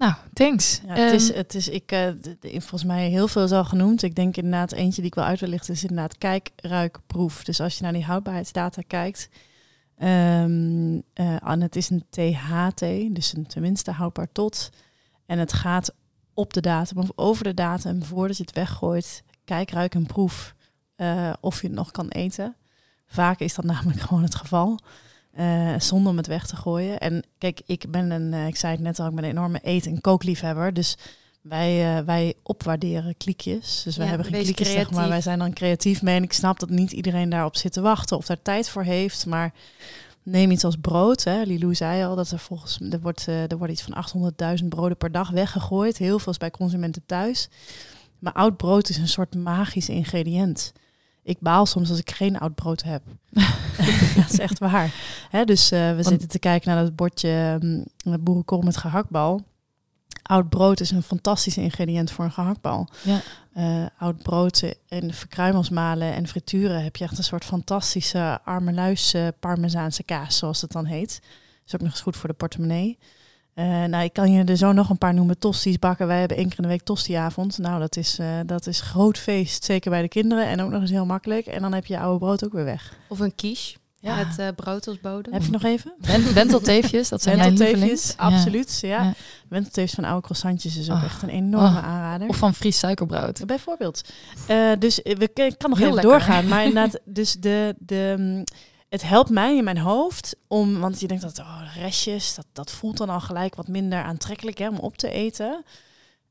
Nou, 0.00 0.14
thanks. 0.32 0.80
Ja, 0.86 0.94
het, 0.94 1.12
is, 1.12 1.34
het 1.34 1.54
is, 1.54 1.68
ik, 1.68 1.92
uh, 1.92 2.08
volgens 2.40 2.84
mij 2.84 3.08
heel 3.08 3.28
veel 3.28 3.44
is 3.44 3.52
al 3.52 3.64
genoemd. 3.64 4.02
Ik 4.02 4.14
denk 4.14 4.36
inderdaad, 4.36 4.72
eentje 4.72 5.00
die 5.00 5.10
ik 5.10 5.14
wel 5.14 5.24
uit 5.24 5.40
wil 5.40 5.48
lichten 5.48 5.74
is 5.74 5.82
inderdaad 5.82 6.18
kijk, 6.18 6.50
ruik, 6.56 6.98
proef. 7.06 7.44
Dus 7.44 7.60
als 7.60 7.76
je 7.76 7.82
naar 7.82 7.92
die 7.92 8.04
houdbaarheidsdata 8.04 8.82
kijkt, 8.86 9.28
um, 9.98 10.94
uh, 11.14 11.48
en 11.48 11.60
het 11.60 11.76
is 11.76 11.90
een 11.90 12.04
THT, 12.10 12.80
dus 13.14 13.32
een 13.36 13.46
tenminste 13.46 13.90
houdbaar 13.90 14.32
tot. 14.32 14.70
En 15.26 15.38
het 15.38 15.52
gaat 15.52 15.94
op 16.34 16.52
de 16.52 16.60
datum 16.60 16.98
of 16.98 17.10
over 17.14 17.44
de 17.44 17.54
datum 17.54 18.02
voordat 18.02 18.36
je 18.36 18.42
het 18.42 18.52
weggooit. 18.52 19.22
Kijk, 19.44 19.70
ruik 19.70 19.94
en 19.94 20.06
proef 20.06 20.54
uh, 20.96 21.32
of 21.40 21.60
je 21.60 21.66
het 21.66 21.76
nog 21.76 21.90
kan 21.90 22.08
eten. 22.08 22.56
Vaak 23.06 23.40
is 23.40 23.54
dat 23.54 23.64
namelijk 23.64 24.00
gewoon 24.06 24.22
het 24.22 24.34
geval. 24.34 24.78
Uh, 25.38 25.74
zonder 25.78 26.10
om 26.10 26.16
het 26.16 26.26
weg 26.26 26.46
te 26.46 26.56
gooien. 26.56 27.00
En 27.00 27.24
kijk, 27.38 27.60
ik 27.66 27.90
ben 27.90 28.10
een, 28.10 28.32
uh, 28.32 28.46
ik 28.46 28.56
zei 28.56 28.72
het 28.72 28.82
net 28.82 28.98
al, 28.98 29.06
ik 29.06 29.14
ben 29.14 29.24
een 29.24 29.30
enorme 29.30 29.60
eet- 29.62 29.86
en 29.86 30.00
kookliefhebber. 30.00 30.74
Dus 30.74 30.96
wij, 31.40 31.98
uh, 31.98 32.04
wij 32.04 32.34
opwaarderen 32.42 33.16
kliekjes. 33.16 33.82
Dus 33.84 33.96
wij 33.96 34.06
ja, 34.06 34.12
hebben 34.12 34.32
geen 34.32 34.42
kliekjes, 34.42 34.66
creatief. 34.68 34.88
zeg 34.88 34.98
maar. 34.98 35.08
Wij 35.08 35.20
zijn 35.20 35.38
dan 35.38 35.52
creatief 35.52 36.02
mee. 36.02 36.16
En 36.16 36.22
ik 36.22 36.32
snap 36.32 36.60
dat 36.60 36.70
niet 36.70 36.92
iedereen 36.92 37.28
daarop 37.28 37.56
zit 37.56 37.72
te 37.72 37.80
wachten 37.80 38.16
of 38.16 38.26
daar 38.26 38.42
tijd 38.42 38.68
voor 38.68 38.82
heeft. 38.82 39.26
Maar 39.26 39.52
neem 40.22 40.50
iets 40.50 40.64
als 40.64 40.76
brood. 40.76 41.24
Hè. 41.24 41.42
Lilou 41.42 41.74
zei 41.74 42.04
al 42.04 42.16
dat 42.16 42.30
er 42.30 42.38
volgens 42.38 42.80
er 42.90 43.00
wordt, 43.00 43.26
er 43.26 43.58
wordt 43.58 43.72
iets 43.72 43.82
van 43.82 44.32
800.000 44.62 44.68
broden 44.68 44.96
per 44.96 45.12
dag 45.12 45.30
weggegooid. 45.30 45.96
Heel 45.98 46.18
veel 46.18 46.32
is 46.32 46.38
bij 46.38 46.50
consumenten 46.50 47.02
thuis. 47.06 47.48
Maar 48.18 48.32
oud 48.32 48.56
brood 48.56 48.88
is 48.88 48.96
een 48.96 49.08
soort 49.08 49.34
magisch 49.34 49.88
ingrediënt 49.88 50.72
ik 51.22 51.40
baal 51.40 51.66
soms 51.66 51.90
als 51.90 51.98
ik 51.98 52.10
geen 52.10 52.38
oud 52.38 52.54
brood 52.54 52.82
heb. 52.82 53.02
dat 54.16 54.30
is 54.32 54.38
echt 54.38 54.58
waar. 54.58 54.94
Hè, 55.30 55.44
dus 55.44 55.72
uh, 55.72 55.88
we 55.88 55.94
Want... 55.94 56.06
zitten 56.06 56.28
te 56.28 56.38
kijken 56.38 56.74
naar 56.74 56.84
dat 56.84 56.96
bordje 56.96 57.58
um, 57.62 57.84
boerenkool 58.20 58.60
met 58.60 58.76
gehaktbal. 58.76 59.42
Oud 60.22 60.48
brood 60.48 60.80
is 60.80 60.90
een 60.90 61.02
fantastisch 61.02 61.56
ingrediënt 61.56 62.10
voor 62.10 62.24
een 62.24 62.32
gehaktbal. 62.32 62.88
Ja. 63.02 63.20
Uh, 63.56 63.86
oud 63.98 64.22
brood 64.22 64.74
en 64.88 65.14
verkruimelsmalen 65.14 66.14
en 66.14 66.28
frituren 66.28 66.82
heb 66.82 66.96
je 66.96 67.04
echt 67.04 67.18
een 67.18 67.24
soort 67.24 67.44
fantastische 67.44 68.38
armeluis 68.44 69.14
parmezaanse 69.40 70.02
kaas, 70.02 70.36
zoals 70.36 70.60
het 70.60 70.72
dan 70.72 70.84
heet. 70.84 71.20
Is 71.66 71.74
ook 71.74 71.80
nog 71.80 71.90
eens 71.90 72.00
goed 72.00 72.16
voor 72.16 72.28
de 72.28 72.34
portemonnee. 72.34 72.98
Uh, 73.54 73.84
nou, 73.84 74.04
ik 74.04 74.12
kan 74.12 74.32
je 74.32 74.44
er 74.44 74.56
zo 74.56 74.72
nog 74.72 74.90
een 74.90 74.98
paar 74.98 75.14
noemen. 75.14 75.38
Tosties 75.38 75.78
bakken. 75.78 76.06
Wij 76.06 76.18
hebben 76.18 76.36
één 76.36 76.48
keer 76.48 76.56
in 76.56 76.62
de 76.62 76.68
week 76.68 76.82
tostiavond. 76.82 77.58
Nou, 77.58 77.80
dat 77.80 77.96
is, 77.96 78.18
uh, 78.18 78.26
dat 78.46 78.66
is 78.66 78.80
groot 78.80 79.18
feest. 79.18 79.64
Zeker 79.64 79.90
bij 79.90 80.02
de 80.02 80.08
kinderen. 80.08 80.46
En 80.46 80.60
ook 80.60 80.70
nog 80.70 80.80
eens 80.80 80.90
heel 80.90 81.06
makkelijk. 81.06 81.46
En 81.46 81.62
dan 81.62 81.72
heb 81.72 81.86
je 81.86 81.94
je 81.94 82.00
oude 82.00 82.18
brood 82.18 82.44
ook 82.44 82.52
weer 82.52 82.64
weg. 82.64 82.96
Of 83.08 83.18
een 83.18 83.34
quiche. 83.34 83.78
Ja. 84.02 84.16
Met 84.16 84.38
uh, 84.40 84.48
brood 84.56 84.88
als 84.88 85.00
bodem. 85.00 85.32
Heb 85.32 85.42
je 85.42 85.50
nog 85.50 85.64
even? 85.64 85.92
Wentelteefjes, 86.34 87.08
dat 87.08 87.22
zijn 87.22 87.38
Wentelteefjes, 87.38 88.14
absoluut. 88.16 88.78
Ja. 88.80 89.02
ja. 89.02 89.14
Wentelteefjes 89.48 89.94
van 89.94 90.04
oude 90.04 90.22
croissantjes 90.22 90.76
is 90.76 90.90
ook 90.90 90.96
oh. 90.96 91.04
echt 91.04 91.22
een 91.22 91.28
enorme 91.28 91.78
oh. 91.78 91.84
aanrader. 91.84 92.28
Of 92.28 92.36
van 92.36 92.54
Fries 92.54 92.78
suikerbrood. 92.78 93.46
Bijvoorbeeld. 93.46 94.02
Uh, 94.50 94.70
dus 94.78 95.00
we 95.02 95.30
ik 95.34 95.58
kan 95.58 95.70
nog 95.70 95.78
heel 95.78 95.90
even 95.90 96.02
doorgaan. 96.02 96.48
Maar 96.48 96.64
inderdaad, 96.64 97.00
dus 97.04 97.34
de... 97.34 97.74
de 97.78 98.44
het 98.90 99.02
helpt 99.02 99.30
mij 99.30 99.56
in 99.56 99.64
mijn 99.64 99.78
hoofd 99.78 100.36
om, 100.46 100.80
want 100.80 101.00
je 101.00 101.06
denkt 101.06 101.22
dat 101.22 101.38
oh, 101.38 101.62
restjes, 101.74 102.34
dat, 102.34 102.46
dat 102.52 102.70
voelt 102.70 102.96
dan 102.96 103.08
al 103.08 103.20
gelijk 103.20 103.54
wat 103.54 103.68
minder 103.68 104.02
aantrekkelijk 104.02 104.58
hè, 104.58 104.68
om 104.68 104.78
op 104.78 104.96
te 104.96 105.10
eten. 105.10 105.64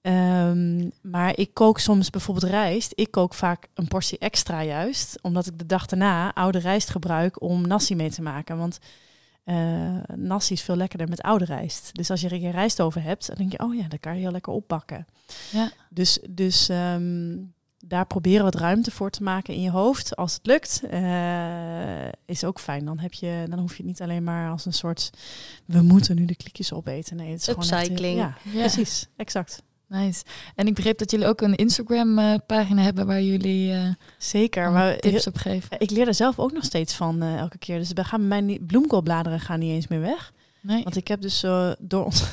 Um, 0.01 0.91
maar 1.01 1.37
ik 1.37 1.53
kook 1.53 1.79
soms 1.79 2.09
bijvoorbeeld 2.09 2.51
rijst. 2.51 2.91
Ik 2.95 3.11
kook 3.11 3.33
vaak 3.33 3.67
een 3.73 3.87
portie 3.87 4.17
extra 4.17 4.63
juist, 4.63 5.19
omdat 5.21 5.45
ik 5.45 5.57
de 5.57 5.65
dag 5.65 5.85
daarna 5.85 6.33
oude 6.33 6.59
rijst 6.59 6.89
gebruik 6.89 7.41
om 7.41 7.67
nasi 7.67 7.95
mee 7.95 8.09
te 8.09 8.21
maken. 8.21 8.57
Want 8.57 8.79
uh, 9.45 9.97
nasi 10.15 10.53
is 10.53 10.61
veel 10.61 10.75
lekkerder 10.75 11.09
met 11.09 11.21
oude 11.21 11.45
rijst. 11.45 11.89
Dus 11.93 12.09
als 12.09 12.21
je 12.21 12.29
er 12.29 12.43
een 12.43 12.51
rijst 12.51 12.81
over 12.81 13.03
hebt, 13.03 13.27
dan 13.27 13.35
denk 13.35 13.51
je, 13.51 13.59
oh 13.59 13.75
ja, 13.75 13.87
dan 13.87 13.99
kan 13.99 14.13
je 14.13 14.19
heel 14.19 14.31
lekker 14.31 14.53
opbakken. 14.53 15.07
Ja. 15.51 15.71
Dus, 15.89 16.19
dus 16.29 16.69
um, 16.69 17.53
daar 17.85 18.05
proberen 18.05 18.43
wat 18.43 18.55
ruimte 18.55 18.91
voor 18.91 19.09
te 19.09 19.23
maken 19.23 19.53
in 19.53 19.61
je 19.61 19.71
hoofd. 19.71 20.15
Als 20.15 20.33
het 20.33 20.45
lukt, 20.45 20.81
uh, 20.91 22.07
is 22.25 22.43
ook 22.43 22.59
fijn. 22.59 22.85
Dan, 22.85 22.99
heb 22.99 23.13
je, 23.13 23.45
dan 23.49 23.59
hoef 23.59 23.71
je 23.71 23.77
het 23.77 23.85
niet 23.85 24.01
alleen 24.01 24.23
maar 24.23 24.51
als 24.51 24.65
een 24.65 24.73
soort... 24.73 25.09
we 25.65 25.81
moeten 25.81 26.15
nu 26.15 26.25
de 26.25 26.35
klikjes 26.35 26.73
opeten. 26.73 27.15
Nee, 27.15 27.31
het 27.31 27.41
is 27.41 27.47
Upcycling. 27.47 27.97
gewoon 27.99 28.15
ja, 28.15 28.37
ja, 28.43 28.59
precies. 28.59 29.07
Exact. 29.15 29.63
Nice. 29.87 30.23
En 30.55 30.67
ik 30.67 30.75
begreep 30.75 30.97
dat 30.97 31.11
jullie 31.11 31.27
ook 31.27 31.41
een 31.41 31.55
Instagram-pagina 31.55 32.79
uh, 32.79 32.83
hebben 32.83 33.05
waar 33.05 33.21
jullie 33.21 33.71
uh, 33.71 33.89
zeker 34.17 34.71
maar 34.71 34.97
tips 34.97 35.27
op 35.27 35.37
geven. 35.37 35.79
Ik 35.79 35.89
leer 35.89 36.07
er 36.07 36.13
zelf 36.13 36.39
ook 36.39 36.51
nog 36.51 36.63
steeds 36.63 36.93
van 36.93 37.23
uh, 37.23 37.37
elke 37.37 37.57
keer. 37.57 37.79
Dus 37.79 37.91
we 37.93 38.03
gaan 38.03 38.27
mijn 38.27 38.65
bloemkoolbladeren 38.65 39.39
gaan 39.39 39.59
niet 39.59 39.71
eens 39.71 39.87
meer 39.87 40.01
weg. 40.01 40.33
Nee. 40.69 40.83
Want 40.83 40.95
ik 40.95 41.07
heb 41.07 41.21
dus 41.21 41.43
uh, 41.43 41.71
door, 41.79 42.05
ons, 42.05 42.23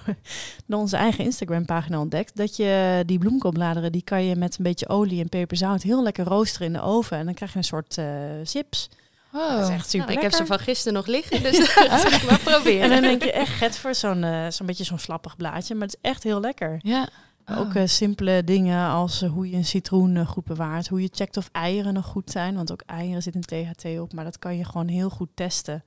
door 0.66 0.78
onze 0.80 0.96
eigen 0.96 1.24
Instagram-pagina 1.24 2.00
ontdekt 2.00 2.36
dat 2.36 2.56
je 2.56 3.02
die 3.06 3.18
bloemkoolbladeren, 3.18 3.92
die 3.92 4.02
kan 4.02 4.24
je 4.24 4.36
met 4.36 4.58
een 4.58 4.64
beetje 4.64 4.88
olie 4.88 5.20
en 5.20 5.28
peperzout 5.28 5.82
heel 5.82 6.02
lekker 6.02 6.24
roosteren 6.24 6.66
in 6.66 6.72
de 6.72 6.80
oven. 6.80 7.18
En 7.18 7.24
dan 7.24 7.34
krijg 7.34 7.52
je 7.52 7.58
een 7.58 7.64
soort 7.64 7.96
uh, 7.98 8.06
chips. 8.44 8.88
Oh. 9.32 9.50
Dat 9.50 9.68
is 9.68 9.74
echt 9.74 9.90
super. 9.90 10.06
Nou, 10.06 10.18
ik 10.18 10.22
heb 10.22 10.32
ze 10.32 10.46
van 10.46 10.58
gisteren 10.58 10.92
nog 10.92 11.06
liggen, 11.06 11.42
dus 11.42 11.58
dat 11.58 11.68
ga 11.68 12.16
ik 12.16 12.30
maar 12.30 12.40
proberen. 12.40 12.82
En 12.82 12.90
dan 12.90 13.00
denk 13.00 13.22
je 13.22 13.32
echt, 13.32 13.52
get 13.52 13.78
voor 13.78 13.94
zo'n 13.94 14.22
uh, 14.22 14.50
zo'n 14.50 14.66
beetje 14.66 14.84
zo'n 14.84 14.98
slappig 14.98 15.36
blaadje, 15.36 15.74
maar 15.74 15.86
het 15.86 15.96
is 16.02 16.10
echt 16.10 16.22
heel 16.22 16.40
lekker. 16.40 16.78
Ja. 16.82 17.08
Oh. 17.46 17.58
Ook 17.58 17.74
uh, 17.74 17.82
simpele 17.86 18.44
dingen 18.44 18.88
als 18.88 19.22
uh, 19.22 19.30
hoe 19.30 19.50
je 19.50 19.56
een 19.56 19.64
citroen 19.64 20.26
goed 20.26 20.44
bewaart, 20.44 20.88
hoe 20.88 21.02
je 21.02 21.08
checkt 21.12 21.36
of 21.36 21.48
eieren 21.52 21.94
nog 21.94 22.06
goed 22.06 22.30
zijn, 22.30 22.54
want 22.54 22.72
ook 22.72 22.82
eieren 22.86 23.22
zit 23.22 23.34
een 23.34 23.40
THT 23.74 23.84
op, 24.00 24.12
maar 24.12 24.24
dat 24.24 24.38
kan 24.38 24.56
je 24.56 24.64
gewoon 24.64 24.88
heel 24.88 25.10
goed 25.10 25.30
testen 25.34 25.84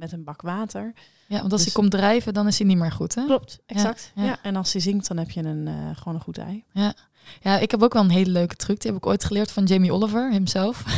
met 0.00 0.12
een 0.12 0.24
bak 0.24 0.42
water. 0.42 0.92
Ja, 1.26 1.38
want 1.40 1.52
als 1.52 1.64
dus, 1.64 1.72
hij 1.72 1.82
komt 1.82 1.90
drijven, 1.90 2.34
dan 2.34 2.46
is 2.46 2.58
hij 2.58 2.66
niet 2.66 2.76
meer 2.76 2.92
goed, 2.92 3.14
hè? 3.14 3.24
Klopt, 3.24 3.60
exact. 3.66 4.12
Ja, 4.14 4.22
ja. 4.22 4.28
ja. 4.28 4.38
en 4.42 4.56
als 4.56 4.72
hij 4.72 4.82
zinkt, 4.82 5.08
dan 5.08 5.16
heb 5.16 5.30
je 5.30 5.42
een, 5.42 5.66
uh, 5.66 5.96
gewoon 5.96 6.14
een 6.14 6.20
goed 6.20 6.38
ei. 6.38 6.64
Ja. 6.72 6.94
Ja, 7.40 7.58
ik 7.58 7.70
heb 7.70 7.82
ook 7.82 7.92
wel 7.92 8.02
een 8.02 8.10
hele 8.10 8.30
leuke 8.30 8.56
truc. 8.56 8.80
Die 8.80 8.90
heb 8.90 9.00
ik 9.00 9.06
ooit 9.06 9.24
geleerd 9.24 9.52
van 9.52 9.64
Jamie 9.64 9.92
Oliver, 9.92 10.32
hemzelf. 10.32 10.84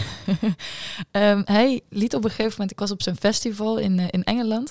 Ehm, 1.11 1.43
hij 1.45 1.81
liet 1.89 2.15
op 2.15 2.25
een 2.25 2.31
gegeven 2.31 2.51
moment, 2.51 2.71
ik 2.71 2.79
was 2.79 2.91
op 2.91 3.03
zijn 3.03 3.17
festival 3.17 3.79
in, 3.79 3.99
eh, 3.99 4.07
in 4.11 4.25
Engeland. 4.25 4.71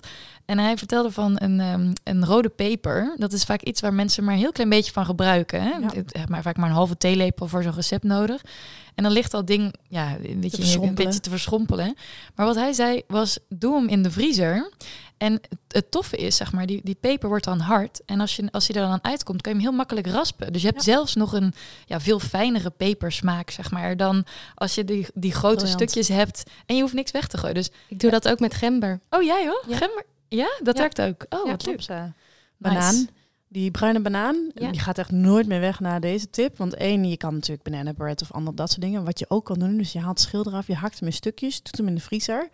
En 0.52 0.58
hij 0.60 0.78
vertelde 0.78 1.12
van 1.12 1.36
een, 1.40 1.60
ehm, 1.60 1.92
een 2.04 2.26
rode 2.26 2.50
peper. 2.50 3.14
Dat 3.18 3.34
is 3.34 3.44
vaak 3.44 3.62
iets 3.62 3.82
waar 3.82 3.94
mensen 3.94 4.24
maar 4.24 4.34
een 4.34 4.40
heel 4.40 4.52
klein 4.52 4.70
beetje 4.70 4.92
van 4.92 5.06
gebruiken. 5.06 5.62
Hè? 5.62 5.70
Ja. 5.70 6.24
Maar 6.28 6.42
vaak 6.42 6.58
maar 6.58 6.70
een 6.70 6.76
halve 6.76 6.98
theelepel 6.98 7.48
voor 7.48 7.64
zo'n 7.64 7.74
recept 7.74 8.04
nodig. 8.04 8.42
En 8.96 9.04
dan 9.04 9.12
ligt 9.14 9.32
dat 9.32 9.48
ding 9.48 9.74
ja, 9.88 10.16
een 10.24 10.40
beetje, 10.40 10.82
een 10.82 10.96
beetje 10.96 11.20
te 11.20 11.30
verschrompelen. 11.30 11.96
Maar 12.36 12.46
wat 12.46 12.56
hij 12.56 12.74
zei 12.74 13.02
was, 13.08 13.40
doe 13.50 13.76
hem 13.76 13.88
in 13.88 14.04
de 14.04 14.12
vriezer. 14.12 14.72
En 15.18 15.42
het, 15.68 15.92
toffe 15.92 16.18
is, 16.18 16.36
zeg 16.36 16.52
maar, 16.52 16.66
die, 16.66 16.82
die 16.84 16.98
peper 17.00 17.30
wordt 17.30 17.44
dan 17.46 17.60
hard. 17.60 18.02
En 18.06 18.20
als 18.20 18.36
je, 18.36 18.48
als 18.52 18.68
hij 18.68 18.82
er 18.82 18.88
dan 18.90 19.00
uitkomt, 19.04 19.42
kan 19.42 19.52
je 19.52 19.58
hem 19.58 19.68
heel 19.68 19.78
makkelijk 19.78 20.08
raspen. 20.08 20.54
Dus 20.54 20.62
je 20.62 20.68
hebt 20.68 20.86
Ja. 20.86 20.92
zelfs 20.94 21.16
nog 21.16 21.34
een 21.34 21.54
ja, 21.86 22.00
veel 22.00 22.20
fijnere 22.20 22.70
pepersmaak, 22.70 23.50
zeg 23.50 23.72
maar, 23.72 23.98
dan 23.98 24.26
als 24.56 24.76
je 24.76 24.84
die, 24.84 25.08
die 25.14 25.34
grote 25.34 25.68
stukjes 25.68 26.08
hebt. 26.08 26.44
En 26.66 26.76
je 26.76 26.82
hoeft 26.82 26.94
niks 26.94 27.12
weg 27.12 27.28
te 27.28 27.38
gooien. 27.38 27.56
Dus, 27.56 27.70
Ik 27.88 28.00
doe 28.00 28.12
dat 28.12 28.28
ook 28.30 28.40
met 28.40 28.54
gember. 28.54 29.00
oh 29.10 29.22
jij 29.24 29.46
hoor, 29.46 29.64
Ja. 29.68 29.78
gember. 29.78 30.06
Ja, 30.36 30.50
dat 30.64 30.76
Ja. 30.76 30.82
werkt 30.82 31.02
ook. 31.02 31.26
Oh, 31.30 31.46
wat. 31.50 31.64
Klopt, 31.64 31.90
eh, 31.90 32.04
Banaan. 32.58 33.08
Die 33.48 33.72
bruine 33.72 34.00
banaan, 34.00 34.52
die 34.54 34.80
gaat 34.80 34.98
echt 34.98 35.12
nooit 35.12 35.48
meer 35.48 35.60
weg 35.60 35.80
na 35.80 36.00
deze 36.00 36.30
tip. 36.30 36.58
Want 36.58 36.74
één, 36.74 37.10
je 37.10 37.18
kan 37.18 37.34
natuurlijk 37.34 37.64
banana 37.70 37.94
bread 37.94 38.22
of 38.22 38.32
ander 38.32 38.56
dat 38.56 38.70
soort 38.70 38.82
dingen. 38.82 39.04
Wat 39.06 39.20
je 39.20 39.26
ook 39.30 39.46
kan 39.46 39.60
doen, 39.60 39.78
dus 39.78 39.92
je 39.92 40.00
haalt 40.00 40.20
schil 40.20 40.48
eraf, 40.48 40.68
je 40.68 40.76
hakt 40.76 41.00
hem 41.00 41.08
in 41.08 41.14
stukjes, 41.14 41.64
doet 41.64 41.78
hem 41.78 41.88
in 41.88 41.96
de 41.96 42.02
vriezer. 42.02 42.50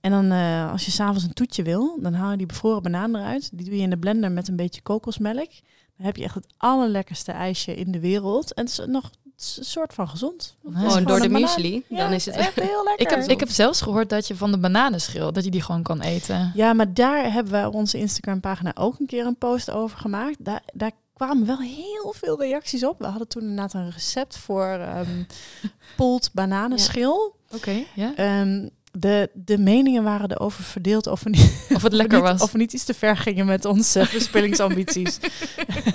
En 0.00 0.10
dan 0.10 0.30
als 0.32 0.70
als 0.70 0.84
je 0.84 0.90
s'avonds 0.90 1.24
een 1.24 1.32
toetje 1.32 1.62
wil, 1.62 1.98
dan 2.00 2.14
haal 2.14 2.30
je 2.30 2.36
die 2.36 2.46
bevroren 2.46 2.82
banaan 2.82 3.16
eruit. 3.16 3.50
Die 3.52 3.64
doe 3.66 3.76
je 3.76 3.82
in 3.82 3.90
de 3.90 3.98
blender 3.98 4.32
met 4.32 4.48
een 4.48 4.56
beetje 4.56 4.82
kokosmelk. 4.82 5.50
Dan 5.96 6.06
heb 6.06 6.16
je 6.16 6.24
echt 6.24 6.34
het 6.34 6.46
allerlekkerste 6.56 7.32
ijsje 7.32 7.74
in 7.74 7.90
de 7.92 8.00
wereld. 8.00 8.54
En 8.54 8.64
het 8.64 8.78
is 8.78 8.86
nog 8.86 9.10
is 9.44 9.56
een 9.58 9.64
soort 9.64 9.94
van 9.94 10.08
gezond. 10.08 10.56
Gewoon 10.72 11.04
door 11.04 11.20
de 11.20 11.28
muesli. 11.28 11.84
Ja, 11.88 11.98
dan 11.98 12.12
is 12.12 12.26
het 12.26 12.36
echt 12.36 12.54
heel 12.54 12.84
lekker. 12.88 13.06
Ik 13.06 13.10
heb, 13.10 13.28
ik 13.28 13.40
heb 13.40 13.50
zelfs 13.50 13.80
gehoord 13.80 14.08
dat 14.08 14.26
je 14.26 14.36
van 14.36 14.50
de 14.50 14.58
bananenschil, 14.58 15.32
dat 15.32 15.44
je 15.44 15.50
die 15.50 15.62
gewoon 15.62 15.82
kan 15.82 16.00
eten. 16.00 16.52
Ja, 16.54 16.72
maar 16.72 16.94
daar 16.94 17.32
hebben 17.32 17.60
we 17.60 17.66
op 17.66 17.74
onze 17.74 17.98
Instagram 17.98 18.40
pagina 18.40 18.72
ook 18.74 18.98
een 18.98 19.06
keer 19.06 19.26
een 19.26 19.38
post 19.38 19.70
over 19.70 19.98
gemaakt. 19.98 20.36
Daar, 20.38 20.62
daar 20.72 20.92
kwamen 21.14 21.46
wel 21.46 21.58
heel 21.58 22.14
veel 22.16 22.40
reacties 22.40 22.84
op. 22.84 22.98
We 22.98 23.06
hadden 23.06 23.28
toen 23.28 23.42
inderdaad 23.42 23.74
een 23.74 23.90
recept 23.90 24.36
voor 24.36 24.66
ehm 24.66 25.22
pold 25.96 26.30
bananenschil. 26.32 27.36
Oké, 27.52 27.84
ja. 27.94 28.12
Ehm, 28.16 28.68
de, 28.98 29.30
de 29.32 29.58
meningen 29.58 30.02
waren 30.04 30.30
erover 30.30 30.64
verdeeld 30.64 31.06
of 31.06 31.22
we 31.22 31.30
niet, 31.30 31.66
Of 31.74 31.82
het 31.82 31.92
lekker 31.92 32.18
of 32.18 32.24
we 32.24 32.30
niet- 32.30 32.38
was. 32.38 32.42
Of 32.48 32.52
we 32.52 32.58
niet 32.58 32.72
iets 32.72 32.84
te 32.84 32.94
ver 32.94 33.16
gingen 33.16 33.46
met 33.46 33.64
onze 33.64 34.06
verspillingsambities. 34.16 35.18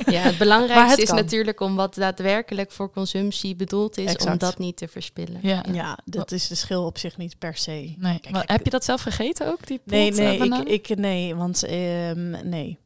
Ja, 0.05 0.21
het 0.21 0.37
belangrijkste 0.37 0.89
het 0.89 0.99
is 0.99 1.07
kan. 1.07 1.15
natuurlijk 1.15 1.59
om 1.59 1.75
wat 1.75 1.95
daadwerkelijk 1.95 2.71
voor 2.71 2.91
consumptie 2.91 3.55
bedoeld 3.55 3.97
is, 3.97 4.15
om 4.15 4.37
dat 4.37 4.57
niet 4.57 4.77
te 4.77 4.87
verspillen. 4.87 5.39
Ja. 5.41 5.63
ja, 5.71 5.97
dat 6.05 6.31
is 6.31 6.47
de 6.47 6.55
schil 6.55 6.85
op 6.85 6.97
zich 6.97 7.17
niet 7.17 7.37
per 7.37 7.55
se. 7.57 7.71
Nee. 7.97 8.19
Kijk, 8.19 8.29
Maar 8.29 8.43
heb 8.45 8.63
je 8.63 8.69
dat 8.69 8.85
zelf 8.85 9.01
gegeten 9.01 9.47
ook, 9.47 9.67
die 9.67 9.81
Nee, 9.83 10.09
pot, 10.09 10.19
eh, 10.19 10.39
nee, 10.41 10.65
ik, 10.65 10.87
ik, 10.89 10.97
nee, 10.97 11.35
want 11.35 11.63
ehm, 11.63 12.49
nee. 12.49 12.77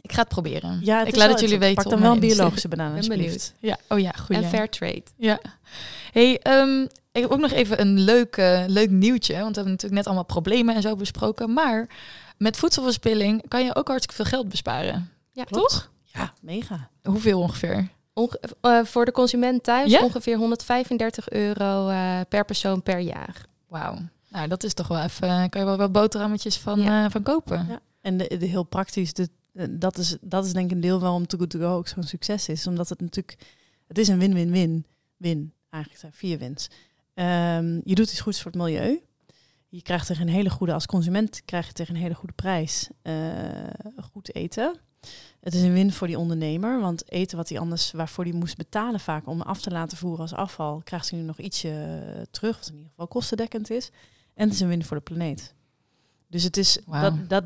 Ik 0.00 0.12
ga 0.12 0.20
het 0.20 0.28
proberen. 0.28 0.80
Ja, 0.82 1.04
ik 1.04 1.16
laat 1.16 1.30
het 1.30 1.40
jullie 1.40 1.58
weten. 1.58 1.82
Pak 1.82 1.92
dan 1.92 2.00
wel 2.00 2.12
een 2.12 2.20
biologische 2.20 2.68
banaan, 2.68 2.94
alsjeblieft. 2.96 3.54
Ja, 3.58 3.78
oh 3.88 3.98
ja, 3.98 4.10
goed. 4.10 4.36
En 4.36 4.44
fair 4.44 4.68
trade. 4.68 5.02
Ja. 5.16 5.40
Hey, 6.12 6.38
ehm, 6.38 6.86
ik 7.14 7.22
heb 7.22 7.30
ook 7.30 7.38
nog 7.38 7.50
even 7.52 7.80
een 7.80 8.00
leuk, 8.00 8.36
eh, 8.36 8.64
leuk 8.66 8.90
nieuwtje. 8.90 9.32
Want 9.32 9.48
we 9.48 9.54
hebben 9.54 9.70
natuurlijk 9.72 9.94
net 9.94 10.06
allemaal 10.06 10.24
problemen 10.24 10.74
en 10.74 10.82
zo 10.82 10.96
besproken. 10.96 11.52
Maar 11.52 11.88
met 12.38 12.56
voedselverspilling 12.56 13.48
kan 13.48 13.64
je 13.64 13.74
ook 13.74 13.88
hartstikke 13.88 14.22
veel 14.22 14.30
geld 14.38 14.48
besparen. 14.48 15.10
Ja, 15.32 15.44
Toch? 15.44 15.90
Ja, 16.02 16.32
mega. 16.40 16.90
Hoeveel 17.02 17.40
ongeveer? 17.40 17.88
Onge- 18.12 18.40
eh, 18.60 18.84
voor 18.84 19.04
de 19.04 19.12
consument 19.12 19.62
thuis 19.62 19.90
Ja? 19.90 20.02
ongeveer 20.02 20.36
135 20.36 21.28
euro 21.30 21.88
eh, 21.88 22.20
per 22.28 22.44
persoon 22.44 22.82
per 22.82 22.98
jaar. 22.98 23.46
Wauw. 23.68 23.98
Nou, 24.28 24.48
dat 24.48 24.62
is 24.64 24.74
toch 24.74 24.88
wel 24.88 25.02
even... 25.02 25.48
kan 25.50 25.60
je 25.60 25.66
wel 25.66 25.76
wat 25.76 25.92
boterhammetjes 25.92 26.56
van, 26.58 26.80
Ja. 26.80 27.04
eh, 27.04 27.10
van 27.10 27.22
kopen. 27.22 27.66
Ja. 27.68 27.80
En 28.00 28.16
de, 28.16 28.36
de 28.38 28.46
heel 28.46 28.62
praktisch, 28.64 29.12
de, 29.12 29.28
dat, 29.70 29.98
is, 29.98 30.16
dat 30.20 30.44
is 30.44 30.52
denk 30.52 30.66
ik 30.70 30.74
een 30.74 30.80
deel 30.80 31.00
waarom 31.00 31.26
Too 31.26 31.38
Good 31.40 31.50
To 31.50 31.58
Go 31.58 31.76
ook 31.76 31.88
zo'n 31.88 32.02
succes 32.02 32.48
is. 32.48 32.66
Omdat 32.66 32.88
het 32.88 33.00
natuurlijk, 33.00 33.38
het 33.88 33.98
is 33.98 34.08
een 34.08 34.18
win-win-win. 34.18 34.86
Win, 35.16 35.52
eigenlijk 35.70 36.02
zijn 36.02 36.12
vier 36.12 36.38
wins. 36.38 36.68
Ehm, 37.14 37.80
je 37.84 37.94
doet 37.94 38.10
iets 38.10 38.20
goeds 38.20 38.42
voor 38.42 38.50
het 38.50 38.60
milieu. 38.60 39.02
Je 39.68 39.82
krijgt 39.82 40.06
tegen 40.06 40.22
een 40.26 40.32
hele 40.34 40.50
goede, 40.50 40.72
als 40.72 40.86
consument 40.86 41.42
krijg 41.44 41.66
je 41.66 41.72
tegen 41.72 41.94
een 41.94 42.00
hele 42.00 42.14
goede 42.14 42.34
prijs 42.34 42.88
eh, 43.02 43.14
goed 44.12 44.34
eten. 44.34 44.76
Het 45.40 45.54
is 45.54 45.62
een 45.62 45.72
win 45.72 45.92
voor 45.92 46.06
die 46.06 46.18
ondernemer, 46.18 46.80
want 46.80 47.10
eten 47.10 47.36
wat 47.36 47.48
hij 47.48 47.58
anders, 47.58 47.90
waarvoor 47.92 48.24
hij 48.24 48.32
moest 48.32 48.56
betalen 48.56 49.00
vaak 49.00 49.26
om 49.26 49.40
af 49.40 49.60
te 49.60 49.70
laten 49.70 49.96
voeren 49.98 50.20
als 50.20 50.32
afval, 50.34 50.80
krijgt 50.84 51.10
hij 51.10 51.18
nu 51.18 51.24
nog 51.24 51.38
ietsje 51.38 51.68
eh, 52.16 52.22
terug, 52.30 52.56
wat 52.56 52.66
in 52.68 52.74
ieder 52.74 52.88
geval 52.90 53.06
kostendekkend 53.06 53.70
is. 53.70 53.90
En 54.34 54.44
het 54.44 54.54
is 54.54 54.60
een 54.60 54.68
win 54.68 54.84
voor 54.84 54.96
de 54.96 55.02
planeet. 55.02 55.54
Dus 56.28 56.42
het 56.42 56.56
is, 56.56 56.78
dat, 57.00 57.28
dat, 57.28 57.44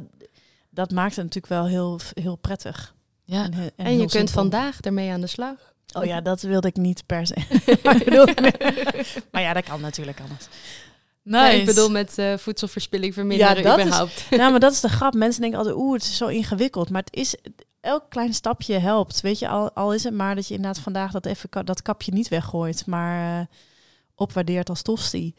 dat 0.71 0.91
maakt 0.91 1.17
het 1.17 1.25
natuurlijk 1.25 1.53
wel 1.53 1.67
heel, 1.67 1.99
heel 2.13 2.37
prettig. 2.37 2.95
Ja. 3.25 3.43
he- 3.51 3.67
En, 3.77 3.87
heel 3.87 4.01
je 4.01 4.09
kunt 4.09 4.31
vandaag 4.31 4.81
ermee 4.81 5.11
aan 5.13 5.21
de 5.21 5.27
slag. 5.27 5.75
Oh 5.97 6.05
ja, 6.05 6.21
dat 6.21 6.41
wilde 6.43 6.69
ik 6.69 6.77
niet 6.77 7.07
per 7.07 7.27
se. 7.27 7.35
maar, 7.83 7.97
ik 8.01 8.05
bedoel- 8.05 8.35
maar 9.31 9.43
ja, 9.43 9.53
dat 9.53 9.65
kan 9.65 9.81
natuurlijk 9.81 10.19
het. 10.19 10.49
Nee, 11.23 11.61
ik 11.61 11.67
bedoel 11.67 11.91
met 11.91 12.19
eh, 12.19 12.37
voedselverspilling 12.37 13.15
verminderen 13.15 13.57
Ja, 13.57 13.77
dat 13.77 13.79
is- 13.87 14.29
nou, 14.39 14.51
maar 14.51 14.61
dat 14.61 14.73
is 14.73 14.81
de 14.81 14.89
grap. 14.89 15.15
Mensen 15.15 15.41
denken 15.41 15.59
altijd, 15.59 15.77
oeh, 15.77 15.93
het 15.93 16.03
is 16.03 16.17
zo 16.17 16.27
ingewikkeld. 16.27 16.91
Maar 16.91 17.03
het 17.05 17.15
is, 17.17 17.37
elk 17.81 18.05
klein 18.09 18.35
stapje 18.35 18.79
helpt. 18.79 19.21
Weet 19.21 19.39
je, 19.39 19.49
al, 19.49 19.73
al 19.73 19.95
is 19.95 20.05
het 20.05 20.15
maar 20.15 20.35
dat 20.35 20.49
je 20.49 20.55
inderdaad 20.55 20.83
vandaag 20.83 21.11
dat, 21.13 21.27
even, 21.27 21.49
ka- 21.49 21.63
dat 21.63 21.83
kapje 21.83 22.13
niet 22.13 22.29
weggooit, 22.29 22.87
maar 22.87 23.41
eh, 23.41 23.47
opwaardeert 24.15 24.69
als 24.69 24.83
tosti. 24.83 25.35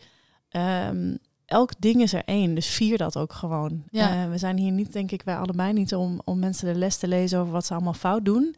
Ehm, 0.50 1.16
elk 1.45 1.72
ding 1.80 2.02
is 2.02 2.14
er 2.14 2.24
één, 2.26 2.56
dus 2.56 2.68
vier 2.68 2.97
dat 2.97 3.18
ook 3.18 3.34
gewoon. 3.34 3.84
Ja. 3.91 4.24
Eh, 4.24 4.30
we 4.30 4.38
zijn 4.38 4.58
hier 4.58 4.72
niet, 4.72 4.93
denk 4.93 5.12
ik, 5.12 5.22
wij 5.26 5.36
allebei 5.38 5.74
niet 5.74 5.95
om, 5.95 6.22
om 6.26 6.39
mensen 6.39 6.74
de 6.74 6.80
les 6.80 6.97
te 6.97 7.08
lezen 7.08 7.39
over 7.39 7.52
wat 7.54 7.66
ze 7.66 7.74
allemaal 7.74 7.93
fout 7.93 8.26
doen. 8.26 8.56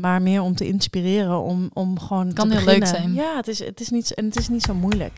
Maar 0.00 0.22
meer 0.22 0.42
om 0.42 0.54
te 0.54 0.66
inspireren, 0.66 1.40
om, 1.40 1.70
om 1.72 2.00
gewoon 2.00 2.32
Kan 2.32 2.48
te 2.48 2.56
heel 2.56 2.64
leuk 2.64 2.80
beginnen. 2.80 3.02
zijn. 3.02 3.26
Ja, 3.26 3.36
het 3.36 3.48
is, 3.48 3.58
het, 3.58 3.80
is 3.80 3.90
niet, 3.90 4.14
en 4.14 4.24
het 4.24 4.36
is 4.38 4.48
niet 4.48 4.62
zo 4.62 4.74
moeilijk. 4.74 5.12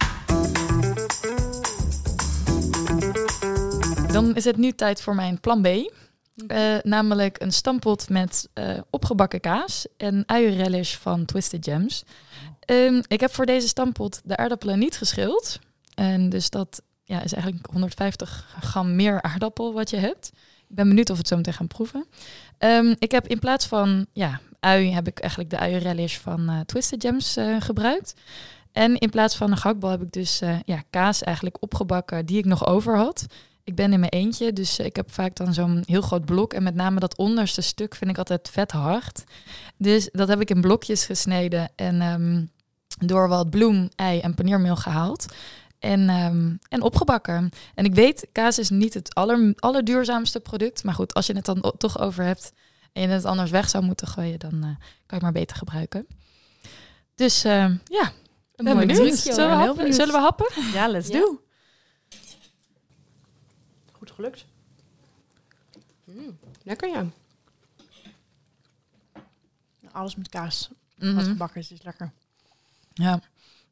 Dan 4.12 4.34
is 4.36 4.44
het 4.44 4.56
nu 4.56 4.72
tijd 4.72 5.02
voor 5.02 5.14
mijn 5.14 5.40
plan 5.40 5.62
B. 5.62 5.66
Eh, 6.46 6.76
namelijk 6.82 7.40
een 7.40 7.52
stampot 7.52 8.08
met 8.08 8.48
eh, 8.52 8.78
opgebakken 8.90 9.40
kaas 9.40 9.86
en 9.96 10.22
uienrelish 10.26 10.94
van 10.96 11.24
Twisted 11.24 11.64
Gems. 11.64 12.04
Ehm, 12.60 13.02
ik 13.06 13.20
heb 13.20 13.32
voor 13.32 13.46
deze 13.46 13.68
stampot 13.68 14.20
de 14.24 14.36
aardappelen 14.36 14.78
niet 14.78 14.96
geschild. 14.96 15.58
En 15.94 16.28
dus 16.28 16.50
dat 16.50 16.82
ja, 17.04 17.22
is 17.22 17.32
eigenlijk 17.32 17.66
150 17.72 18.56
gram 18.60 18.96
meer 18.96 19.22
aardappel 19.22 19.72
wat 19.72 19.90
je 19.90 19.96
hebt. 19.96 20.30
Ik 20.68 20.76
ben 20.76 20.88
benieuwd 20.88 21.10
of 21.10 21.14
we 21.14 21.20
het 21.20 21.28
zo 21.28 21.36
meteen 21.36 21.54
gaan 21.54 21.66
proeven. 21.66 22.06
Ehm, 22.58 22.94
ik 22.98 23.10
heb 23.10 23.26
in 23.26 23.38
plaats 23.38 23.66
van 23.66 24.06
ja, 24.12 24.40
ui, 24.60 24.92
heb 24.92 25.06
ik 25.06 25.18
eigenlijk 25.18 25.50
de 25.50 25.58
uienrelish 25.58 26.16
van 26.16 26.48
eh, 26.48 26.60
Twisted 26.60 27.02
Gems 27.02 27.36
eh, 27.36 27.56
gebruikt. 27.58 28.14
En 28.72 28.98
in 28.98 29.10
plaats 29.10 29.36
van 29.36 29.50
een 29.50 29.56
gehaktbal 29.56 29.90
heb 29.90 30.02
ik 30.02 30.12
dus 30.12 30.40
eh, 30.40 30.56
ja, 30.64 30.82
kaas 30.90 31.22
eigenlijk 31.22 31.56
opgebakken 31.60 32.26
die 32.26 32.38
ik 32.38 32.44
nog 32.44 32.66
over 32.66 32.96
had. 32.96 33.26
Ik 33.64 33.74
ben 33.74 33.92
in 33.92 34.00
mijn 34.00 34.12
eentje, 34.12 34.52
dus 34.52 34.78
ik 34.78 34.96
heb 34.96 35.12
vaak 35.12 35.36
dan 35.36 35.54
zo'n 35.54 35.82
heel 35.86 36.00
groot 36.00 36.24
blok. 36.24 36.52
En 36.52 36.62
met 36.62 36.74
name 36.74 37.00
dat 37.00 37.16
onderste 37.16 37.60
stuk 37.60 37.94
vind 37.94 38.10
ik 38.10 38.18
altijd 38.18 38.48
vet 38.48 38.72
hard. 38.72 39.24
Dus 39.76 40.08
dat 40.12 40.28
heb 40.28 40.40
ik 40.40 40.50
in 40.50 40.60
blokjes 40.60 41.04
gesneden 41.04 41.70
en 41.76 42.00
ehm, 42.00 42.44
door 43.06 43.28
wat 43.28 43.50
bloem, 43.50 43.88
ei 43.96 44.20
en 44.20 44.34
paneermeel 44.34 44.76
gehaald. 44.76 45.26
En, 45.78 46.08
ehm, 46.08 46.54
en 46.68 46.82
opgebakken. 46.82 47.50
En 47.74 47.84
ik 47.84 47.94
weet, 47.94 48.26
kaas 48.32 48.58
is 48.58 48.70
niet 48.70 48.94
het 48.94 49.14
aller, 49.14 49.52
allerduurzaamste 49.56 50.40
product. 50.40 50.84
Maar 50.84 50.94
goed, 50.94 51.14
als 51.14 51.26
je 51.26 51.34
het 51.34 51.44
dan 51.44 51.72
toch 51.78 52.00
over 52.00 52.24
hebt 52.24 52.52
en 52.92 53.02
je 53.02 53.08
het 53.08 53.24
anders 53.24 53.50
weg 53.50 53.68
zou 53.68 53.84
moeten 53.84 54.06
gooien, 54.08 54.38
dan 54.38 54.52
eh, 54.52 54.60
kan 54.60 54.70
je 55.06 55.14
het 55.14 55.22
maar 55.22 55.32
beter 55.32 55.56
gebruiken. 55.56 56.06
Dus 57.14 57.44
eh, 57.44 57.52
ja, 57.84 58.12
Een 58.54 58.64
ben 58.64 58.74
mooi 58.74 58.86
benieuwd. 58.86 59.18
Zullen 59.18 59.48
we, 59.48 59.54
happen? 59.54 59.76
benieuwd. 59.76 59.94
Zullen 59.94 60.14
we 60.14 60.20
happen? 60.20 60.46
Ja, 60.72 60.88
let's 60.88 61.08
Ja. 61.08 61.18
do. 61.18 61.40
Goed 63.92 64.10
gelukt. 64.10 64.44
Lekker 66.62 66.88
ja. 66.88 67.06
Alles 69.92 70.16
met 70.16 70.28
kaas. 70.28 70.68
Mhm. 70.98 71.14
Wat 71.14 71.24
gebakken 71.24 71.60
is, 71.60 71.70
is 71.70 71.82
lekker. 71.82 72.12
Ja. 72.92 73.20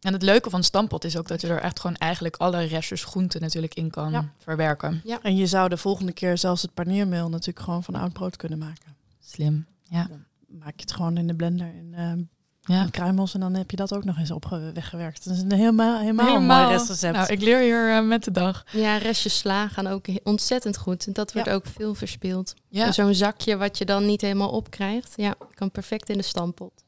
En 0.00 0.12
het 0.12 0.22
leuke 0.22 0.50
van 0.50 0.62
stampot 0.62 1.04
is 1.04 1.16
ook 1.16 1.28
dat 1.28 1.40
je 1.40 1.48
er 1.48 1.60
echt 1.60 1.80
gewoon 1.80 1.96
eigenlijk 1.96 2.36
alle 2.36 2.64
restjes 2.64 3.04
groenten 3.04 3.40
natuurlijk 3.40 3.74
in 3.74 3.90
kan 3.90 4.10
Ja. 4.12 4.32
verwerken. 4.38 5.02
En 5.22 5.36
je 5.36 5.46
zou 5.46 5.68
de 5.68 5.76
volgende 5.76 6.12
keer 6.12 6.38
zelfs 6.38 6.62
het 6.62 6.74
paneermeel 6.74 7.28
natuurlijk 7.28 7.64
gewoon 7.64 7.84
van 7.84 7.94
oud 7.94 8.12
brood 8.12 8.36
kunnen 8.36 8.58
maken. 8.58 8.96
Slim. 9.28 9.66
Ja. 9.82 10.06
Dan 10.08 10.24
maak 10.46 10.74
je 10.76 10.80
het 10.80 10.92
gewoon 10.92 11.16
in 11.16 11.26
de 11.26 11.34
blender 11.34 11.66
in, 11.74 11.94
ehm, 11.94 12.22
ja. 12.60 12.82
in 12.82 12.90
kruimels 12.90 13.34
en 13.34 13.40
dan 13.40 13.54
heb 13.54 13.70
je 13.70 13.76
dat 13.76 13.94
ook 13.94 14.04
nog 14.04 14.18
eens 14.18 14.30
op 14.30 14.44
weggewerkt. 14.74 15.24
Dat 15.24 15.34
is 15.36 15.42
een 15.42 15.52
helemaal, 15.52 15.98
helemaal, 15.98 16.36
een 16.36 16.46
mooi 16.46 16.66
recept. 16.66 17.12
Nou, 17.16 17.32
ik 17.32 17.40
leer 17.40 17.58
hier 17.60 17.96
eh, 17.96 18.06
met 18.06 18.24
de 18.24 18.30
dag. 18.30 18.64
Ja, 18.72 18.96
restjes 18.96 19.38
sla 19.38 19.68
gaan 19.68 19.86
ook 19.86 20.06
ontzettend 20.24 20.76
goed. 20.76 21.06
En 21.06 21.12
dat 21.12 21.32
wordt 21.32 21.48
Ja. 21.48 21.54
ook 21.54 21.66
veel 21.66 21.94
verspild. 21.94 22.54
Ja. 22.68 22.86
En 22.86 22.94
Zo'n 22.94 23.14
zakje 23.14 23.56
wat 23.56 23.78
je 23.78 23.84
dan 23.84 24.06
niet 24.06 24.20
helemaal 24.20 24.50
opkrijgt, 24.50 25.12
ja, 25.16 25.34
kan 25.54 25.70
perfect 25.70 26.08
in 26.08 26.16
de 26.16 26.24
stampot. 26.24 26.84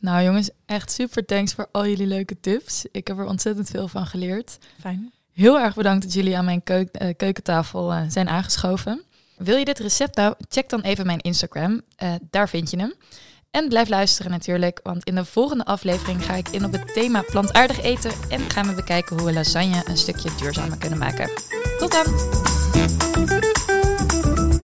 Nou 0.00 0.24
jongens, 0.24 0.50
echt 0.66 0.92
super 0.92 1.24
thanks 1.24 1.52
voor 1.52 1.68
al 1.72 1.86
jullie 1.86 2.06
leuke 2.06 2.40
tips. 2.40 2.86
Ik 2.92 3.06
heb 3.06 3.18
er 3.18 3.26
ontzettend 3.26 3.70
veel 3.70 3.88
van 3.88 4.06
geleerd. 4.06 4.58
Fijn. 4.80 5.12
Heel 5.32 5.60
erg 5.60 5.74
bedankt 5.74 6.02
dat 6.04 6.12
jullie 6.12 6.36
aan 6.36 6.44
mijn 6.44 6.62
keuk 6.62 7.02
uh, 7.02 7.08
keukentafel 7.16 7.92
uh, 7.92 8.02
zijn 8.08 8.28
aangeschoven. 8.28 9.02
Wil 9.36 9.56
je 9.56 9.64
dit 9.64 9.78
recept 9.78 10.16
nou? 10.16 10.34
Check 10.48 10.68
dan 10.68 10.80
even 10.80 11.06
mijn 11.06 11.20
Instagram. 11.20 11.80
Uh, 12.02 12.14
daar 12.30 12.48
vind 12.48 12.70
je 12.70 12.76
hem. 12.76 12.94
En 13.50 13.68
blijf 13.68 13.88
luisteren 13.88 14.30
natuurlijk, 14.30 14.80
want 14.82 15.04
in 15.04 15.14
de 15.14 15.24
volgende 15.24 15.64
aflevering 15.64 16.24
ga 16.24 16.34
ik 16.34 16.48
in 16.48 16.64
op 16.64 16.72
het 16.72 16.94
thema 16.94 17.22
plantaardig 17.22 17.82
eten 17.82 18.12
en 18.28 18.50
gaan 18.50 18.66
we 18.66 18.74
bekijken 18.74 19.16
hoe 19.16 19.26
we 19.26 19.32
lasagne 19.32 19.82
een 19.84 19.96
stukje 19.96 20.30
duurzamer 20.38 20.78
kunnen 20.78 20.98
maken. 20.98 21.30
Tot 21.78 21.92
dan! 21.92 22.73